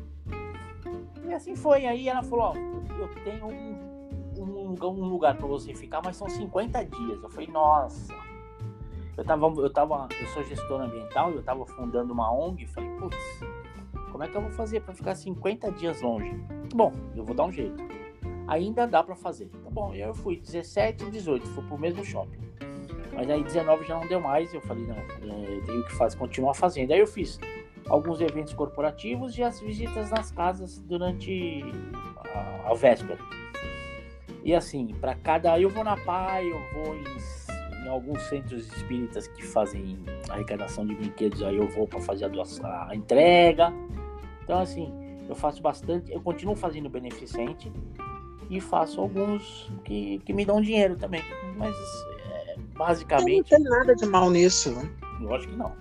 E 1.30 1.33
assim 1.33 1.54
foi. 1.54 1.87
Aí 1.87 2.09
ela 2.09 2.22
falou: 2.22 2.46
Ó, 2.46 2.54
eu 2.98 3.09
tenho 3.22 3.46
um, 3.46 4.35
um, 4.37 4.76
um 4.85 5.09
lugar 5.09 5.37
para 5.37 5.46
você 5.46 5.72
ficar, 5.74 6.02
mas 6.04 6.16
são 6.16 6.28
50 6.28 6.85
dias. 6.85 7.22
Eu 7.22 7.30
falei: 7.30 7.48
Nossa. 7.48 8.12
Eu 9.16 9.24
tava, 9.24 9.46
eu 9.46 9.70
tava, 9.70 10.09
eu 10.18 10.26
sou 10.28 10.42
gestor 10.44 10.80
ambiental, 10.80 11.30
eu 11.30 11.42
tava 11.42 11.64
fundando 11.66 12.12
uma 12.12 12.33
ONG. 12.33 12.66
Falei: 12.66 12.90
Putz, 12.96 13.16
como 14.20 14.28
é 14.28 14.33
que 14.33 14.37
eu 14.37 14.42
vou 14.42 14.50
fazer 14.50 14.80
para 14.80 14.92
ficar 14.92 15.14
50 15.14 15.72
dias 15.72 16.02
longe? 16.02 16.37
Bom, 16.74 16.92
eu 17.16 17.24
vou 17.24 17.35
dar 17.35 17.44
um 17.44 17.50
jeito. 17.50 17.83
Ainda 18.48 18.87
dá 18.87 19.02
para 19.02 19.16
fazer. 19.16 19.46
Tá 19.46 19.70
bom, 19.70 19.94
eu 19.94 20.12
fui 20.12 20.37
17 20.37 21.04
e 21.04 21.11
18, 21.11 21.46
fui 21.46 21.64
pro 21.64 21.78
mesmo 21.78 22.04
shopping. 22.04 22.38
Mas 23.14 23.30
aí 23.30 23.42
19 23.42 23.87
já 23.87 23.98
não 23.98 24.06
deu 24.06 24.20
mais. 24.20 24.52
Eu 24.52 24.61
falei: 24.61 24.85
Não, 24.85 24.94
é, 24.94 25.56
eu 25.56 25.64
tenho 25.64 25.83
que 25.87 25.92
fazer, 25.92 26.18
continuar 26.18 26.52
fazendo. 26.52 26.92
Aí 26.92 27.00
eu 27.00 27.06
fiz 27.06 27.40
alguns 27.88 28.20
eventos 28.20 28.52
corporativos 28.52 29.38
e 29.38 29.42
as 29.42 29.59
visitas 29.59 30.11
nas 30.11 30.30
casas 30.30 30.78
durante 30.83 31.62
a, 32.35 32.72
a 32.72 32.74
véspera. 32.74 33.16
E 34.44 34.54
assim, 34.54 34.88
para 35.00 35.14
cada. 35.14 35.59
Eu 35.59 35.70
vou 35.70 35.83
na 35.83 35.96
PAI, 35.96 36.46
eu 36.46 36.61
vou 36.74 36.94
em, 36.94 37.85
em, 37.85 37.88
alguns 37.88 38.20
centros 38.24 38.66
espíritas 38.66 39.28
que 39.28 39.42
fazem 39.42 39.98
arrecadação 40.28 40.85
de 40.85 40.94
brinquedos, 40.94 41.42
aí 41.42 41.56
eu 41.56 41.66
vou 41.68 41.88
para 41.88 42.02
fazer 42.02 42.26
a, 42.26 42.28
doação, 42.28 42.66
a 42.70 42.94
entrega. 42.94 43.72
Então, 44.50 44.62
assim, 44.62 44.92
eu 45.28 45.36
faço 45.36 45.62
bastante, 45.62 46.10
eu 46.10 46.20
continuo 46.20 46.56
fazendo 46.56 46.90
beneficente 46.90 47.72
e 48.50 48.60
faço 48.60 49.00
alguns 49.00 49.70
que, 49.84 50.18
que 50.26 50.32
me 50.32 50.44
dão 50.44 50.60
dinheiro 50.60 50.96
também. 50.96 51.22
Mas, 51.56 51.72
é, 52.32 52.56
basicamente. 52.76 53.52
Não 53.52 53.58
tem 53.58 53.60
nada 53.60 53.94
de 53.94 54.06
mal 54.06 54.28
nisso. 54.28 54.74
Lógico 55.20 55.52
que 55.52 55.56
não. 55.56 55.72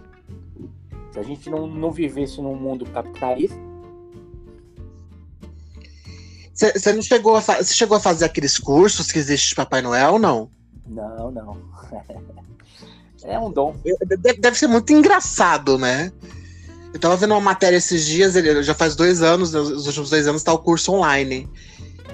Se 1.11 1.17
a 1.17 1.23
gente 1.23 1.49
não, 1.49 1.65
não 1.65 1.89
vivesse 1.89 2.39
num 2.39 2.53
mundo 2.53 2.85
capitalista. 2.85 3.57
Você 6.53 6.93
não 6.93 7.01
chegou 7.01 7.37
a, 7.37 7.41
você 7.41 7.73
chegou 7.73 7.97
a 7.97 7.99
fazer 7.99 8.25
aqueles 8.25 8.59
cursos 8.59 9.11
que 9.11 9.17
existe 9.17 9.49
de 9.49 9.55
Papai 9.55 9.81
Noel, 9.81 10.19
não? 10.19 10.47
Não, 10.85 11.31
não. 11.31 11.57
é 13.25 13.39
um 13.39 13.51
dom. 13.51 13.75
Deve, 14.19 14.39
deve 14.39 14.59
ser 14.59 14.67
muito 14.67 14.93
engraçado, 14.93 15.75
né? 15.79 16.11
Eu 16.93 16.99
tava 16.99 17.15
vendo 17.17 17.31
uma 17.31 17.41
matéria 17.41 17.77
esses 17.77 18.05
dias, 18.05 18.35
ele 18.35 18.63
já 18.63 18.73
faz 18.73 18.95
dois 18.95 19.21
anos, 19.21 19.53
os 19.53 19.85
últimos 19.85 20.09
dois 20.09 20.27
anos 20.27 20.43
tá 20.43 20.51
o 20.51 20.59
curso 20.59 20.93
online. 20.93 21.47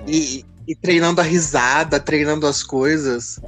E, 0.05 0.45
e 0.67 0.75
treinando 0.75 1.21
a 1.21 1.23
risada, 1.23 1.99
treinando 1.99 2.45
as 2.45 2.61
coisas. 2.61 3.39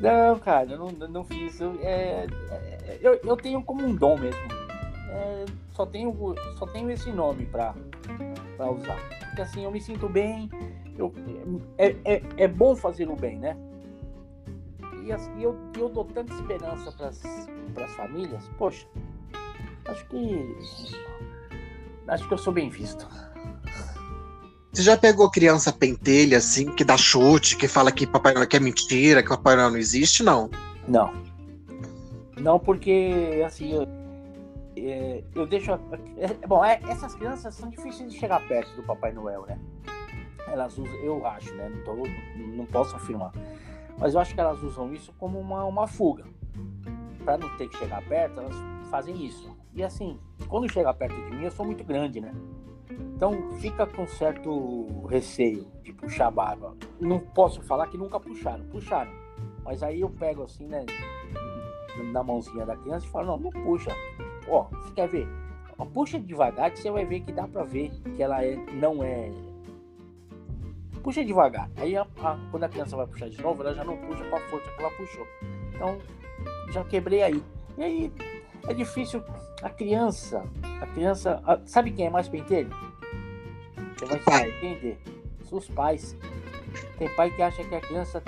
Não, 0.00 0.38
cara, 0.38 0.70
eu 0.70 0.78
não, 0.78 1.08
não 1.08 1.24
fiz 1.24 1.54
isso. 1.54 1.78
É, 1.82 2.26
é, 2.50 2.98
eu, 3.02 3.20
eu 3.22 3.36
tenho 3.36 3.62
como 3.62 3.84
um 3.84 3.94
dom 3.94 4.18
mesmo. 4.18 4.40
É, 5.10 5.44
só, 5.74 5.84
tenho, 5.84 6.14
só 6.58 6.66
tenho 6.66 6.90
esse 6.90 7.12
nome 7.12 7.44
pra, 7.46 7.74
pra 8.56 8.70
usar. 8.70 8.98
Porque 9.26 9.42
assim, 9.42 9.64
eu 9.64 9.70
me 9.70 9.80
sinto 9.80 10.08
bem. 10.08 10.48
Eu, 10.96 11.12
é, 11.76 11.94
é, 12.04 12.22
é 12.38 12.48
bom 12.48 12.74
fazer 12.74 13.08
o 13.08 13.16
bem, 13.16 13.38
né? 13.38 13.56
E 15.04 15.12
assim, 15.12 15.42
eu, 15.42 15.56
eu 15.78 15.88
dou 15.88 16.04
tanta 16.04 16.32
esperança 16.32 16.92
pras, 16.92 17.20
pras 17.74 17.90
famílias. 17.92 18.48
Poxa, 18.56 18.86
acho 19.86 20.06
que. 20.06 20.56
Acho 22.08 22.26
que 22.26 22.34
eu 22.34 22.38
sou 22.38 22.52
bem 22.52 22.68
visto. 22.68 23.06
Você 24.72 24.82
já 24.82 24.96
pegou 24.96 25.30
criança 25.30 25.72
pentelha, 25.72 26.38
assim, 26.38 26.72
que 26.72 26.84
dá 26.84 26.96
chute, 26.96 27.56
que 27.56 27.66
fala 27.66 27.90
que 27.90 28.06
Papai 28.06 28.34
Noel 28.34 28.46
que 28.46 28.56
é 28.56 28.60
mentira, 28.60 29.22
que 29.22 29.28
Papai 29.28 29.56
Noel 29.56 29.70
não 29.70 29.78
existe, 29.78 30.22
não? 30.22 30.48
Não. 30.86 31.12
Não, 32.36 32.58
porque, 32.58 33.42
assim, 33.44 33.72
eu, 33.74 33.86
é, 34.76 35.22
eu 35.34 35.46
deixo. 35.46 35.72
É, 35.72 36.46
bom, 36.46 36.64
é, 36.64 36.80
essas 36.88 37.14
crianças 37.14 37.54
são 37.54 37.68
difíceis 37.68 38.12
de 38.12 38.18
chegar 38.18 38.40
perto 38.46 38.74
do 38.76 38.82
Papai 38.84 39.12
Noel, 39.12 39.44
né? 39.46 39.58
Elas 40.46 40.78
usam, 40.78 40.94
eu 40.96 41.26
acho, 41.26 41.52
né? 41.54 41.68
Não, 41.68 41.84
tô, 41.84 42.02
não 42.36 42.66
posso 42.66 42.94
afirmar. 42.96 43.32
Mas 43.98 44.14
eu 44.14 44.20
acho 44.20 44.34
que 44.34 44.40
elas 44.40 44.62
usam 44.62 44.92
isso 44.94 45.12
como 45.18 45.38
uma, 45.38 45.64
uma 45.64 45.86
fuga. 45.86 46.24
Para 47.24 47.36
não 47.36 47.48
ter 47.56 47.68
que 47.68 47.76
chegar 47.76 48.02
perto, 48.02 48.40
elas 48.40 48.56
fazem 48.90 49.26
isso. 49.26 49.54
E 49.74 49.82
assim, 49.82 50.18
quando 50.48 50.70
chega 50.70 50.92
perto 50.92 51.14
de 51.14 51.36
mim, 51.36 51.44
eu 51.44 51.50
sou 51.50 51.64
muito 51.64 51.84
grande, 51.84 52.20
né? 52.20 52.32
Então 53.14 53.50
fica 53.60 53.86
com 53.86 54.06
certo 54.06 55.06
receio 55.06 55.66
de 55.82 55.92
puxar 55.92 56.30
barba. 56.30 56.74
Não 56.98 57.20
posso 57.20 57.62
falar 57.62 57.86
que 57.86 57.98
nunca 57.98 58.18
puxaram, 58.18 58.64
puxaram. 58.66 59.12
Mas 59.64 59.82
aí 59.82 60.00
eu 60.00 60.10
pego 60.10 60.42
assim, 60.42 60.66
né, 60.66 60.84
na 62.12 62.22
mãozinha 62.22 62.64
da 62.64 62.76
criança 62.76 63.06
e 63.06 63.08
falo, 63.10 63.26
não, 63.26 63.38
não 63.38 63.50
puxa. 63.50 63.90
Ó, 64.48 64.64
você 64.64 64.94
quer 64.94 65.08
ver? 65.08 65.28
Puxa 65.94 66.18
devagar 66.18 66.70
que 66.70 66.78
você 66.78 66.90
vai 66.90 67.04
ver 67.04 67.20
que 67.20 67.32
dá 67.32 67.46
pra 67.48 67.62
ver 67.62 67.90
que 68.16 68.22
ela 68.22 68.44
é, 68.44 68.56
não 68.72 69.02
é. 69.02 69.30
Puxa 71.02 71.24
devagar. 71.24 71.70
Aí 71.76 71.96
a, 71.96 72.06
a, 72.22 72.38
quando 72.50 72.64
a 72.64 72.68
criança 72.68 72.96
vai 72.96 73.06
puxar 73.06 73.30
de 73.30 73.40
novo, 73.40 73.62
ela 73.62 73.74
já 73.74 73.84
não 73.84 73.96
puxa 73.96 74.24
com 74.28 74.36
a 74.36 74.40
força 74.40 74.70
que 74.70 74.82
ela 74.82 74.90
puxou. 74.92 75.26
Então 75.74 75.98
já 76.70 76.84
quebrei 76.84 77.22
aí. 77.22 77.42
E 77.78 77.82
aí 77.82 78.12
é 78.68 78.74
difícil. 78.74 79.22
A 79.62 79.68
criança, 79.68 80.44
a 80.80 80.86
criança. 80.86 81.42
A, 81.46 81.58
sabe 81.66 81.90
quem 81.90 82.06
é 82.06 82.10
mais 82.10 82.28
pentelho? 82.28 82.70
Você 83.96 84.06
vai 84.06 84.20
se 84.20 84.48
entender. 84.48 84.98
Os 85.50 85.68
pais. 85.68 86.16
Tem 86.98 87.08
pai 87.16 87.30
que 87.30 87.42
acha 87.42 87.64
que 87.64 87.74
a 87.74 87.80
criança 87.80 88.22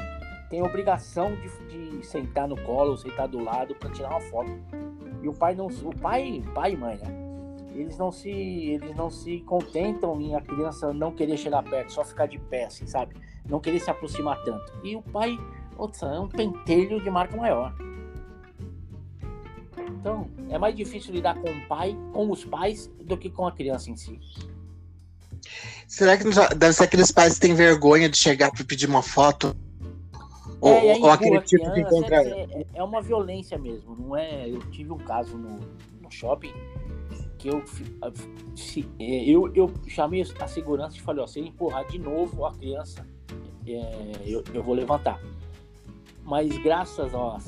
tem 0.50 0.62
obrigação 0.62 1.34
de, 1.36 1.98
de 1.98 2.06
sentar 2.06 2.48
no 2.48 2.60
colo, 2.62 2.96
sentar 2.98 3.28
do 3.28 3.42
lado 3.42 3.74
para 3.76 3.90
tirar 3.90 4.10
uma 4.10 4.20
foto. 4.20 4.50
E 5.22 5.28
o 5.28 5.32
pai 5.32 5.54
não, 5.54 5.66
o 5.66 5.96
pai, 6.00 6.42
pai 6.52 6.72
e 6.72 6.76
mãe, 6.76 6.96
né? 6.96 7.22
Eles 7.74 7.96
não 7.96 8.10
se, 8.10 8.30
eles 8.30 8.94
não 8.96 9.08
se 9.08 9.40
contentam 9.40 10.20
em 10.20 10.34
a 10.34 10.40
criança 10.40 10.92
não 10.92 11.12
querer 11.12 11.36
chegar 11.36 11.62
perto, 11.62 11.92
só 11.92 12.04
ficar 12.04 12.26
de 12.26 12.38
pé, 12.38 12.64
assim, 12.64 12.86
sabe? 12.86 13.14
não 13.48 13.60
querer 13.60 13.80
se 13.80 13.90
aproximar 13.90 14.42
tanto. 14.44 14.72
E 14.82 14.96
o 14.96 15.02
pai, 15.02 15.38
ouça, 15.76 16.06
é 16.06 16.20
um 16.20 16.28
pentelho 16.28 17.02
de 17.02 17.10
marca 17.10 17.36
maior. 17.36 17.74
Então, 20.00 20.28
é 20.48 20.58
mais 20.58 20.74
difícil 20.74 21.12
lidar 21.14 21.34
com 21.34 21.50
o 21.50 21.66
pai, 21.66 21.96
com 22.12 22.30
os 22.30 22.44
pais, 22.44 22.90
do 23.00 23.16
que 23.16 23.30
com 23.30 23.46
a 23.46 23.52
criança 23.52 23.90
em 23.90 23.96
si. 23.96 24.18
Será 25.86 26.16
que 26.16 26.24
deve 26.56 26.72
ser 26.72 26.84
aqueles 26.84 27.10
pais 27.10 27.34
que 27.34 27.40
têm 27.40 27.54
vergonha 27.54 28.08
de 28.08 28.16
chegar 28.16 28.50
para 28.50 28.64
pedir 28.64 28.88
uma 28.88 29.02
foto? 29.02 29.56
É, 30.62 30.94
ou, 30.94 31.02
ou 31.02 31.10
aquele 31.10 31.40
tipo 31.40 31.64
criança, 31.64 31.74
que 31.74 31.80
encontra. 31.80 32.16
É, 32.22 32.42
é, 32.42 32.66
é, 32.74 32.82
uma 32.82 33.02
violência 33.02 33.58
mesmo, 33.58 33.96
não 33.96 34.16
é? 34.16 34.48
Eu 34.48 34.60
tive 34.70 34.92
um 34.92 34.98
caso 34.98 35.36
no, 35.36 35.58
no 36.00 36.10
shopping 36.10 36.52
que 37.42 37.48
eu, 37.48 37.64
é, 39.00 39.24
eu, 39.28 39.52
eu 39.52 39.74
chamei 39.88 40.24
a 40.40 40.46
segurança 40.46 40.96
e 40.96 41.00
falei: 41.00 41.24
ó, 41.24 41.26
se 41.26 41.40
ele 41.40 41.48
empurrar 41.48 41.84
de 41.88 41.98
novo 41.98 42.46
a 42.46 42.54
criança, 42.54 43.04
é, 43.66 44.20
eu, 44.24 44.44
eu 44.54 44.62
vou 44.62 44.74
levantar. 44.74 45.20
Mas 46.24 46.56
graças 46.58 47.14
ao, 47.14 47.38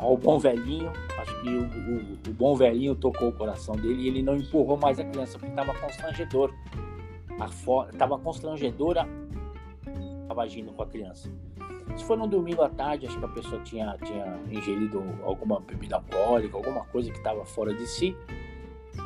ao, 0.00 0.16
bom 0.16 0.38
velhinho, 0.38 0.92
acho 1.18 1.40
que 1.40 1.48
o, 1.48 1.62
o, 1.62 2.30
o, 2.30 2.34
bom 2.34 2.54
velhinho 2.54 2.94
tocou 2.94 3.28
o 3.28 3.32
coração 3.32 3.74
dele 3.74 4.02
e 4.02 4.08
ele 4.08 4.22
não 4.22 4.36
empurrou 4.36 4.76
mais 4.76 5.00
a 5.00 5.04
criança 5.04 5.38
porque 5.38 5.52
estava 5.52 5.74
constrangedor. 5.78 6.52
Estava 7.92 8.18
constrangedora 8.18 9.08
estava 10.30 10.42
agindo 10.42 10.72
com 10.72 10.82
a 10.82 10.86
criança. 10.86 11.30
Se 11.96 12.04
for 12.04 12.16
no 12.16 12.28
domingo 12.28 12.62
à 12.62 12.68
tarde, 12.68 13.06
acho 13.06 13.18
que 13.18 13.24
a 13.24 13.28
pessoa 13.28 13.60
tinha, 13.62 13.96
tinha 14.04 14.38
ingerido 14.48 15.02
alguma 15.24 15.58
bebida 15.60 15.96
alcoólica, 15.96 16.56
alguma 16.56 16.84
coisa 16.86 17.10
que 17.10 17.18
estava 17.18 17.44
fora 17.44 17.74
de 17.74 17.86
si. 17.86 18.16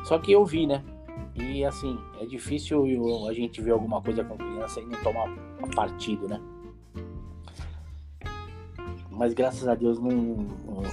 Só 0.03 0.19
que 0.19 0.31
eu 0.31 0.45
vi, 0.45 0.67
né? 0.67 0.83
E 1.35 1.65
assim, 1.65 1.97
é 2.21 2.25
difícil 2.25 2.85
a 3.27 3.33
gente 3.33 3.59
ver 3.61 3.71
alguma 3.71 4.01
coisa 4.01 4.23
com 4.23 4.37
criança 4.37 4.79
e 4.79 4.85
não 4.85 5.01
tomar 5.01 5.27
partido, 5.75 6.27
né? 6.27 6.39
Mas 9.15 9.33
graças 9.33 9.65
a 9.67 9.75
Deus 9.75 9.97
não, 9.97 10.45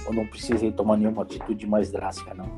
eu 0.05 0.13
não 0.13 0.25
precisei 0.25 0.71
tomar 0.71 0.95
nenhuma 0.95 1.23
atitude 1.23 1.67
mais 1.67 1.91
drástica, 1.91 2.33
não. 2.33 2.49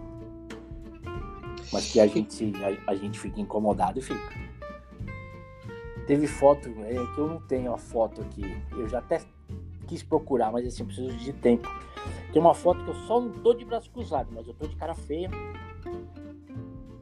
Mas 1.73 1.91
que 1.91 1.99
a 1.99 2.05
gente, 2.05 2.53
a, 2.87 2.91
a 2.91 2.95
gente 2.95 3.19
fica 3.19 3.41
incomodado 3.41 3.97
e 3.97 4.01
fica. 4.01 4.45
Teve 6.05 6.27
foto, 6.27 6.69
é 6.83 6.93
que 6.93 7.17
eu 7.17 7.27
não 7.27 7.41
tenho 7.41 7.73
a 7.73 7.77
foto 7.79 8.21
aqui. 8.21 8.43
Eu 8.73 8.87
já 8.87 8.99
até 8.99 9.19
quis 9.87 10.03
procurar, 10.03 10.51
mas 10.51 10.67
assim, 10.67 10.85
preciso 10.85 11.11
de 11.17 11.33
tempo. 11.33 11.67
Tem 12.31 12.39
uma 12.39 12.53
foto 12.53 12.83
que 12.83 12.91
eu 12.91 12.95
só 13.07 13.19
não 13.19 13.31
tô 13.31 13.55
de 13.55 13.65
braço 13.65 13.89
cruzado, 13.89 14.29
mas 14.31 14.47
eu 14.47 14.53
tô 14.53 14.67
de 14.67 14.75
cara 14.75 14.93
feia. 14.93 15.31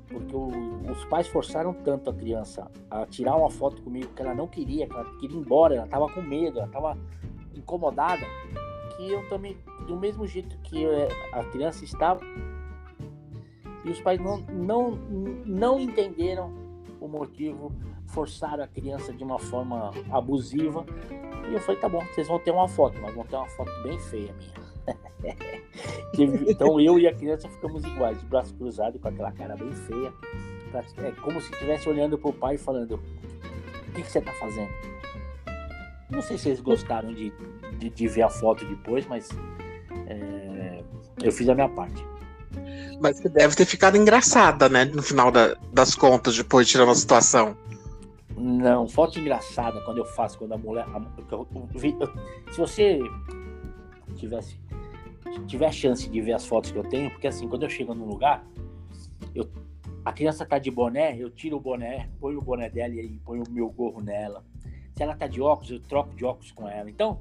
Porque 0.07 0.34
o, 0.34 0.47
os 0.89 1.03
pais 1.05 1.28
forçaram 1.28 1.74
tanto 1.74 2.09
a 2.09 2.14
criança 2.14 2.72
a 2.89 3.05
tirar 3.05 3.36
uma 3.36 3.49
foto 3.49 3.82
comigo 3.82 4.07
que 4.16 4.22
ela 4.22 4.34
não 4.34 4.47
queria, 4.47 4.88
que 4.88 4.93
ela 4.93 5.18
queria 5.20 5.36
ir 5.36 5.39
embora, 5.39 5.76
ela 5.76 5.88
tava 5.88 6.07
com 6.07 6.22
medo, 6.22 6.59
ela 6.59 6.70
tava 6.70 6.97
incomodada, 7.56 8.26
que 8.95 9.10
eu 9.10 9.28
também, 9.30 9.58
do 9.88 9.95
mesmo 9.97 10.26
jeito 10.28 10.58
que 10.60 10.86
eh, 10.86 11.10
a 11.32 11.43
criança 11.45 11.84
estava, 11.84 12.22
e 13.84 13.89
os 13.89 13.99
pais 13.99 14.20
não, 14.20 14.38
não, 14.38 14.91
não 15.45 15.80
entenderam 15.80 16.54
o 17.01 17.08
motivo, 17.08 17.72
forçaram 18.08 18.64
a 18.64 18.68
criança 18.68 19.12
de 19.12 19.24
uma 19.24 19.38
forma 19.38 19.91
abusiva. 20.10 20.86
E 21.49 21.54
eu 21.54 21.60
falei, 21.60 21.82
tá 21.82 21.89
bom, 21.89 22.04
vocês 22.06 22.28
vão 22.28 22.39
ter 22.39 22.51
uma 22.51 22.68
foto, 22.68 22.97
mas 23.01 23.14
vão 23.14 23.26
ter 23.26 23.36
uma 23.36 23.49
foto 23.49 23.72
bem 23.84 23.99
feia 23.99 24.34
minha. 24.34 24.64
então 26.47 26.80
eu 26.80 26.97
e 26.99 27.08
a 27.08 27.14
criança 27.14 27.49
ficamos 27.49 27.84
iguais, 27.84 28.20
de 28.20 28.26
braço 28.26 28.54
cruzado, 28.56 28.99
com 28.99 29.08
aquela 29.08 29.32
cara 29.32 29.56
bem 29.56 29.72
feia. 29.72 30.14
É 30.97 31.12
como 31.22 31.39
se 31.39 31.51
estivesse 31.51 31.88
olhando 31.88 32.18
pro 32.18 32.34
pai 32.34 32.58
falando, 32.58 32.95
o 32.95 33.91
que, 33.93 34.01
que 34.01 34.10
você 34.10 34.22
tá 34.22 34.32
fazendo? 34.34 34.72
Não 36.14 36.22
sei 36.22 36.38
se 36.38 36.49
eles 36.49 36.61
gostaram 36.61 37.14
de, 37.14 37.34
de, 37.80 37.89
de 37.89 38.07
ver 38.07 38.22
a 38.22 38.30
foto 38.30 38.66
depois, 38.66 39.05
mas 39.07 39.30
é, 40.07 40.84
eu 41.22 41.32
fiz 41.32 41.49
a 41.49 41.55
minha 41.55 41.70
parte. 41.70 42.05
Mas 43.01 43.18
você 43.18 43.30
deve 43.30 43.55
ter 43.55 43.66
ficado 43.66 43.97
engraçada, 43.97 44.70
né? 44.70 44.86
No 44.86 45.01
final 45.01 45.32
da, 45.32 45.55
das 45.74 45.95
contas, 45.95 46.38
depois 46.38 46.68
de 46.68 46.74
tirar 46.74 46.86
uma 46.86 46.95
situação. 46.95 47.57
Não, 48.38 48.88
foto 48.88 49.20
engraçada 49.20 49.82
quando 49.82 49.97
eu 49.97 50.05
faço, 50.05 50.38
quando 50.38 50.53
a 50.53 50.57
mulher. 50.57 50.86
A, 50.93 51.01
eu, 51.32 51.47
eu, 51.53 51.70
se 52.51 52.57
você 52.57 52.99
tivesse 54.16 54.57
tiver 55.47 55.72
chance 55.72 56.07
de 56.09 56.22
ver 56.22 56.34
as 56.34 56.45
fotos 56.45 56.72
que 56.72 56.78
eu 56.78 56.84
tenho, 56.84 57.09
porque 57.09 57.28
assim, 57.28 57.47
quando 57.47 57.64
eu 57.64 57.70
chego 57.70 57.93
num 57.93 58.05
lugar, 58.05 58.45
eu, 59.34 59.49
a 60.05 60.11
criança 60.11 60.45
tá 60.45 60.59
de 60.59 60.70
boné, 60.70 61.18
eu 61.18 61.30
tiro 61.30 61.57
o 61.57 61.59
boné, 61.59 62.09
ponho 62.20 62.38
o 62.38 62.41
boné 62.41 62.70
dela 62.70 62.93
e 62.93 63.20
ponho 63.26 63.43
o 63.47 63.51
meu 63.51 63.70
gorro 63.70 64.01
nela. 64.01 64.43
Se 64.94 65.04
ela 65.04 65.16
tá 65.16 65.28
de 65.28 65.41
óculos, 65.41 65.72
eu 65.72 65.80
troco 65.80 66.16
de 66.16 66.24
óculos 66.24 66.52
com 66.52 66.68
ela. 66.70 66.89
Então, 66.89 67.20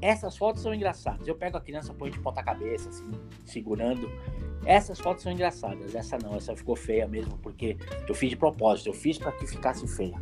essas 0.00 0.36
fotos 0.36 0.62
são 0.62 0.74
engraçadas. 0.74 1.26
Eu 1.26 1.34
pego 1.34 1.56
a 1.56 1.60
criança, 1.60 1.92
ponho 1.94 2.12
de 2.12 2.18
ponta 2.18 2.42
cabeça, 2.42 2.88
assim, 2.88 3.10
segurando. 3.44 4.10
Essas 4.64 4.98
fotos 4.98 5.22
são 5.22 5.32
engraçadas. 5.32 5.94
Essa 5.94 6.18
não, 6.18 6.34
essa 6.34 6.56
ficou 6.56 6.76
feia 6.76 7.06
mesmo, 7.06 7.38
porque 7.38 7.76
eu 8.08 8.14
fiz 8.14 8.30
de 8.30 8.36
propósito. 8.36 8.88
Eu 8.88 8.94
fiz 8.94 9.18
para 9.18 9.32
que 9.32 9.46
ficasse 9.46 9.86
feia. 9.86 10.20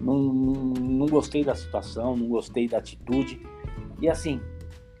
Não, 0.00 0.16
não 0.18 1.06
gostei 1.06 1.44
da 1.44 1.54
situação, 1.54 2.16
não 2.16 2.28
gostei 2.28 2.68
da 2.68 2.78
atitude. 2.78 3.40
E 4.00 4.08
assim, 4.08 4.40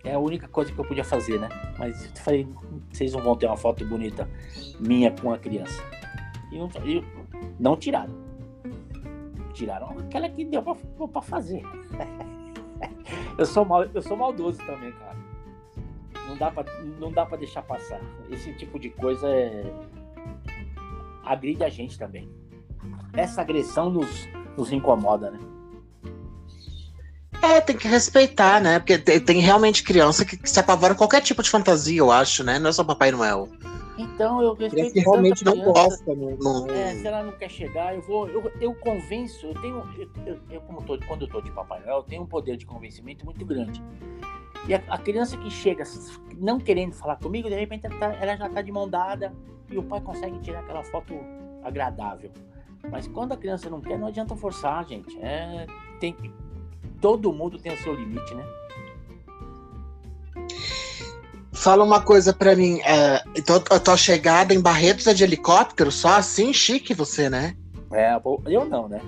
é 0.04 0.14
a 0.14 0.18
única 0.18 0.48
coisa 0.48 0.72
que 0.72 0.78
eu 0.78 0.84
podia 0.84 1.04
fazer, 1.04 1.38
né? 1.38 1.48
Mas 1.78 2.04
eu 2.04 2.22
falei, 2.22 2.48
vocês 2.92 3.12
não 3.12 3.22
vão 3.22 3.36
ter 3.36 3.46
uma 3.46 3.56
foto 3.56 3.84
bonita 3.84 4.28
minha 4.80 5.10
com 5.10 5.32
a 5.32 5.38
criança. 5.38 5.82
E 6.50 6.58
não, 6.58 6.70
e 6.84 7.04
não 7.58 7.76
tiraram. 7.76 8.25
Tiraram 9.56 9.98
aquela 9.98 10.28
que 10.28 10.44
deu 10.44 10.62
para 10.62 11.22
fazer. 11.22 11.62
eu, 13.38 13.46
sou 13.46 13.64
mal, 13.64 13.84
eu 13.84 14.02
sou 14.02 14.14
maldoso 14.14 14.58
também, 14.66 14.92
cara. 14.92 15.16
Não 16.28 16.36
dá, 16.36 16.50
pra, 16.50 16.64
não 17.00 17.10
dá 17.10 17.24
pra 17.24 17.38
deixar 17.38 17.62
passar. 17.62 17.98
Esse 18.28 18.52
tipo 18.52 18.78
de 18.78 18.90
coisa 18.90 19.26
é... 19.26 19.64
agride 21.24 21.64
a 21.64 21.70
gente 21.70 21.98
também. 21.98 22.30
Essa 23.14 23.40
agressão 23.40 23.88
nos, 23.88 24.28
nos 24.58 24.70
incomoda, 24.72 25.30
né? 25.30 25.38
É, 27.40 27.58
tem 27.62 27.78
que 27.78 27.88
respeitar, 27.88 28.60
né? 28.60 28.78
Porque 28.78 28.98
tem, 28.98 29.20
tem 29.20 29.40
realmente 29.40 29.82
criança 29.82 30.22
que, 30.22 30.36
que, 30.36 30.50
se 30.50 30.60
apavora 30.60 30.94
qualquer 30.94 31.22
tipo 31.22 31.42
de 31.42 31.48
fantasia, 31.48 31.98
eu 31.98 32.12
acho, 32.12 32.44
né? 32.44 32.58
Não 32.58 32.68
é 32.68 32.72
só 32.74 32.84
Papai 32.84 33.10
Noel. 33.10 33.48
Então 33.98 34.42
eu 34.42 34.54
respeito. 34.54 34.92
Que 34.92 35.00
realmente 35.00 35.44
não 35.44 35.58
gosta, 35.60 36.14
não, 36.14 36.36
não... 36.36 36.70
É, 36.70 36.94
se 36.94 37.06
ela 37.06 37.22
não 37.22 37.32
quer 37.32 37.50
chegar, 37.50 37.94
eu 37.94 38.02
vou. 38.02 38.28
Eu, 38.28 38.52
eu 38.60 38.74
convenço, 38.74 39.46
eu 39.46 39.54
tenho. 39.54 39.82
Eu, 40.26 40.38
eu, 40.50 40.60
como 40.62 40.82
tô, 40.82 40.98
quando 41.06 41.22
eu 41.22 41.28
tô 41.28 41.40
de 41.40 41.50
Papai 41.50 41.80
Noel, 41.80 41.98
eu 41.98 42.02
tenho 42.02 42.22
um 42.22 42.26
poder 42.26 42.56
de 42.56 42.66
convencimento 42.66 43.24
muito 43.24 43.44
grande. 43.44 43.82
E 44.68 44.74
a, 44.74 44.82
a 44.88 44.98
criança 44.98 45.36
que 45.36 45.50
chega 45.50 45.84
não 46.36 46.58
querendo 46.58 46.92
falar 46.92 47.16
comigo, 47.16 47.48
de 47.48 47.54
repente 47.54 47.86
ela, 47.86 47.98
tá, 47.98 48.12
ela 48.14 48.36
já 48.36 48.48
tá 48.48 48.60
de 48.60 48.70
mão 48.70 48.88
dada 48.88 49.32
e 49.70 49.78
o 49.78 49.82
pai 49.82 50.00
consegue 50.00 50.38
tirar 50.40 50.60
aquela 50.60 50.82
foto 50.82 51.14
agradável. 51.62 52.30
Mas 52.90 53.08
quando 53.08 53.32
a 53.32 53.36
criança 53.36 53.70
não 53.70 53.80
quer, 53.80 53.98
não 53.98 54.08
adianta 54.08 54.36
forçar, 54.36 54.86
gente. 54.86 55.18
É, 55.20 55.66
tem, 55.98 56.14
todo 57.00 57.32
mundo 57.32 57.58
tem 57.58 57.72
o 57.72 57.78
seu 57.78 57.94
limite, 57.94 58.34
né? 58.34 58.44
Fala 61.56 61.82
uma 61.82 62.02
coisa 62.02 62.32
para 62.34 62.54
mim. 62.54 62.80
É, 62.82 63.22
então, 63.34 63.56
a 63.70 63.80
tua 63.80 63.96
chegada 63.96 64.54
em 64.54 64.60
Barretos 64.60 65.06
é 65.06 65.14
de 65.14 65.24
helicóptero 65.24 65.90
só 65.90 66.18
assim? 66.18 66.52
Chique 66.52 66.94
você, 66.94 67.30
né? 67.30 67.56
É, 67.92 68.14
eu 68.46 68.64
não, 68.66 68.88
né? 68.88 69.00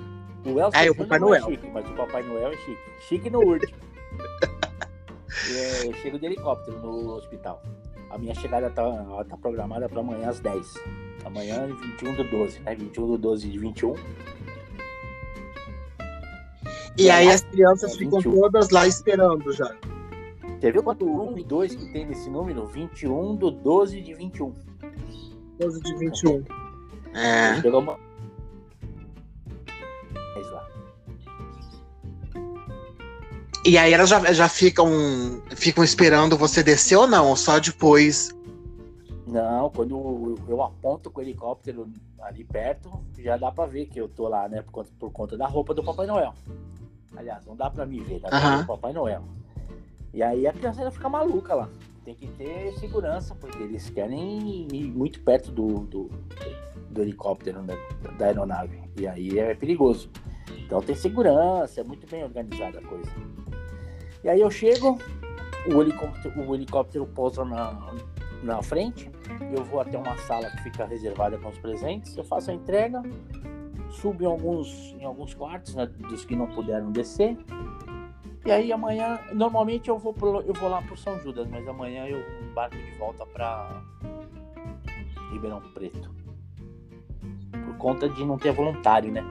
O 0.44 0.58
Elcio 0.58 0.80
é, 0.80 0.90
o 0.90 0.94
Papai 0.94 1.18
Noel. 1.18 1.44
É 1.44 1.50
chique, 1.50 1.70
mas 1.70 1.86
o 1.86 1.92
Papai 1.92 2.22
Noel 2.22 2.52
é 2.52 2.56
chique. 2.56 2.78
Chique 3.06 3.30
no 3.30 3.40
último. 3.40 3.76
é, 5.54 5.86
eu 5.86 5.94
chego 5.94 6.18
de 6.18 6.26
helicóptero 6.26 6.78
no 6.78 7.16
hospital. 7.16 7.62
A 8.10 8.16
minha 8.16 8.34
chegada 8.34 8.70
tá, 8.70 8.82
tá 9.28 9.36
programada 9.36 9.86
para 9.86 10.00
amanhã 10.00 10.30
às 10.30 10.40
10. 10.40 10.74
Amanhã, 11.26 11.66
21 11.66 12.14
do 12.14 12.24
12, 12.24 12.60
né? 12.60 12.74
21 12.74 13.06
do 13.08 13.18
12 13.18 13.48
de 13.48 13.58
21. 13.58 13.94
E 16.96 17.10
aí 17.10 17.28
as 17.28 17.42
crianças 17.42 17.94
é, 17.94 17.98
ficam 17.98 18.22
todas 18.22 18.70
lá 18.70 18.86
esperando 18.86 19.52
já. 19.52 19.70
Você 20.58 20.72
viu 20.72 20.82
quanto 20.82 21.04
1 21.04 21.38
e 21.38 21.44
2 21.44 21.74
que 21.74 21.92
tem 21.92 22.06
nesse 22.06 22.28
número? 22.28 22.66
21 22.66 23.36
do 23.36 23.50
12 23.50 24.00
de 24.00 24.14
21. 24.14 24.52
12 25.58 25.80
de 25.80 25.96
21. 25.96 26.44
É. 27.14 27.60
Pegou 27.60 27.80
uma... 27.80 28.08
E 33.64 33.76
aí 33.76 33.92
elas 33.92 34.08
já, 34.08 34.32
já 34.32 34.48
ficam, 34.48 34.88
ficam 35.50 35.84
esperando 35.84 36.38
você 36.38 36.62
descer 36.62 36.96
ou 36.96 37.06
não? 37.06 37.36
Só 37.36 37.58
depois? 37.58 38.34
Não, 39.26 39.68
quando 39.68 40.36
eu 40.48 40.62
aponto 40.62 41.10
com 41.10 41.20
o 41.20 41.22
helicóptero 41.22 41.86
ali 42.20 42.44
perto, 42.44 42.90
já 43.18 43.36
dá 43.36 43.52
pra 43.52 43.66
ver 43.66 43.86
que 43.86 44.00
eu 44.00 44.08
tô 44.08 44.26
lá, 44.26 44.48
né? 44.48 44.62
Por 44.62 44.72
conta, 44.72 44.90
por 44.98 45.12
conta 45.12 45.36
da 45.36 45.46
roupa 45.46 45.74
do 45.74 45.84
Papai 45.84 46.06
Noel. 46.06 46.32
Aliás, 47.14 47.44
não 47.44 47.54
dá 47.54 47.68
pra 47.68 47.84
me 47.84 48.00
ver, 48.00 48.20
dá 48.20 48.28
pra 48.28 48.56
ver 48.56 48.62
o 48.62 48.66
Papai 48.66 48.92
Noel. 48.94 49.22
E 50.12 50.22
aí 50.22 50.46
a 50.46 50.52
criança 50.52 50.90
fica 50.90 51.08
maluca 51.08 51.54
lá. 51.54 51.68
Tem 52.04 52.14
que 52.14 52.26
ter 52.28 52.72
segurança, 52.78 53.34
porque 53.34 53.62
eles 53.62 53.90
querem 53.90 54.66
ir 54.72 54.90
muito 54.90 55.20
perto 55.20 55.50
do, 55.50 55.80
do, 55.80 56.10
do 56.90 57.02
helicóptero, 57.02 57.62
né, 57.62 57.74
da 58.18 58.26
aeronave. 58.26 58.80
E 58.96 59.06
aí 59.06 59.38
é 59.38 59.54
perigoso. 59.54 60.10
Então 60.56 60.80
tem 60.80 60.94
segurança, 60.94 61.80
é 61.80 61.84
muito 61.84 62.06
bem 62.06 62.24
organizada 62.24 62.78
a 62.78 62.82
coisa. 62.82 63.10
E 64.24 64.28
aí 64.28 64.40
eu 64.40 64.50
chego, 64.50 64.98
o 65.72 65.80
helicóptero, 65.80 66.48
o 66.48 66.54
helicóptero 66.54 67.06
pousa 67.06 67.44
na, 67.44 67.94
na 68.42 68.62
frente, 68.62 69.10
eu 69.54 69.64
vou 69.64 69.80
até 69.80 69.98
uma 69.98 70.16
sala 70.18 70.50
que 70.50 70.62
fica 70.62 70.84
reservada 70.86 71.38
com 71.38 71.48
os 71.48 71.58
presentes, 71.58 72.16
eu 72.16 72.24
faço 72.24 72.50
a 72.50 72.54
entrega, 72.54 73.02
subo 73.90 74.22
em 74.22 74.26
alguns, 74.26 74.94
em 74.98 75.04
alguns 75.04 75.34
quartos, 75.34 75.74
né, 75.74 75.86
dos 75.86 76.24
que 76.24 76.34
não 76.34 76.46
puderam 76.46 76.90
descer. 76.90 77.36
E 78.48 78.50
aí 78.50 78.72
amanhã, 78.72 79.20
normalmente 79.34 79.90
eu 79.90 79.98
vou, 79.98 80.14
pro, 80.14 80.40
eu 80.40 80.54
vou 80.54 80.70
lá 80.70 80.80
para 80.80 80.96
São 80.96 81.20
Judas, 81.20 81.46
mas 81.50 81.68
amanhã 81.68 82.06
eu 82.06 82.18
embarco 82.40 82.78
de 82.78 82.92
volta 82.92 83.26
para 83.26 83.82
Ribeirão 85.30 85.60
Preto. 85.74 86.10
Por 87.52 87.76
conta 87.76 88.08
de 88.08 88.24
não 88.24 88.38
ter 88.38 88.50
voluntário, 88.52 89.12
né? 89.12 89.22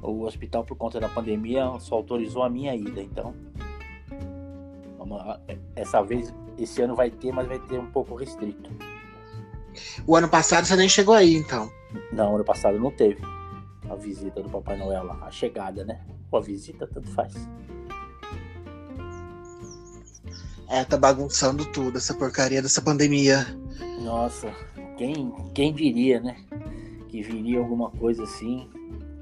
O 0.00 0.22
hospital, 0.22 0.64
por 0.64 0.74
conta 0.74 0.98
da 0.98 1.10
pandemia, 1.10 1.70
só 1.78 1.96
autorizou 1.96 2.42
a 2.44 2.48
minha 2.48 2.74
ida, 2.74 3.02
então. 3.02 3.34
Essa 5.74 6.00
vez, 6.00 6.34
esse 6.56 6.80
ano 6.80 6.96
vai 6.96 7.10
ter, 7.10 7.30
mas 7.30 7.46
vai 7.46 7.58
ter 7.58 7.78
um 7.78 7.90
pouco 7.90 8.14
restrito. 8.14 8.70
O 10.06 10.16
ano 10.16 10.30
passado 10.30 10.64
você 10.64 10.76
nem 10.76 10.88
chegou 10.88 11.14
aí, 11.14 11.34
então. 11.34 11.70
Não, 12.10 12.36
ano 12.36 12.44
passado 12.44 12.78
não 12.80 12.90
teve 12.90 13.35
a 13.90 13.94
visita 13.94 14.42
do 14.42 14.48
Papai 14.48 14.78
Noel 14.78 15.04
lá, 15.04 15.18
a 15.22 15.30
chegada, 15.30 15.84
né? 15.84 16.00
Ou 16.30 16.38
a 16.38 16.42
visita, 16.42 16.86
tanto 16.86 17.08
faz. 17.10 17.34
É, 20.68 20.84
tá 20.84 20.96
bagunçando 20.96 21.64
tudo, 21.66 21.98
essa 21.98 22.14
porcaria 22.14 22.60
dessa 22.60 22.82
pandemia. 22.82 23.46
Nossa, 24.00 24.52
quem, 24.96 25.32
quem 25.54 25.72
diria, 25.72 26.20
né? 26.20 26.36
Que 27.08 27.22
viria 27.22 27.58
alguma 27.58 27.90
coisa 27.90 28.24
assim 28.24 28.68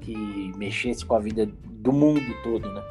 que 0.01 0.15
mexesse 0.57 1.05
com 1.05 1.15
a 1.15 1.19
vida 1.19 1.49
do 1.63 1.91
mundo 1.91 2.21
todo, 2.43 2.71
né? 2.71 2.83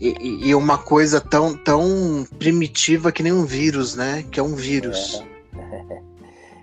E, 0.00 0.48
e, 0.48 0.54
uma 0.54 0.78
coisa 0.78 1.20
tão, 1.20 1.54
tão 1.54 2.26
primitiva 2.38 3.12
que 3.12 3.22
nem 3.22 3.32
um 3.32 3.44
vírus, 3.44 3.94
né? 3.94 4.24
Que 4.30 4.40
é 4.40 4.42
um 4.42 4.54
vírus. 4.54 5.22
É, 5.54 6.02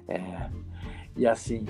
é. 0.18 0.50
E 1.16 1.28
assim, 1.28 1.64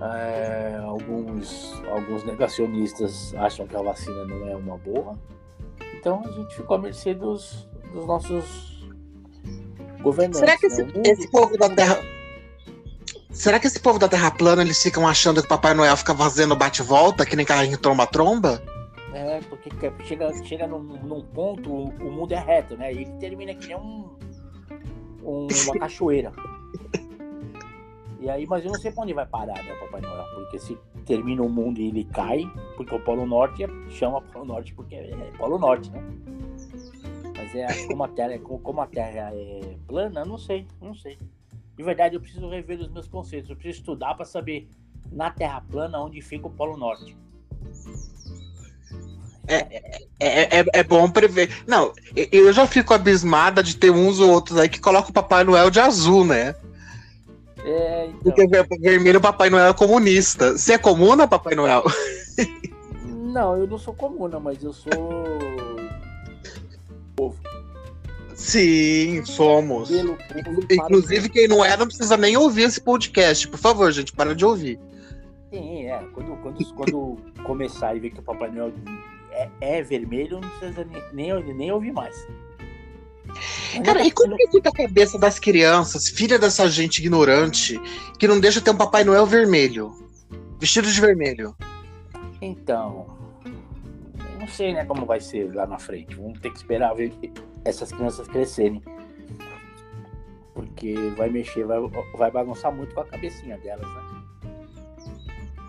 é, 0.00 0.78
alguns, 0.84 1.72
alguns 1.90 2.24
negacionistas 2.24 3.34
acham 3.34 3.66
que 3.66 3.76
a 3.76 3.82
vacina 3.82 4.24
não 4.24 4.48
é 4.48 4.56
uma 4.56 4.76
boa. 4.78 5.18
Então 5.94 6.22
a 6.24 6.30
gente 6.30 6.54
ficou 6.54 6.76
à 6.76 6.78
mercê 6.80 7.14
dos, 7.14 7.68
dos 7.92 8.06
nossos 8.06 8.88
governantes. 10.00 10.38
Será 10.38 10.56
que 10.56 10.66
esse, 10.66 10.84
né? 10.84 11.02
esse 11.04 11.30
povo 11.30 11.56
da 11.56 11.68
Terra. 11.68 11.98
Será 13.30 13.58
que 13.58 13.66
esse 13.66 13.80
povo 13.80 13.98
da 13.98 14.08
Terra 14.08 14.30
plana 14.30 14.62
eles 14.62 14.82
ficam 14.82 15.06
achando 15.06 15.40
que 15.40 15.46
o 15.46 15.48
Papai 15.48 15.74
Noel 15.74 15.96
fica 15.96 16.14
fazendo 16.14 16.56
bate-volta, 16.56 17.26
que 17.26 17.36
nem 17.36 17.44
carrinho 17.44 17.78
tromba-tromba? 17.78 18.62
É, 19.12 19.40
porque 19.48 19.70
chega, 20.04 20.32
chega 20.44 20.66
num, 20.66 20.78
num 20.80 21.22
ponto, 21.22 21.70
o, 21.70 21.88
o, 21.88 22.12
mundo 22.12 22.32
é 22.32 22.38
reto, 22.38 22.76
né? 22.76 22.92
E 22.92 23.02
ele 23.02 23.12
termina 23.18 23.54
que 23.54 23.68
nem 23.68 23.76
um, 23.76 24.16
um 25.22 25.46
uma 25.64 25.74
cachoeira. 25.78 26.32
E 28.20 28.28
aí, 28.28 28.46
mas 28.46 28.64
eu 28.64 28.72
não 28.72 28.80
sei 28.80 28.90
pra 28.90 29.04
onde 29.04 29.12
vai 29.12 29.26
parar, 29.26 29.62
né, 29.62 29.74
Papai 29.74 30.00
Noel? 30.00 30.24
Porque 30.34 30.58
se 30.58 30.76
termina 31.06 31.42
o 31.42 31.48
mundo 31.48 31.78
e 31.78 31.88
ele 31.88 32.04
cai, 32.04 32.42
porque 32.76 32.94
o 32.94 33.00
Polo 33.00 33.24
Norte 33.24 33.64
chama 33.90 34.20
Polo 34.20 34.44
Norte 34.44 34.74
porque 34.74 34.96
é 34.96 35.30
Polo 35.38 35.58
Norte, 35.58 35.90
né? 35.90 36.02
Mas 37.36 37.54
é 37.54 37.86
como 37.86 38.02
a 38.02 38.08
Terra, 38.08 38.38
como 38.38 38.80
a 38.80 38.86
terra 38.86 39.30
é 39.32 39.76
plana, 39.86 40.24
não 40.24 40.36
sei, 40.36 40.66
não 40.80 40.94
sei. 40.94 41.16
De 41.76 41.84
verdade, 41.84 42.16
eu 42.16 42.20
preciso 42.20 42.48
rever 42.48 42.80
os 42.80 42.90
meus 42.90 43.06
conceitos. 43.06 43.48
Eu 43.48 43.54
preciso 43.54 43.82
estudar 43.82 44.14
para 44.14 44.24
saber 44.24 44.68
na 45.12 45.30
Terra 45.30 45.60
plana 45.60 46.00
onde 46.00 46.20
fica 46.20 46.48
o 46.48 46.50
Polo 46.50 46.76
Norte. 46.76 47.16
É, 49.46 50.08
é, 50.20 50.60
é, 50.60 50.64
é, 50.74 50.82
bom 50.82 51.08
prever. 51.08 51.62
Não, 51.66 51.92
eu 52.32 52.52
já 52.52 52.66
fico 52.66 52.92
abismada 52.92 53.62
de 53.62 53.76
ter 53.76 53.90
uns 53.90 54.18
ou 54.18 54.30
outros 54.30 54.58
aí 54.58 54.68
que 54.68 54.80
colocam 54.80 55.10
o 55.10 55.12
Papai 55.12 55.44
Noel 55.44 55.70
de 55.70 55.80
azul, 55.80 56.24
né? 56.24 56.54
É, 57.68 58.06
então... 58.06 58.32
Porque 58.32 58.46
vermelho 58.80 59.20
Papai 59.20 59.50
Noel 59.50 59.66
é 59.66 59.74
comunista. 59.74 60.56
Você 60.56 60.72
é 60.72 60.78
comuna, 60.78 61.28
Papai 61.28 61.54
Noel? 61.54 61.84
Não, 63.04 63.58
eu 63.58 63.66
não 63.66 63.76
sou 63.76 63.92
comuna, 63.92 64.40
mas 64.40 64.64
eu 64.64 64.72
sou. 64.72 64.90
povo. 67.14 67.36
Sim, 68.34 69.22
somos. 69.26 69.90
Pelo, 69.90 70.16
pelo, 70.16 70.66
Inclusive, 70.70 71.28
quem 71.28 71.46
não 71.46 71.62
é, 71.62 71.76
não 71.76 71.86
precisa 71.86 72.16
nem 72.16 72.38
ouvir 72.38 72.62
esse 72.62 72.80
podcast. 72.80 73.46
Por 73.46 73.58
favor, 73.58 73.92
gente, 73.92 74.14
para 74.14 74.34
de 74.34 74.46
ouvir. 74.46 74.80
Sim, 75.52 75.86
é. 75.86 76.02
Quando, 76.14 76.36
quando, 76.38 76.74
quando 76.74 77.16
começar 77.44 77.94
e 77.94 78.00
ver 78.00 78.10
que 78.10 78.20
o 78.20 78.22
Papai 78.22 78.50
Noel 78.50 78.72
é, 79.30 79.48
é 79.60 79.82
vermelho, 79.82 80.40
não 80.40 80.48
precisa 80.48 80.86
nem, 81.12 81.32
nem, 81.34 81.54
nem 81.54 81.70
ouvir 81.70 81.92
mais. 81.92 82.16
Cara, 83.84 84.06
e 84.06 84.10
como 84.10 84.36
que 84.36 84.48
fica 84.50 84.68
a 84.68 84.72
cabeça 84.72 85.18
das 85.18 85.38
crianças, 85.38 86.08
filha 86.08 86.38
dessa 86.38 86.68
gente 86.68 86.98
ignorante, 86.98 87.80
que 88.18 88.26
não 88.26 88.40
deixa 88.40 88.60
ter 88.60 88.70
um 88.70 88.76
Papai 88.76 89.04
Noel 89.04 89.26
vermelho? 89.26 89.92
Vestido 90.58 90.90
de 90.90 91.00
vermelho. 91.00 91.54
Então, 92.40 93.06
não 94.38 94.48
sei, 94.48 94.72
né, 94.72 94.84
como 94.84 95.04
vai 95.04 95.20
ser 95.20 95.54
lá 95.54 95.66
na 95.66 95.78
frente. 95.78 96.14
Vamos 96.14 96.40
ter 96.40 96.50
que 96.50 96.56
esperar 96.56 96.94
ver 96.94 97.12
essas 97.64 97.92
crianças 97.92 98.26
crescerem. 98.28 98.82
Porque 100.54 100.94
vai 101.16 101.28
mexer, 101.28 101.64
vai, 101.64 101.78
vai 102.16 102.30
bagunçar 102.30 102.74
muito 102.74 102.94
com 102.94 103.00
a 103.00 103.04
cabecinha 103.04 103.56
delas, 103.58 103.86
né? 103.86 104.17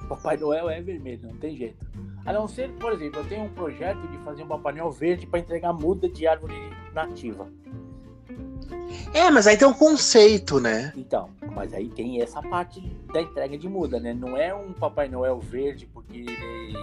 Papai 0.10 0.38
Noel 0.38 0.70
é 0.70 0.82
vermelho, 0.82 1.28
não 1.28 1.38
tem 1.38 1.56
jeito. 1.56 1.86
A 2.26 2.34
não 2.34 2.48
ser, 2.48 2.72
por 2.74 2.92
exemplo, 2.92 3.20
eu 3.20 3.28
tenho 3.28 3.44
um 3.44 3.50
projeto 3.50 4.08
de 4.08 4.18
fazer 4.20 4.44
um 4.44 4.48
Papai 4.48 4.74
Noel 4.74 4.92
verde 4.92 5.28
para 5.28 5.40
entregar 5.40 5.72
muda 5.72 6.10
de 6.10 6.28
árvore 6.28 6.56
nativa. 6.94 7.48
É, 9.14 9.30
mas 9.30 9.46
aí 9.46 9.56
tem 9.56 9.68
um 9.68 9.74
conceito, 9.74 10.60
né? 10.60 10.92
Então, 10.98 11.30
mas 11.54 11.74
aí 11.74 11.90
tem 11.90 12.22
essa 12.22 12.42
parte 12.42 12.82
da 13.14 13.22
entrega 13.22 13.58
de 13.58 13.70
muda, 13.70 14.00
né? 14.00 14.14
Não 14.14 14.36
é 14.36 14.54
um 14.54 14.74
Papai 14.74 15.08
Noel 15.08 15.40
verde 15.40 15.86
porque 15.86 16.18
ele 16.18 16.74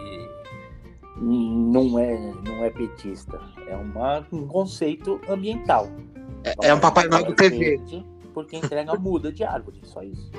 não 1.20 1.98
é, 1.98 2.32
não 2.44 2.64
é 2.64 2.70
petista. 2.70 3.40
É 3.68 3.74
uma, 3.76 4.26
um 4.32 4.46
conceito 4.46 5.20
ambiental. 5.28 5.88
É, 6.44 6.68
é 6.68 6.74
um 6.74 6.80
Papai 6.80 7.08
Noel 7.08 7.24
do 7.24 7.34
TV. 7.34 7.80
Porque 8.32 8.56
entrega 8.56 8.94
muda 8.94 9.32
de 9.32 9.42
árvore, 9.42 9.80
só 9.82 10.02
isso. 10.02 10.30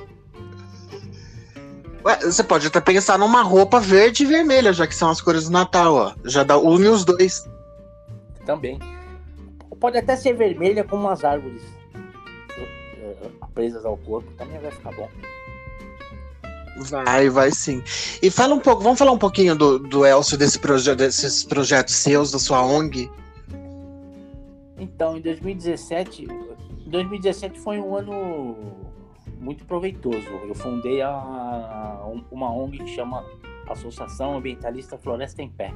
Você 2.23 2.43
pode 2.43 2.67
até 2.67 2.79
pensar 2.79 3.17
numa 3.17 3.41
roupa 3.41 3.79
verde 3.79 4.23
e 4.23 4.25
vermelha, 4.25 4.71
já 4.71 4.87
que 4.87 4.95
são 4.95 5.09
as 5.09 5.19
cores 5.19 5.45
do 5.45 5.51
Natal, 5.51 5.93
ó. 5.93 6.13
Já 6.25 6.43
dá 6.43 6.57
une 6.57 6.87
os 6.87 7.03
dois. 7.03 7.49
Também. 8.45 8.79
Pode 9.79 9.97
até 9.97 10.15
ser 10.15 10.33
vermelha 10.33 10.83
com 10.83 10.95
umas 10.95 11.23
árvores 11.23 11.61
eh, 12.57 13.29
presas 13.53 13.85
ao 13.85 13.97
corpo, 13.97 14.31
também 14.37 14.59
vai 14.59 14.71
ficar 14.71 14.91
bom. 14.91 15.09
Vai, 16.77 17.29
vai 17.29 17.51
sim. 17.51 17.83
E 18.21 18.29
fala 18.29 18.53
um 18.53 18.59
pouco, 18.59 18.83
vamos 18.83 18.99
falar 18.99 19.11
um 19.11 19.17
pouquinho 19.17 19.55
do, 19.55 19.79
do 19.79 20.05
Elcio, 20.05 20.37
desse 20.37 20.59
proje 20.59 20.95
desses 20.95 21.43
projetos 21.43 21.95
seus, 21.95 22.31
da 22.31 22.39
sua 22.39 22.63
ONG? 22.63 23.09
Então, 24.77 25.17
em 25.17 25.21
2017, 25.21 26.27
2017 26.85 27.59
foi 27.59 27.79
um 27.79 27.95
ano 27.95 28.55
muito 29.39 29.65
proveitoso. 29.65 30.27
Eu 30.27 30.55
fundei 30.55 31.01
a, 31.01 32.01
uma 32.31 32.51
ONG 32.51 32.79
que 32.79 32.87
chama 32.87 33.25
Associação 33.67 34.37
Ambientalista 34.37 34.97
Floresta 34.97 35.41
em 35.41 35.49
Pé. 35.49 35.73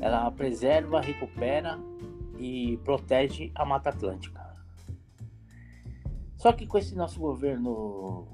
Ela 0.00 0.30
preserva, 0.30 1.00
recupera 1.00 1.78
e 2.38 2.78
protege 2.84 3.50
a 3.54 3.64
Mata 3.64 3.90
Atlântica. 3.90 4.46
Só 6.36 6.52
que 6.52 6.66
com 6.66 6.78
esse 6.78 6.94
nosso 6.94 7.18
governo 7.18 8.28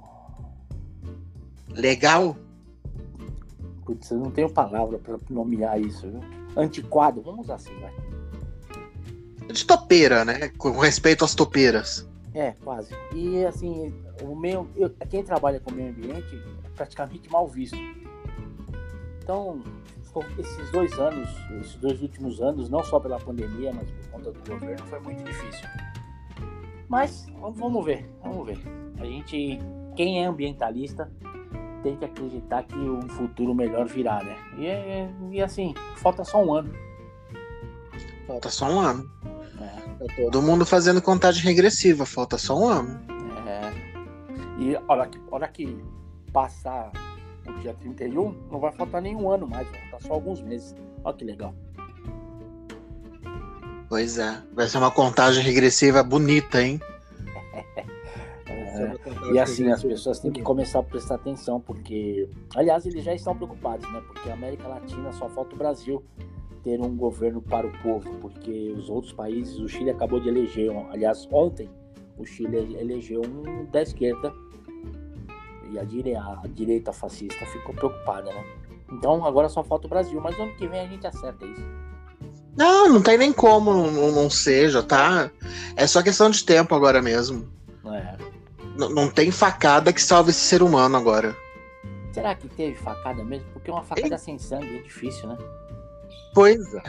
Legal? 1.75 2.37
Putz, 3.85 4.11
eu 4.11 4.19
não 4.19 4.31
tenho 4.31 4.49
palavra 4.49 4.99
para 4.99 5.19
nomear 5.29 5.81
isso, 5.81 6.09
viu? 6.09 6.21
Antiquado, 6.57 7.21
vamos 7.21 7.45
usar 7.45 7.57
assim, 7.57 7.75
vai. 7.81 7.93
De 9.53 9.65
topeira, 9.67 10.25
né? 10.25 10.49
Com 10.57 10.79
respeito 10.79 11.25
às 11.25 11.35
topeiras. 11.35 12.09
É, 12.35 12.53
quase. 12.65 12.93
E 13.15 13.45
assim, 13.47 13.95
o 14.23 14.35
meio, 14.35 14.69
eu, 14.77 14.91
quem 15.09 15.23
trabalha 15.23 15.61
com 15.61 15.71
o 15.71 15.75
meio 15.75 15.91
ambiente 15.91 16.37
é 16.65 16.69
praticamente 16.71 17.31
mal 17.31 17.47
visto. 17.47 17.79
Então, 19.23 19.63
esses 20.39 20.71
dois 20.71 20.93
anos, 20.99 21.29
esses 21.61 21.77
dois 21.77 22.03
últimos 22.03 22.43
anos, 22.43 22.69
não 22.69 22.83
só 22.83 22.99
pela 22.99 23.19
pandemia, 23.19 23.73
mas 23.73 23.89
por 23.89 24.09
conta 24.11 24.33
do 24.33 24.51
governo, 24.51 24.85
foi 24.87 25.01
muito 25.01 25.23
difícil. 25.23 25.67
Mas 26.89 27.27
vamos 27.41 27.85
ver, 27.85 28.11
vamos 28.23 28.47
ver. 28.47 28.59
A 28.99 29.05
gente, 29.05 29.59
quem 29.97 30.23
é 30.23 30.27
ambientalista, 30.27 31.11
tem 31.83 31.97
que 31.97 32.05
acreditar 32.05 32.65
que 32.65 32.77
um 32.77 33.09
futuro 33.09 33.55
melhor 33.55 33.87
virá, 33.87 34.23
né? 34.25 34.37
E, 34.59 34.67
é, 34.67 35.11
e 35.31 35.41
assim, 35.41 35.75
falta 35.97 36.25
só 36.25 36.43
um 36.43 36.53
ano. 36.53 36.73
Falta 38.27 38.49
só 38.49 38.67
um 38.67 38.81
ano. 38.81 39.11
É. 40.01 40.07
Tá 40.07 40.15
todo 40.17 40.43
mundo 40.43 40.65
fazendo 40.65 41.01
contagem 41.01 41.43
regressiva, 41.43 42.07
falta 42.07 42.39
só 42.39 42.59
um 42.59 42.69
ano. 42.69 43.01
É. 43.47 43.73
E 44.59 44.77
olha 44.89 45.07
que, 45.07 45.21
olha 45.31 45.49
que 45.49 45.85
passar 46.33 46.93
o 47.47 47.53
dia 47.61 47.75
31, 47.75 48.35
não 48.51 48.59
vai 48.59 48.73
faltar 48.73 49.03
nenhum 49.03 49.31
ano 49.31 49.47
mais, 49.47 49.69
vai 49.69 49.81
faltar 49.81 50.03
só 50.03 50.15
alguns 50.15 50.41
meses. 50.41 50.75
Olha 51.03 51.17
que 51.17 51.25
legal. 51.25 51.55
Pois 53.89 54.19
é, 54.19 54.43
vai 54.53 54.67
ser 54.67 54.79
uma 54.79 54.91
contagem 54.91 55.43
regressiva 55.43 56.03
bonita, 56.03 56.63
hein? 56.63 56.81
É, 58.77 59.33
e 59.33 59.39
assim, 59.39 59.71
as 59.71 59.85
pessoas 59.85 60.19
têm 60.19 60.33
que 60.33 60.43
começar 60.43 60.81
a 60.81 60.83
prestar 60.83 61.15
atenção, 61.15 61.61
porque. 61.61 62.29
Aliás, 62.57 62.85
eles 62.85 63.05
já 63.05 63.15
estão 63.15 63.37
preocupados, 63.37 63.89
né? 63.93 64.03
Porque 64.09 64.29
a 64.29 64.35
América 64.35 64.67
Latina 64.67 65.13
só 65.13 65.29
falta 65.29 65.55
o 65.55 65.59
Brasil 65.59 66.03
ter 66.65 66.81
um 66.81 66.97
governo 66.97 67.43
para 67.43 67.67
o 67.67 67.83
povo, 67.83 68.11
porque 68.21 68.75
os 68.77 68.89
outros 68.89 69.13
países, 69.13 69.59
o 69.59 69.69
Chile 69.69 69.91
acabou 69.91 70.19
de 70.19 70.29
eleger, 70.31 70.73
aliás, 70.91 71.29
ontem, 71.31 71.71
o 72.17 72.25
Chile 72.25 72.77
elegeu 72.81 73.21
um 73.23 73.67
da 73.71 73.83
esquerda 73.83 74.33
e 75.71 75.79
a 75.79 75.85
direita, 75.85 76.41
a 76.43 76.49
direita 76.49 76.93
fascista 76.93 77.45
ficou 77.47 77.75
preocupada, 77.75 78.33
né? 78.33 78.45
Então 78.91 79.25
agora 79.25 79.49
só 79.49 79.63
falta 79.63 79.87
o 79.87 79.91
Brasil, 79.91 80.21
mas 80.21 80.39
ano 80.39 80.55
que 80.57 80.67
vem 80.67 80.81
a 80.81 80.87
gente 80.87 81.07
acerta 81.07 81.45
isso. 81.45 81.65
Não, 82.57 82.89
não 82.89 83.03
tem 83.03 83.19
nem 83.19 83.33
como 83.33 83.73
não, 83.73 84.13
não 84.13 84.31
seja, 84.31 84.83
tá? 84.83 85.31
É 85.77 85.87
só 85.87 86.03
questão 86.03 86.31
de 86.31 86.45
tempo 86.45 86.75
agora 86.75 87.03
mesmo. 87.03 87.49
É. 87.87 88.17
Não 88.77 89.11
tem 89.11 89.31
facada 89.31 89.93
que 89.93 90.01
salve 90.01 90.31
esse 90.31 90.41
ser 90.41 90.63
humano 90.63 90.97
agora. 90.97 91.37
Será 92.13 92.35
que 92.35 92.49
teve 92.49 92.77
facada 92.77 93.25
mesmo? 93.25 93.47
Porque 93.53 93.71
uma 93.71 93.83
facada 93.83 94.17
sem 94.17 94.39
sangue 94.39 94.79
é 94.79 94.83
difícil, 94.83 95.29
né? 95.29 95.37
Pois 96.35 96.75
é. 96.75 96.83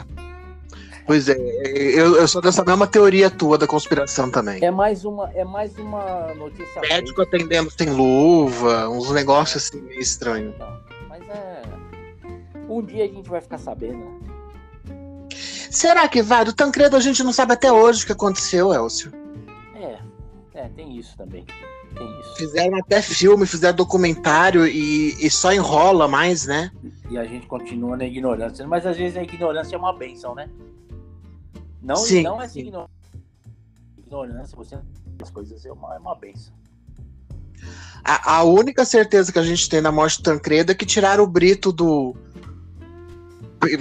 Pois 1.06 1.28
é, 1.28 1.36
eu, 1.36 2.16
eu 2.16 2.26
sou 2.26 2.42
dessa 2.42 2.64
mesma 2.64 2.84
teoria 2.84 3.30
tua 3.30 3.56
da 3.56 3.66
conspiração 3.66 4.28
também. 4.28 4.62
É 4.62 4.72
mais 4.72 5.04
uma, 5.04 5.30
é 5.34 5.44
mais 5.44 5.78
uma 5.78 6.34
notícia. 6.34 6.80
Médico 6.80 7.24
fake. 7.24 7.36
atendendo 7.36 7.70
sem 7.70 7.90
luva, 7.90 8.88
uns 8.88 9.08
negócios 9.12 9.62
assim 9.62 9.80
meio 9.82 10.00
estranhos. 10.00 10.52
Mas 11.08 11.22
é. 11.28 11.62
Um 12.68 12.82
dia 12.82 13.04
a 13.04 13.08
gente 13.08 13.28
vai 13.30 13.40
ficar 13.40 13.58
sabendo. 13.58 13.98
Né? 13.98 14.26
Será 15.70 16.08
que 16.08 16.22
vai? 16.22 16.44
Do 16.44 16.52
Tancredo 16.52 16.96
a 16.96 17.00
gente 17.00 17.22
não 17.22 17.32
sabe 17.32 17.52
até 17.52 17.70
hoje 17.70 18.02
o 18.02 18.06
que 18.06 18.12
aconteceu, 18.12 18.74
Elcio. 18.74 19.12
É, 19.76 19.98
é, 20.54 20.68
tem 20.70 20.98
isso 20.98 21.16
também. 21.16 21.44
Tem 21.94 22.20
isso. 22.20 22.34
Fizeram 22.34 22.78
até 22.78 23.00
filme, 23.00 23.46
fizeram 23.46 23.76
documentário 23.76 24.66
e, 24.66 25.14
e 25.24 25.30
só 25.30 25.52
enrola 25.52 26.08
mais, 26.08 26.46
né? 26.46 26.72
E 27.08 27.18
a 27.18 27.24
gente 27.24 27.46
continua 27.46 27.96
na 27.96 28.04
ignorância. 28.04 28.66
Mas 28.66 28.86
às 28.86 28.96
vezes 28.96 29.16
a 29.16 29.22
ignorância 29.22 29.76
é 29.76 29.78
uma 29.78 29.92
benção, 29.92 30.34
né? 30.34 30.50
Não, 31.82 31.96
sim, 31.96 32.22
não 32.22 32.40
é 32.42 32.46
ignorância. 32.46 32.90
Ignorância, 33.98 34.56
você 34.56 34.78
as 35.22 35.30
coisas 35.30 35.64
é 35.64 35.72
uma, 35.72 35.94
é 35.94 35.98
uma 35.98 36.14
benção. 36.14 36.52
A, 38.04 38.36
a, 38.38 38.44
única 38.44 38.84
certeza 38.84 39.32
que 39.32 39.38
a 39.38 39.42
gente 39.42 39.68
tem 39.68 39.80
na 39.80 39.90
morte 39.90 40.18
do 40.18 40.24
Tancredo 40.24 40.72
é 40.72 40.74
que 40.74 40.86
tiraram 40.86 41.24
o 41.24 41.26
Brito 41.26 41.72
do. 41.72 42.14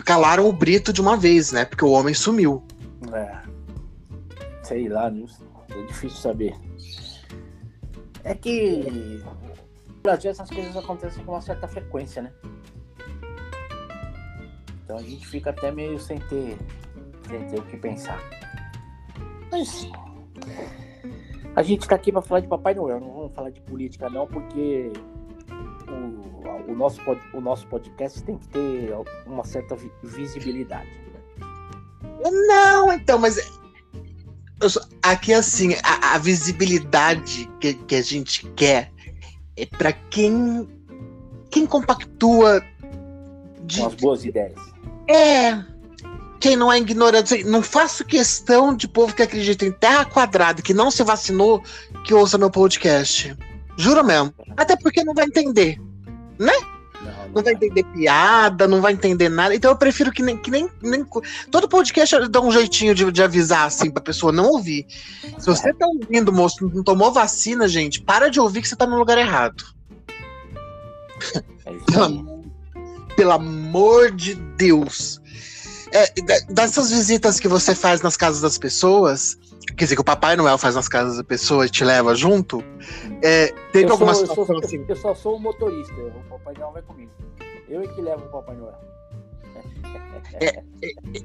Calaram 0.03 0.47
o 0.47 0.53
Brito 0.53 0.93
de 0.93 1.01
uma 1.01 1.17
vez, 1.17 1.51
né? 1.51 1.65
Porque 1.65 1.85
o 1.85 1.91
homem 1.91 2.13
sumiu. 2.13 2.63
É. 3.13 3.43
Sei 4.63 4.89
lá, 4.89 5.11
é 5.69 5.81
difícil 5.83 6.17
saber. 6.17 6.55
É 8.23 8.33
que 8.33 9.21
no 9.87 10.01
Brasil 10.01 10.31
essas 10.31 10.49
coisas 10.49 10.75
acontecem 10.75 11.23
com 11.23 11.33
uma 11.33 11.41
certa 11.41 11.67
frequência, 11.67 12.23
né? 12.23 12.31
Então 14.85 14.97
a 14.97 15.01
gente 15.01 15.27
fica 15.27 15.49
até 15.49 15.71
meio 15.71 15.99
sem 15.99 16.19
ter 16.19 16.57
sem 17.27 17.47
ter 17.47 17.59
o 17.59 17.63
que 17.63 17.75
pensar. 17.75 18.21
Mas 19.51 19.89
a 21.55 21.63
gente 21.63 21.81
está 21.81 21.95
aqui 21.95 22.11
para 22.11 22.21
falar 22.21 22.41
de 22.41 22.47
Papai 22.47 22.75
Noel, 22.75 22.99
não 22.99 23.11
vamos 23.11 23.33
falar 23.33 23.49
de 23.49 23.61
política 23.61 24.09
não, 24.09 24.27
porque 24.27 24.91
o, 25.87 26.71
o, 26.71 26.75
nosso, 26.75 27.01
o 27.33 27.41
nosso 27.41 27.65
podcast 27.67 28.21
tem 28.23 28.37
que 28.37 28.47
ter 28.49 28.93
uma 29.25 29.43
certa 29.43 29.75
visibilidade. 30.03 30.89
Não, 32.47 32.93
então, 32.93 33.17
mas 33.17 33.37
aqui 35.01 35.33
assim, 35.33 35.75
a, 35.83 36.15
a 36.15 36.17
visibilidade 36.17 37.49
que, 37.59 37.73
que, 37.73 37.95
a 37.95 38.01
gente 38.01 38.47
quer 38.51 38.91
é 39.57 39.65
para 39.65 39.91
quem 39.93 40.67
quem 41.49 41.65
compactua 41.65 42.61
de, 43.65 43.79
com 43.81 43.87
as 43.87 43.95
boas 43.95 44.25
ideias. 44.25 44.59
É, 45.09 45.63
quem 46.39 46.55
não 46.55 46.71
é 46.71 46.77
ignorante, 46.77 47.43
não 47.43 47.61
faço 47.61 48.05
questão 48.05 48.75
de 48.75 48.87
povo 48.87 49.15
que 49.15 49.23
acredita 49.23 49.65
em 49.65 49.71
terra 49.71 50.05
quadrada, 50.05 50.61
que 50.61 50.73
não 50.73 50.91
se 50.91 51.03
vacinou, 51.03 51.63
que 52.03 52.13
ouça 52.13 52.37
meu 52.37 52.51
podcast. 52.51 53.35
Juro 53.77 54.03
mesmo. 54.03 54.33
Até 54.55 54.75
porque 54.75 55.03
não 55.03 55.13
vai 55.13 55.25
entender, 55.25 55.79
né? 56.39 56.53
Não, 57.01 57.35
não 57.35 57.43
vai 57.43 57.53
entender 57.53 57.83
piada, 57.83 58.67
não 58.67 58.81
vai 58.81 58.93
entender 58.93 59.29
nada. 59.29 59.53
Então 59.53 59.71
eu 59.71 59.77
prefiro 59.77 60.11
que 60.11 60.23
nem. 60.23 60.37
Que 60.37 60.49
nem, 60.49 60.69
nem 60.81 61.05
todo 61.51 61.67
podcast 61.67 62.27
dá 62.29 62.41
um 62.41 62.51
jeitinho 62.51 62.95
de, 62.95 63.11
de 63.11 63.23
avisar, 63.23 63.65
assim, 63.65 63.91
pra 63.91 64.01
pessoa 64.01 64.31
não 64.31 64.45
ouvir. 64.45 64.85
Se 65.37 65.45
você 65.45 65.73
tá 65.73 65.85
ouvindo, 65.87 66.31
moço, 66.31 66.69
não 66.73 66.83
tomou 66.83 67.11
vacina, 67.11 67.67
gente, 67.67 68.01
para 68.01 68.29
de 68.29 68.39
ouvir 68.39 68.61
que 68.61 68.67
você 68.67 68.75
tá 68.75 68.87
no 68.87 68.97
lugar 68.97 69.17
errado. 69.17 69.63
É 71.65 71.71
pelo, 71.91 72.44
pelo 73.15 73.31
amor 73.31 74.11
de 74.11 74.35
Deus. 74.35 75.21
É, 75.91 76.11
dessas 76.49 76.91
visitas 76.91 77.39
que 77.39 77.47
você 77.47 77.73
faz 77.73 78.01
nas 78.01 78.17
casas 78.17 78.41
das 78.41 78.57
pessoas, 78.57 79.37
quer 79.77 79.85
dizer, 79.85 79.95
que 79.95 80.01
o 80.01 80.05
Papai 80.05 80.35
Noel 80.35 80.57
faz 80.57 80.75
nas 80.75 80.87
casas 80.87 81.17
das 81.17 81.25
pessoas 81.25 81.69
e 81.69 81.71
te 81.71 81.85
leva 81.85 82.13
junto, 82.15 82.63
é, 83.21 83.53
teve 83.71 83.85
eu 83.85 83.91
alguma 83.91 84.13
sou, 84.13 84.27
situação 84.27 84.55
eu 84.55 84.61
sou, 84.61 84.67
assim? 84.67 84.85
Eu 84.87 84.95
só 84.95 85.15
sou 85.15 85.37
o 85.37 85.39
motorista, 85.39 85.93
o 85.93 86.29
Papai 86.29 86.53
Noel 86.55 86.71
vai 86.73 86.81
comigo. 86.81 87.11
Eu 87.69 87.81
é 87.81 87.87
que 87.87 88.01
levo 88.01 88.25
o 88.25 88.29
Papai 88.29 88.55
Noel. 88.55 88.79
É, 90.33 90.47
é 90.47 90.63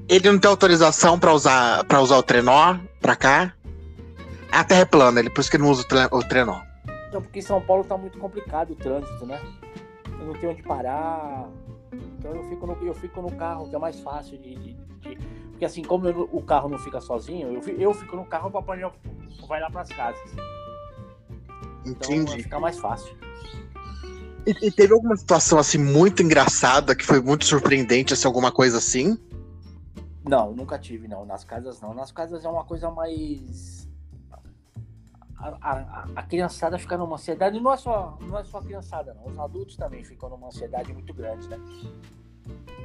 ele 0.08 0.30
não 0.30 0.38
tem 0.38 0.48
autorização 0.48 1.18
para 1.18 1.32
usar, 1.32 1.84
pra 1.84 2.00
usar 2.00 2.16
o 2.18 2.22
trenó 2.22 2.78
pra 3.00 3.16
cá? 3.16 3.54
A 4.52 4.64
terra 4.64 4.80
é 4.80 4.84
plana, 4.84 5.20
ele, 5.20 5.30
por 5.30 5.40
isso 5.40 5.50
que 5.50 5.56
ele 5.56 5.64
não 5.64 5.70
usa 5.70 5.84
o 6.10 6.22
trenó. 6.24 6.60
Não, 7.12 7.20
porque 7.20 7.40
em 7.40 7.42
São 7.42 7.60
Paulo 7.60 7.84
tá 7.84 7.96
muito 7.96 8.18
complicado 8.18 8.72
o 8.72 8.76
trânsito, 8.76 9.26
né? 9.26 9.40
Eu 10.20 10.26
não 10.26 10.34
tenho 10.34 10.52
onde 10.52 10.62
parar, 10.62 11.48
então 11.92 12.34
eu 12.34 12.44
fico 12.48 12.66
no, 12.66 12.72
eu 12.86 12.94
fico 12.94 13.22
no 13.22 13.30
carro, 13.32 13.68
que 13.68 13.74
é 13.74 13.78
mais 13.78 14.00
fácil 14.00 14.38
de. 14.38 14.54
de, 14.54 14.74
de 14.74 15.18
porque 15.50 15.64
assim, 15.64 15.82
como 15.82 16.08
eu, 16.08 16.28
o 16.32 16.42
carro 16.42 16.68
não 16.68 16.78
fica 16.78 17.00
sozinho, 17.00 17.52
eu, 17.52 17.78
eu 17.78 17.94
fico 17.94 18.16
no 18.16 18.24
carro, 18.24 18.48
o 18.48 18.52
papai 18.52 18.80
vai 19.46 19.60
lá 19.60 19.70
para 19.70 19.82
as 19.82 19.88
casas. 19.88 20.20
Então 21.84 22.14
Entendi. 22.14 22.42
fica 22.42 22.58
mais 22.58 22.78
fácil. 22.78 23.14
E, 24.46 24.66
e, 24.66 24.70
teve 24.70 24.92
alguma 24.94 25.16
situação 25.16 25.58
assim 25.58 25.76
muito 25.76 26.22
engraçada 26.22 26.94
que 26.94 27.04
foi 27.04 27.20
muito 27.20 27.44
surpreendente, 27.44 28.14
assim, 28.14 28.26
alguma 28.26 28.50
coisa 28.50 28.78
assim? 28.78 29.18
Não, 30.26 30.52
nunca 30.52 30.78
tive, 30.78 31.06
não. 31.08 31.26
Nas 31.26 31.44
casas 31.44 31.80
não. 31.80 31.92
Nas 31.92 32.10
casas 32.10 32.44
é 32.44 32.48
uma 32.48 32.64
coisa 32.64 32.90
mais 32.90 33.79
a, 35.40 35.58
a, 35.60 36.06
a, 36.16 36.22
criançada 36.22 36.78
fica 36.78 36.98
numa 36.98 37.14
ansiedade, 37.14 37.58
não 37.58 37.72
é, 37.72 37.76
só, 37.76 38.18
não 38.20 38.38
é 38.38 38.44
só 38.44 38.58
a 38.58 38.62
criançada, 38.62 39.14
não. 39.14 39.26
Os 39.26 39.38
adultos 39.38 39.76
também 39.76 40.04
ficam 40.04 40.28
numa 40.28 40.48
ansiedade 40.48 40.92
muito 40.92 41.14
grande, 41.14 41.48
né? 41.48 41.58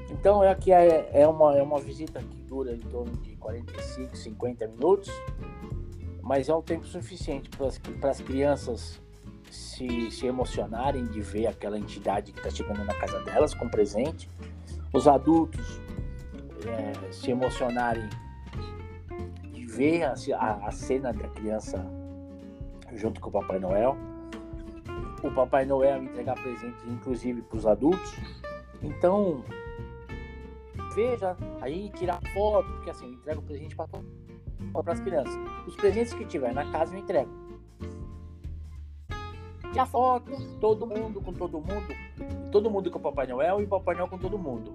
Então 0.10 0.43
é 0.43 0.53
que 0.56 0.72
é, 0.72 1.10
é, 1.12 1.28
uma, 1.28 1.58
é 1.58 1.62
uma 1.62 1.80
visita 1.80 2.20
que 2.20 2.38
dura 2.43 2.74
em 2.74 2.80
torno 2.80 3.12
de 3.18 3.36
45, 3.36 4.16
50 4.16 4.68
minutos, 4.68 5.12
mas 6.22 6.47
é 6.47 6.56
um 6.56 6.62
tempo 6.62 6.86
suficiente 6.86 7.49
para 7.99 8.10
as 8.10 8.22
crianças 8.22 9.01
se, 9.51 10.10
se 10.12 10.26
emocionarem 10.26 11.06
de 11.08 11.22
ver 11.22 11.47
aquela 11.47 11.78
entidade 11.78 12.32
que 12.32 12.39
está 12.39 12.49
chegando 12.49 12.86
na 12.86 12.93
casa 12.93 13.20
delas 13.24 13.53
com 13.53 13.68
presente, 13.68 14.30
os 14.93 15.08
adultos 15.08 15.82
é, 16.66 17.12
se 17.12 17.32
emocionarem 17.32 18.08
de 19.51 19.66
ver 19.66 20.03
a, 20.03 20.14
a, 20.38 20.68
a 20.68 20.72
cena 20.72 21.12
da 21.12 21.28
criança 21.28 21.86
junto 22.96 23.20
com 23.22 23.30
o 23.30 23.32
Papai 23.32 23.60
Noel. 23.60 23.98
O 25.24 25.32
Papai 25.32 25.66
Noel 25.66 26.04
entregar 26.04 26.36
presentes, 26.36 26.84
inclusive 26.88 27.41
para 27.41 27.58
os 27.58 27.66
adultos. 27.66 28.14
Então, 28.82 29.43
veja, 30.93 31.36
aí 31.62 31.89
tirar 31.89 32.20
foto, 32.34 32.72
porque 32.74 32.89
assim, 32.89 33.08
eu 33.08 33.14
entrego 33.14 33.41
presente 33.41 33.76
para 33.76 33.88
as 34.88 35.00
crianças. 35.00 35.36
Os 35.68 35.76
presentes 35.76 36.14
que 36.14 36.26
tiver 36.26 36.54
na 36.54 36.72
casa 36.72 36.96
eu 36.96 37.00
entrego. 37.00 37.32
Tirar 39.72 39.86
foto, 39.88 40.32
todo 40.60 40.86
mundo 40.86 41.22
com 41.22 41.34
todo 41.34 41.60
mundo, 41.60 41.88
todo 42.52 42.70
mundo 42.70 42.91
com 42.91 43.00
o 43.00 43.02
Papai 43.02 43.28
Noel 43.28 43.62
e 43.62 43.66
o 43.66 43.68
Papai 43.68 43.96
Noel 43.96 44.08
com 44.08 44.18
todo 44.18 44.38
mundo. 44.38 44.74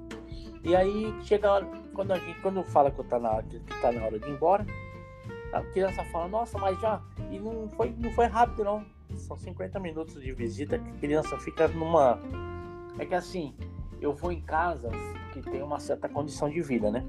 E 0.63 0.77
aí 0.77 1.15
chega 1.23 1.65
quando 1.95 2.13
a 2.13 2.19
gente, 2.19 2.39
quando 2.41 2.63
fala 2.65 2.91
que 2.91 3.03
tá 3.05 3.19
na, 3.19 3.43
que 3.43 3.59
tá 3.81 3.91
na 3.91 4.05
hora 4.05 4.19
de 4.19 4.29
ir 4.29 4.33
embora, 4.33 4.67
a 5.53 5.63
criança 5.63 6.05
fala, 6.05 6.29
nossa, 6.29 6.59
mas 6.59 6.81
já. 6.81 7.01
E 7.31 7.39
não 7.39 7.69
foi, 7.71 7.95
não 7.99 8.11
foi 8.13 8.27
rápido, 8.27 8.65
não. 8.65 8.85
São 9.17 9.37
50 9.37 9.79
minutos 9.81 10.21
de 10.21 10.33
visita 10.33 10.79
que 10.79 10.89
a 10.89 10.95
criança 10.95 11.37
fica 11.39 11.67
numa. 11.69 12.21
É 12.99 13.05
que 13.05 13.15
assim, 13.15 13.55
eu 14.01 14.13
vou 14.13 14.31
em 14.31 14.41
casas 14.41 14.93
que 15.33 15.43
tem 15.43 15.63
uma 15.63 15.81
certa 15.81 16.09
condição 16.09 16.49
de 16.49 16.61
vida, 16.61 16.91
né? 16.91 17.05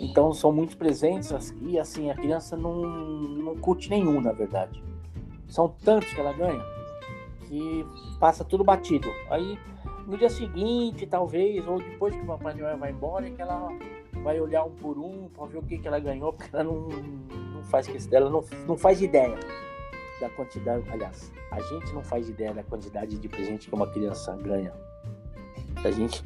Então 0.00 0.32
são 0.32 0.50
muitos 0.50 0.74
presentes 0.74 1.54
e 1.60 1.78
assim, 1.78 2.10
a 2.10 2.14
criança 2.14 2.56
não, 2.56 2.82
não 2.82 3.56
curte 3.56 3.90
nenhum, 3.90 4.20
na 4.20 4.32
verdade. 4.32 4.82
São 5.46 5.68
tantos 5.68 6.12
que 6.12 6.20
ela 6.20 6.32
ganha. 6.32 6.64
que 7.46 7.84
passa 8.18 8.44
tudo 8.44 8.64
batido. 8.64 9.08
Aí 9.28 9.58
no 10.06 10.16
dia 10.16 10.30
seguinte, 10.30 11.06
talvez, 11.06 11.66
ou 11.68 11.78
depois 11.78 12.14
que 12.14 12.22
o 12.22 12.26
Papai 12.26 12.54
Noel 12.54 12.78
vai 12.78 12.90
embora, 12.90 13.26
é 13.26 13.30
que 13.30 13.42
ela 13.42 13.68
vai 14.22 14.40
olhar 14.40 14.64
um 14.64 14.70
por 14.70 14.98
um 14.98 15.28
para 15.28 15.46
ver 15.46 15.58
o 15.58 15.62
que, 15.62 15.78
que 15.78 15.88
ela 15.88 15.98
ganhou, 15.98 16.32
porque 16.32 16.54
ela 16.54 16.64
não, 16.64 16.88
não 16.88 17.64
faz 17.64 17.86
questão, 17.86 18.18
ela 18.18 18.30
não, 18.30 18.44
não 18.66 18.76
faz 18.76 19.00
ideia 19.00 19.38
da 20.20 20.28
quantidade. 20.30 20.84
Aliás, 20.90 21.32
a 21.50 21.60
gente 21.60 21.92
não 21.92 22.02
faz 22.02 22.28
ideia 22.28 22.52
da 22.52 22.62
quantidade 22.62 23.18
de 23.18 23.28
presente 23.28 23.68
que 23.68 23.74
uma 23.74 23.86
criança 23.86 24.36
ganha. 24.36 24.72
A 25.82 25.90
gente, 25.90 26.22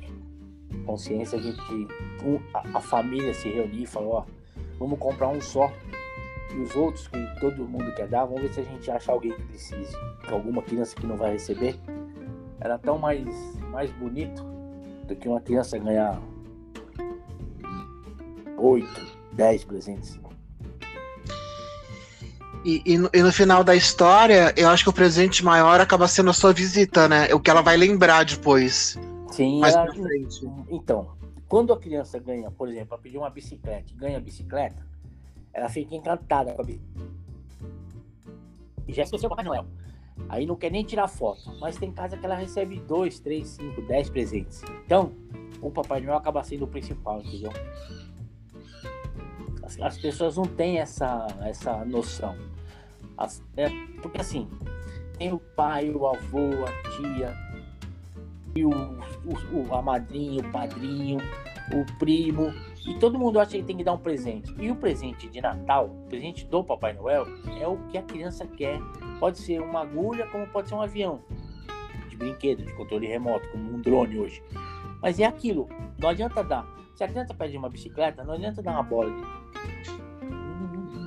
consciência, 0.84 1.38
a 1.38 1.42
gente, 1.42 1.60
a, 2.52 2.78
a 2.78 2.80
família 2.80 3.32
se 3.32 3.48
reunir 3.48 3.82
e 3.82 3.86
falar, 3.86 4.06
ó, 4.06 4.24
vamos 4.78 4.98
comprar 4.98 5.28
um 5.28 5.40
só. 5.40 5.72
E 6.52 6.58
os 6.58 6.74
outros 6.76 7.08
que 7.08 7.18
todo 7.40 7.66
mundo 7.66 7.92
quer 7.94 8.06
dar, 8.06 8.26
vamos 8.26 8.42
ver 8.42 8.52
se 8.52 8.60
a 8.60 8.64
gente 8.64 8.90
acha 8.90 9.10
alguém 9.10 9.32
que 9.32 9.42
precise. 9.44 9.96
Alguma 10.28 10.62
criança 10.62 10.94
que 10.94 11.06
não 11.06 11.16
vai 11.16 11.32
receber. 11.32 11.76
Era 12.60 12.78
tão 12.78 12.98
mais, 12.98 13.26
mais 13.70 13.90
bonito 13.92 14.44
do 15.06 15.16
que 15.16 15.28
uma 15.28 15.40
criança 15.40 15.78
ganhar 15.78 16.20
8, 18.58 18.88
10 19.32 19.64
presentes. 19.64 20.20
E, 22.64 22.82
e, 22.86 22.96
no, 22.96 23.10
e, 23.12 23.22
no, 23.22 23.30
final 23.30 23.62
da 23.62 23.76
história, 23.76 24.54
eu 24.56 24.70
acho 24.70 24.84
que 24.84 24.88
o 24.88 24.92
presente 24.92 25.44
maior 25.44 25.80
acaba 25.80 26.08
sendo 26.08 26.30
a 26.30 26.32
sua 26.32 26.52
visita, 26.52 27.06
né? 27.06 27.32
O 27.34 27.38
que 27.38 27.50
ela 27.50 27.60
vai 27.60 27.76
lembrar 27.76 28.24
depois. 28.24 28.98
Sim, 29.30 29.60
mais 29.60 29.74
ela, 29.74 29.92
frente. 29.92 30.50
Então, 30.70 31.10
quando 31.46 31.74
a 31.74 31.78
criança 31.78 32.18
ganha, 32.18 32.50
por 32.50 32.68
exemplo, 32.68 32.94
ela 32.94 33.02
pediu 33.02 33.20
uma 33.20 33.28
bicicleta 33.28 33.92
ganha 33.94 34.16
a 34.16 34.20
bicicleta, 34.20 34.86
ela 35.52 35.68
fica 35.68 35.94
encantada 35.94 36.54
com 36.54 36.62
a 36.62 36.64
bicicleta. 36.64 37.14
E 38.88 38.92
já 38.94 39.02
esqueceu 39.02 39.26
o 39.26 39.30
Papai 39.30 39.44
Noel. 39.44 39.66
Aí 40.28 40.46
não 40.46 40.56
quer 40.56 40.70
nem 40.70 40.84
tirar 40.84 41.08
foto. 41.08 41.42
Mas 41.60 41.76
tem 41.76 41.92
casa 41.92 42.16
que 42.16 42.24
ela 42.24 42.34
recebe 42.34 42.80
dois, 42.80 43.18
três, 43.18 43.48
cinco, 43.48 43.82
dez 43.82 44.08
presentes. 44.08 44.62
Então, 44.86 45.12
o 45.60 45.70
Papai 45.70 46.00
Noel 46.00 46.16
acaba 46.16 46.42
sendo 46.42 46.64
o 46.64 46.68
principal, 46.68 47.20
entendeu? 47.20 47.52
As, 49.64 49.80
as 49.80 49.98
pessoas 49.98 50.36
não 50.36 50.44
têm 50.44 50.78
essa, 50.78 51.26
essa 51.42 51.84
noção. 51.84 52.36
As, 53.16 53.42
é, 53.56 53.68
porque 54.02 54.20
assim, 54.20 54.48
tem 55.18 55.32
o 55.32 55.38
pai, 55.38 55.90
o 55.90 56.06
avô, 56.06 56.50
a 56.66 56.90
tia, 56.90 57.34
e 58.54 58.64
o, 58.64 58.70
o, 58.70 59.74
a 59.74 59.82
madrinha, 59.82 60.42
o 60.42 60.52
padrinho, 60.52 61.18
o 61.72 61.98
primo, 61.98 62.52
e 62.86 62.94
todo 62.94 63.18
mundo 63.18 63.40
acha 63.40 63.52
que 63.52 63.62
tem 63.62 63.76
que 63.76 63.84
dar 63.84 63.94
um 63.94 63.98
presente. 63.98 64.54
E 64.58 64.70
o 64.70 64.76
presente 64.76 65.28
de 65.28 65.40
Natal, 65.40 65.86
o 65.86 66.08
presente 66.08 66.44
do 66.46 66.62
Papai 66.62 66.92
Noel, 66.92 67.26
é 67.58 67.66
o 67.66 67.78
que 67.88 67.96
a 67.96 68.02
criança 68.02 68.46
quer. 68.46 68.78
Pode 69.18 69.38
ser 69.38 69.60
uma 69.60 69.80
agulha, 69.80 70.26
como 70.26 70.46
pode 70.46 70.68
ser 70.68 70.74
um 70.74 70.82
avião 70.82 71.20
de 72.08 72.16
brinquedo, 72.16 72.62
de 72.64 72.72
controle 72.74 73.06
remoto, 73.06 73.48
como 73.48 73.74
um 73.74 73.80
drone 73.80 74.18
hoje. 74.18 74.42
Mas 75.00 75.18
é 75.18 75.24
aquilo. 75.24 75.68
Não 75.98 76.10
adianta 76.10 76.44
dar. 76.44 76.66
Se 76.94 77.02
a 77.02 77.08
criança 77.08 77.34
pede 77.34 77.56
uma 77.56 77.68
bicicleta, 77.68 78.22
não 78.22 78.34
adianta 78.34 78.62
dar 78.62 78.72
uma 78.72 78.82
bola. 78.82 79.10